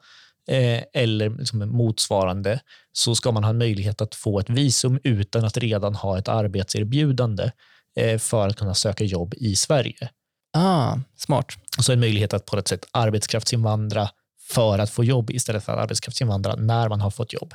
eller 0.93 1.30
liksom 1.30 1.78
motsvarande 1.78 2.60
så 2.91 3.16
ska 3.16 3.32
man 3.32 3.43
ha 3.43 3.54
möjlighet 3.54 4.02
att 4.02 4.16
få 4.16 4.39
ett 4.39 4.50
visum 4.50 5.00
utan 5.04 5.46
att 5.46 5.58
redan 5.58 5.96
ha 5.96 6.18
ett 6.18 6.28
arbetserbjudande 6.28 7.52
eh, 8.00 8.18
för 8.18 8.48
att 8.48 8.56
kunna 8.56 8.74
söka 8.74 9.04
jobb 9.04 9.34
i 9.38 9.56
Sverige. 9.56 10.10
Ah, 10.58 10.98
smart. 11.18 11.48
Så 11.80 11.93
en 11.93 12.00
möjlighet 12.00 12.34
att 12.34 12.46
på 12.46 12.58
ett 12.58 12.68
sätt 12.68 12.86
arbetskraftsinvandra 12.91 14.10
för 14.50 14.80
att 14.80 14.89
få 14.89 15.04
jobb 15.04 15.30
istället 15.30 15.64
för 15.64 15.74
att 15.74 15.80
arbetskraftsinvandra 15.80 16.56
när 16.56 16.89
man 16.89 17.02
har 17.02 17.12
fått 17.12 17.34
jobb. 17.34 17.54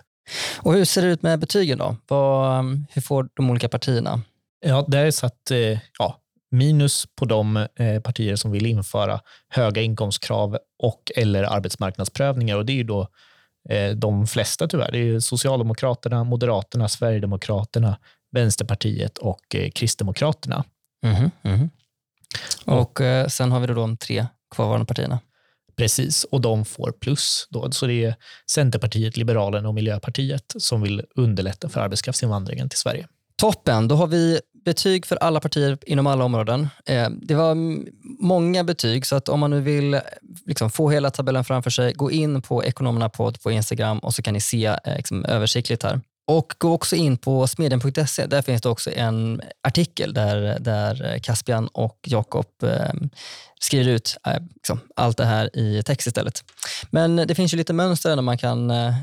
Och 0.58 0.74
Hur 0.74 0.84
ser 0.84 1.02
det 1.02 1.08
ut 1.08 1.22
med 1.22 1.38
betygen 1.38 1.78
då? 1.78 1.96
Vad, 2.08 2.64
hur 2.90 3.02
får 3.02 3.28
de 3.34 3.50
olika 3.50 3.68
partierna? 3.68 4.22
Ja, 4.60 4.84
det 4.88 4.98
är 4.98 5.10
satt 5.10 5.50
eh, 5.50 5.78
ja, 5.98 6.20
minus 6.50 7.06
på 7.16 7.24
de 7.24 7.56
eh, 7.56 8.00
partier 8.00 8.36
som 8.36 8.50
vill 8.50 8.66
införa 8.66 9.20
höga 9.48 9.82
inkomstkrav 9.82 10.58
och 10.82 11.12
eller 11.16 11.42
arbetsmarknadsprövningar 11.42 12.56
och 12.56 12.66
det 12.66 12.72
är 12.72 12.76
ju 12.76 12.84
då 12.84 13.08
eh, 13.68 13.90
de 13.90 14.26
flesta 14.26 14.68
tyvärr. 14.68 14.92
Det 14.92 14.98
är 14.98 15.20
Socialdemokraterna, 15.20 16.24
Moderaterna, 16.24 16.88
Sverigedemokraterna, 16.88 17.98
Vänsterpartiet 18.32 19.18
och 19.18 19.56
Kristdemokraterna. 19.74 20.64
Mm 21.04 21.30
mm. 21.42 21.70
Och 22.66 23.00
eh, 23.00 23.26
sen 23.26 23.52
har 23.52 23.60
vi 23.60 23.66
då 23.66 23.74
de 23.74 23.96
tre 23.96 24.26
kvarvarande 24.54 24.86
partierna. 24.86 25.18
Precis, 25.76 26.24
och 26.24 26.40
de 26.40 26.64
får 26.64 26.92
plus. 26.92 27.46
Då. 27.50 27.70
Så 27.70 27.86
det 27.86 28.04
är 28.04 28.14
Centerpartiet, 28.50 29.16
Liberalerna 29.16 29.68
och 29.68 29.74
Miljöpartiet 29.74 30.54
som 30.58 30.82
vill 30.82 31.02
underlätta 31.14 31.68
för 31.68 31.80
arbetskraftsinvandringen 31.80 32.68
till 32.68 32.78
Sverige. 32.78 33.06
Toppen, 33.36 33.88
då 33.88 33.94
har 33.94 34.06
vi 34.06 34.40
betyg 34.64 35.06
för 35.06 35.16
alla 35.16 35.40
partier 35.40 35.78
inom 35.86 36.06
alla 36.06 36.24
områden. 36.24 36.68
Eh, 36.86 37.10
det 37.10 37.34
var 37.34 37.54
många 38.22 38.64
betyg, 38.64 39.06
så 39.06 39.16
att 39.16 39.28
om 39.28 39.40
man 39.40 39.50
nu 39.50 39.60
vill 39.60 40.00
liksom 40.46 40.70
få 40.70 40.90
hela 40.90 41.10
tabellen 41.10 41.44
framför 41.44 41.70
sig, 41.70 41.92
gå 41.92 42.10
in 42.10 42.42
på 42.42 42.64
Ekonomerna 42.64 43.08
på 43.08 43.50
Instagram 43.50 43.98
och 43.98 44.14
så 44.14 44.22
kan 44.22 44.34
ni 44.34 44.40
se 44.40 44.66
eh, 44.66 44.96
liksom, 44.96 45.24
översiktligt 45.24 45.82
här. 45.82 46.00
Och 46.30 46.54
gå 46.58 46.72
också 46.72 46.96
in 46.96 47.16
på 47.18 47.46
smedjan.se. 47.46 48.26
Där 48.26 48.42
finns 48.42 48.62
det 48.62 48.68
också 48.68 48.90
en 48.90 49.40
artikel 49.62 50.14
där, 50.14 50.58
där 50.60 51.18
Caspian 51.18 51.68
och 51.68 51.98
Jakob 52.06 52.46
eh, 52.62 52.92
skriver 53.60 53.92
ut 53.92 54.16
eh, 54.26 54.42
liksom, 54.54 54.80
allt 54.96 55.16
det 55.16 55.24
här 55.24 55.56
i 55.56 55.82
text 55.82 56.06
istället. 56.06 56.44
Men 56.90 57.16
det 57.16 57.34
finns 57.34 57.52
ju 57.52 57.56
lite 57.56 57.72
mönster 57.72 58.16
när 58.16 58.22
man 58.22 58.38
kan 58.38 58.70
eh, 58.70 58.94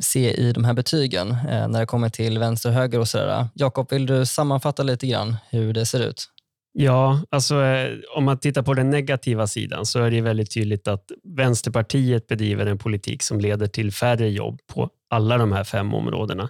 se 0.00 0.34
i 0.34 0.52
de 0.52 0.64
här 0.64 0.74
betygen 0.74 1.30
eh, 1.30 1.68
när 1.68 1.80
det 1.80 1.86
kommer 1.86 2.08
till 2.08 2.38
vänster 2.38 2.68
och 2.68 2.74
höger 2.74 2.98
och 2.98 3.08
sådär. 3.08 3.48
Jakob, 3.54 3.92
vill 3.92 4.06
du 4.06 4.26
sammanfatta 4.26 4.82
lite 4.82 5.06
grann 5.06 5.36
hur 5.50 5.72
det 5.72 5.86
ser 5.86 6.00
ut? 6.00 6.28
Ja, 6.72 7.20
alltså 7.30 7.62
eh, 7.62 7.94
om 8.16 8.24
man 8.24 8.38
tittar 8.38 8.62
på 8.62 8.74
den 8.74 8.90
negativa 8.90 9.46
sidan 9.46 9.86
så 9.86 10.02
är 10.02 10.10
det 10.10 10.20
väldigt 10.20 10.54
tydligt 10.54 10.88
att 10.88 11.04
Vänsterpartiet 11.36 12.26
bedriver 12.26 12.66
en 12.66 12.78
politik 12.78 13.22
som 13.22 13.40
leder 13.40 13.66
till 13.66 13.92
färre 13.92 14.28
jobb 14.28 14.60
på 14.74 14.90
alla 15.10 15.38
de 15.38 15.52
här 15.52 15.64
fem 15.64 15.94
områdena. 15.94 16.48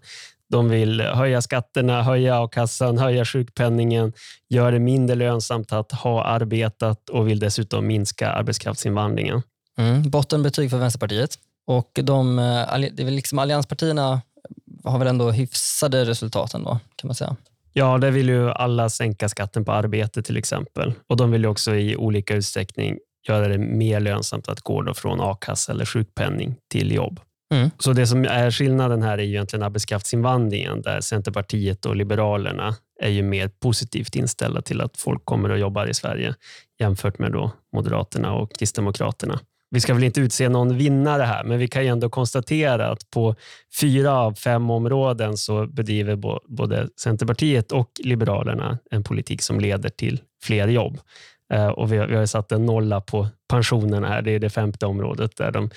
De 0.48 0.68
vill 0.68 1.00
höja 1.00 1.42
skatterna, 1.42 2.02
höja 2.02 2.42
a-kassan, 2.42 2.98
höja 2.98 3.24
sjukpenningen, 3.24 4.12
göra 4.48 4.70
det 4.70 4.78
mindre 4.78 5.16
lönsamt 5.16 5.72
att 5.72 5.92
ha 5.92 6.24
arbetat 6.24 7.08
och 7.08 7.28
vill 7.28 7.38
dessutom 7.38 7.86
minska 7.86 8.30
arbetskraftsinvandringen. 8.30 9.42
Mm, 9.78 10.10
bottenbetyg 10.10 10.70
för 10.70 10.78
Vänsterpartiet. 10.78 11.38
Och 11.66 11.90
de, 12.02 12.38
eh, 12.38 12.78
det 12.92 13.02
är 13.02 13.10
liksom 13.10 13.38
allianspartierna 13.38 14.22
har 14.84 14.98
väl 14.98 15.08
ändå 15.08 15.30
hyfsade 15.30 16.04
resultat 16.04 16.54
ändå, 16.54 16.78
kan 16.96 17.08
man 17.08 17.14
säga. 17.14 17.36
Ja, 17.72 17.98
där 17.98 18.10
vill 18.10 18.28
ju 18.28 18.50
alla 18.50 18.88
sänka 18.88 19.28
skatten 19.28 19.64
på 19.64 19.72
arbete 19.72 20.22
till 20.22 20.36
exempel. 20.36 20.92
Och 21.06 21.16
De 21.16 21.30
vill 21.30 21.46
också 21.46 21.74
i 21.74 21.96
olika 21.96 22.34
utsträckning 22.34 22.98
göra 23.28 23.48
det 23.48 23.58
mer 23.58 24.00
lönsamt 24.00 24.48
att 24.48 24.60
gå 24.60 24.94
från 24.94 25.20
a-kassa 25.20 25.72
eller 25.72 25.84
sjukpenning 25.84 26.56
till 26.70 26.92
jobb. 26.92 27.20
Mm. 27.54 27.70
Så 27.78 27.92
det 27.92 28.06
som 28.06 28.24
är 28.24 28.50
skillnaden 28.50 29.02
här 29.02 29.18
är 29.18 29.22
ju 29.22 29.28
egentligen 29.28 29.62
arbetskraftsinvandringen 29.62 30.82
där 30.82 31.00
Centerpartiet 31.00 31.86
och 31.86 31.96
Liberalerna 31.96 32.74
är 33.02 33.10
ju 33.10 33.22
mer 33.22 33.48
positivt 33.48 34.16
inställda 34.16 34.62
till 34.62 34.80
att 34.80 34.96
folk 34.96 35.24
kommer 35.24 35.50
och 35.50 35.58
jobbar 35.58 35.86
i 35.86 35.94
Sverige 35.94 36.34
jämfört 36.80 37.18
med 37.18 37.32
då 37.32 37.52
Moderaterna 37.72 38.34
och 38.34 38.52
Kristdemokraterna. 38.58 39.40
Vi 39.70 39.80
ska 39.80 39.94
väl 39.94 40.04
inte 40.04 40.20
utse 40.20 40.48
någon 40.48 40.76
vinnare 40.76 41.22
här, 41.22 41.44
men 41.44 41.58
vi 41.58 41.68
kan 41.68 41.82
ju 41.82 41.88
ändå 41.88 42.10
konstatera 42.10 42.90
att 42.90 43.10
på 43.10 43.34
fyra 43.80 44.12
av 44.12 44.34
fem 44.34 44.70
områden 44.70 45.36
så 45.36 45.66
bedriver 45.66 46.40
både 46.48 46.88
Centerpartiet 47.00 47.72
och 47.72 47.90
Liberalerna 48.04 48.78
en 48.90 49.04
politik 49.04 49.42
som 49.42 49.60
leder 49.60 49.88
till 49.88 50.20
fler 50.42 50.68
jobb. 50.68 50.98
Eh, 51.52 51.68
och 51.68 51.92
vi 51.92 51.96
har, 51.96 52.06
vi 52.06 52.16
har 52.16 52.26
satt 52.26 52.52
en 52.52 52.66
nolla 52.66 53.00
på 53.00 53.28
pensionerna 53.48 54.08
här. 54.08 54.22
Det 54.22 54.30
är 54.30 54.38
det 54.38 54.50
femte 54.50 54.86
området 54.86 55.36
där 55.36 55.50
de 55.50 55.70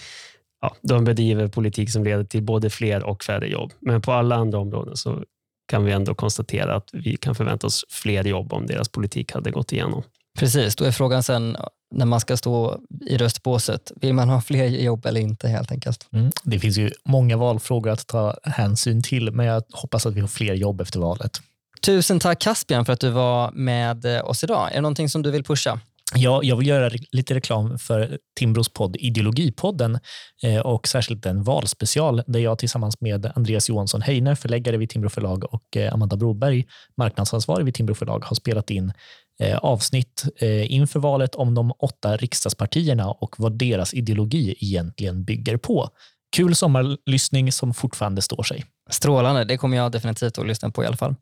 ja, 0.61 0.75
de 0.81 1.03
bedriver 1.03 1.47
politik 1.47 1.91
som 1.91 2.03
leder 2.03 2.23
till 2.23 2.43
både 2.43 2.69
fler 2.69 3.03
och 3.03 3.23
färre 3.23 3.47
jobb. 3.47 3.71
Men 3.79 4.01
på 4.01 4.11
alla 4.11 4.35
andra 4.35 4.59
områden 4.59 4.97
så 4.97 5.23
kan 5.67 5.85
vi 5.85 5.91
ändå 5.91 6.15
konstatera 6.15 6.75
att 6.75 6.89
vi 6.93 7.17
kan 7.17 7.35
förvänta 7.35 7.67
oss 7.67 7.85
fler 7.89 8.23
jobb 8.23 8.53
om 8.53 8.67
deras 8.67 8.89
politik 8.89 9.31
hade 9.31 9.51
gått 9.51 9.71
igenom. 9.71 10.03
Precis, 10.39 10.75
då 10.75 10.85
är 10.85 10.91
frågan 10.91 11.23
sen 11.23 11.57
när 11.95 12.05
man 12.05 12.19
ska 12.19 12.37
stå 12.37 12.79
i 13.05 13.17
röstbåset, 13.17 13.91
vill 13.95 14.13
man 14.13 14.29
ha 14.29 14.41
fler 14.41 14.65
jobb 14.65 15.05
eller 15.05 15.21
inte 15.21 15.47
helt 15.47 15.71
enkelt? 15.71 16.07
Mm. 16.13 16.31
Det 16.43 16.59
finns 16.59 16.77
ju 16.77 16.91
många 17.05 17.37
valfrågor 17.37 17.91
att 17.91 18.07
ta 18.07 18.37
hänsyn 18.43 19.03
till, 19.03 19.31
men 19.31 19.45
jag 19.45 19.63
hoppas 19.71 20.05
att 20.05 20.13
vi 20.13 20.21
har 20.21 20.27
fler 20.27 20.53
jobb 20.53 20.81
efter 20.81 20.99
valet. 20.99 21.41
Tusen 21.81 22.19
tack 22.19 22.39
Caspian 22.39 22.85
för 22.85 22.93
att 22.93 22.99
du 22.99 23.09
var 23.09 23.51
med 23.51 24.21
oss 24.23 24.43
idag. 24.43 24.71
Är 24.71 24.75
det 24.75 24.81
någonting 24.81 25.09
som 25.09 25.21
du 25.21 25.31
vill 25.31 25.43
pusha? 25.43 25.79
Ja, 26.15 26.39
jag 26.43 26.55
vill 26.55 26.67
göra 26.67 26.91
lite 27.11 27.33
reklam 27.33 27.79
för 27.79 28.17
Timbros 28.39 28.69
podd 28.69 28.95
Ideologipodden 28.99 29.99
eh, 30.43 30.59
och 30.59 30.87
särskilt 30.87 31.25
en 31.25 31.43
valspecial 31.43 32.23
där 32.27 32.39
jag 32.39 32.59
tillsammans 32.59 33.01
med 33.01 33.31
Andreas 33.35 33.69
Johansson 33.69 34.01
Heiner, 34.01 34.35
förläggare 34.35 34.77
vid 34.77 34.89
Timbro 34.89 35.09
förlag 35.09 35.53
och 35.53 35.77
eh, 35.77 35.93
Amanda 35.93 36.17
Broberg, 36.17 36.65
marknadsansvarig 36.97 37.65
vid 37.65 37.73
Timbro 37.73 37.95
förlag, 37.95 38.25
har 38.25 38.35
spelat 38.35 38.69
in 38.69 38.93
eh, 39.41 39.57
avsnitt 39.57 40.25
inför 40.67 40.99
valet 40.99 41.35
om 41.35 41.55
de 41.55 41.71
åtta 41.79 42.17
riksdagspartierna 42.17 43.11
och 43.11 43.35
vad 43.37 43.57
deras 43.57 43.93
ideologi 43.93 44.55
egentligen 44.59 45.23
bygger 45.23 45.57
på. 45.57 45.89
Kul 46.35 46.55
sommarlyssning 46.55 47.51
som 47.51 47.73
fortfarande 47.73 48.21
står 48.21 48.43
sig. 48.43 48.65
Strålande, 48.89 49.43
det 49.43 49.57
kommer 49.57 49.77
jag 49.77 49.91
definitivt 49.91 50.37
att 50.37 50.47
lyssna 50.47 50.69
på 50.69 50.83
i 50.83 50.87
alla 50.87 50.97
fall. 50.97 51.15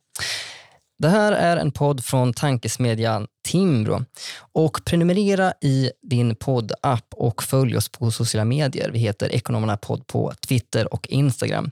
Det 0.99 1.09
här 1.09 1.31
är 1.31 1.57
en 1.57 1.71
podd 1.71 2.05
från 2.05 2.33
tankesmedjan 2.33 3.27
Timbro. 3.47 4.05
Och 4.53 4.85
prenumerera 4.85 5.53
i 5.61 5.91
din 6.01 6.35
poddapp 6.35 7.05
och 7.15 7.43
följ 7.43 7.77
oss 7.77 7.89
på 7.89 8.11
sociala 8.11 8.45
medier. 8.45 8.89
Vi 8.89 8.99
heter 8.99 9.29
Ekonomerna 9.35 9.77
podd 9.77 10.07
på 10.07 10.33
Twitter 10.47 10.93
och 10.93 11.07
Instagram. 11.07 11.71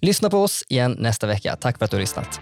Lyssna 0.00 0.30
på 0.30 0.42
oss 0.42 0.64
igen 0.68 0.96
nästa 0.98 1.26
vecka. 1.26 1.56
Tack 1.60 1.78
för 1.78 1.84
att 1.84 1.90
du 1.90 1.96
har 1.96 2.00
lyssnat. 2.00 2.40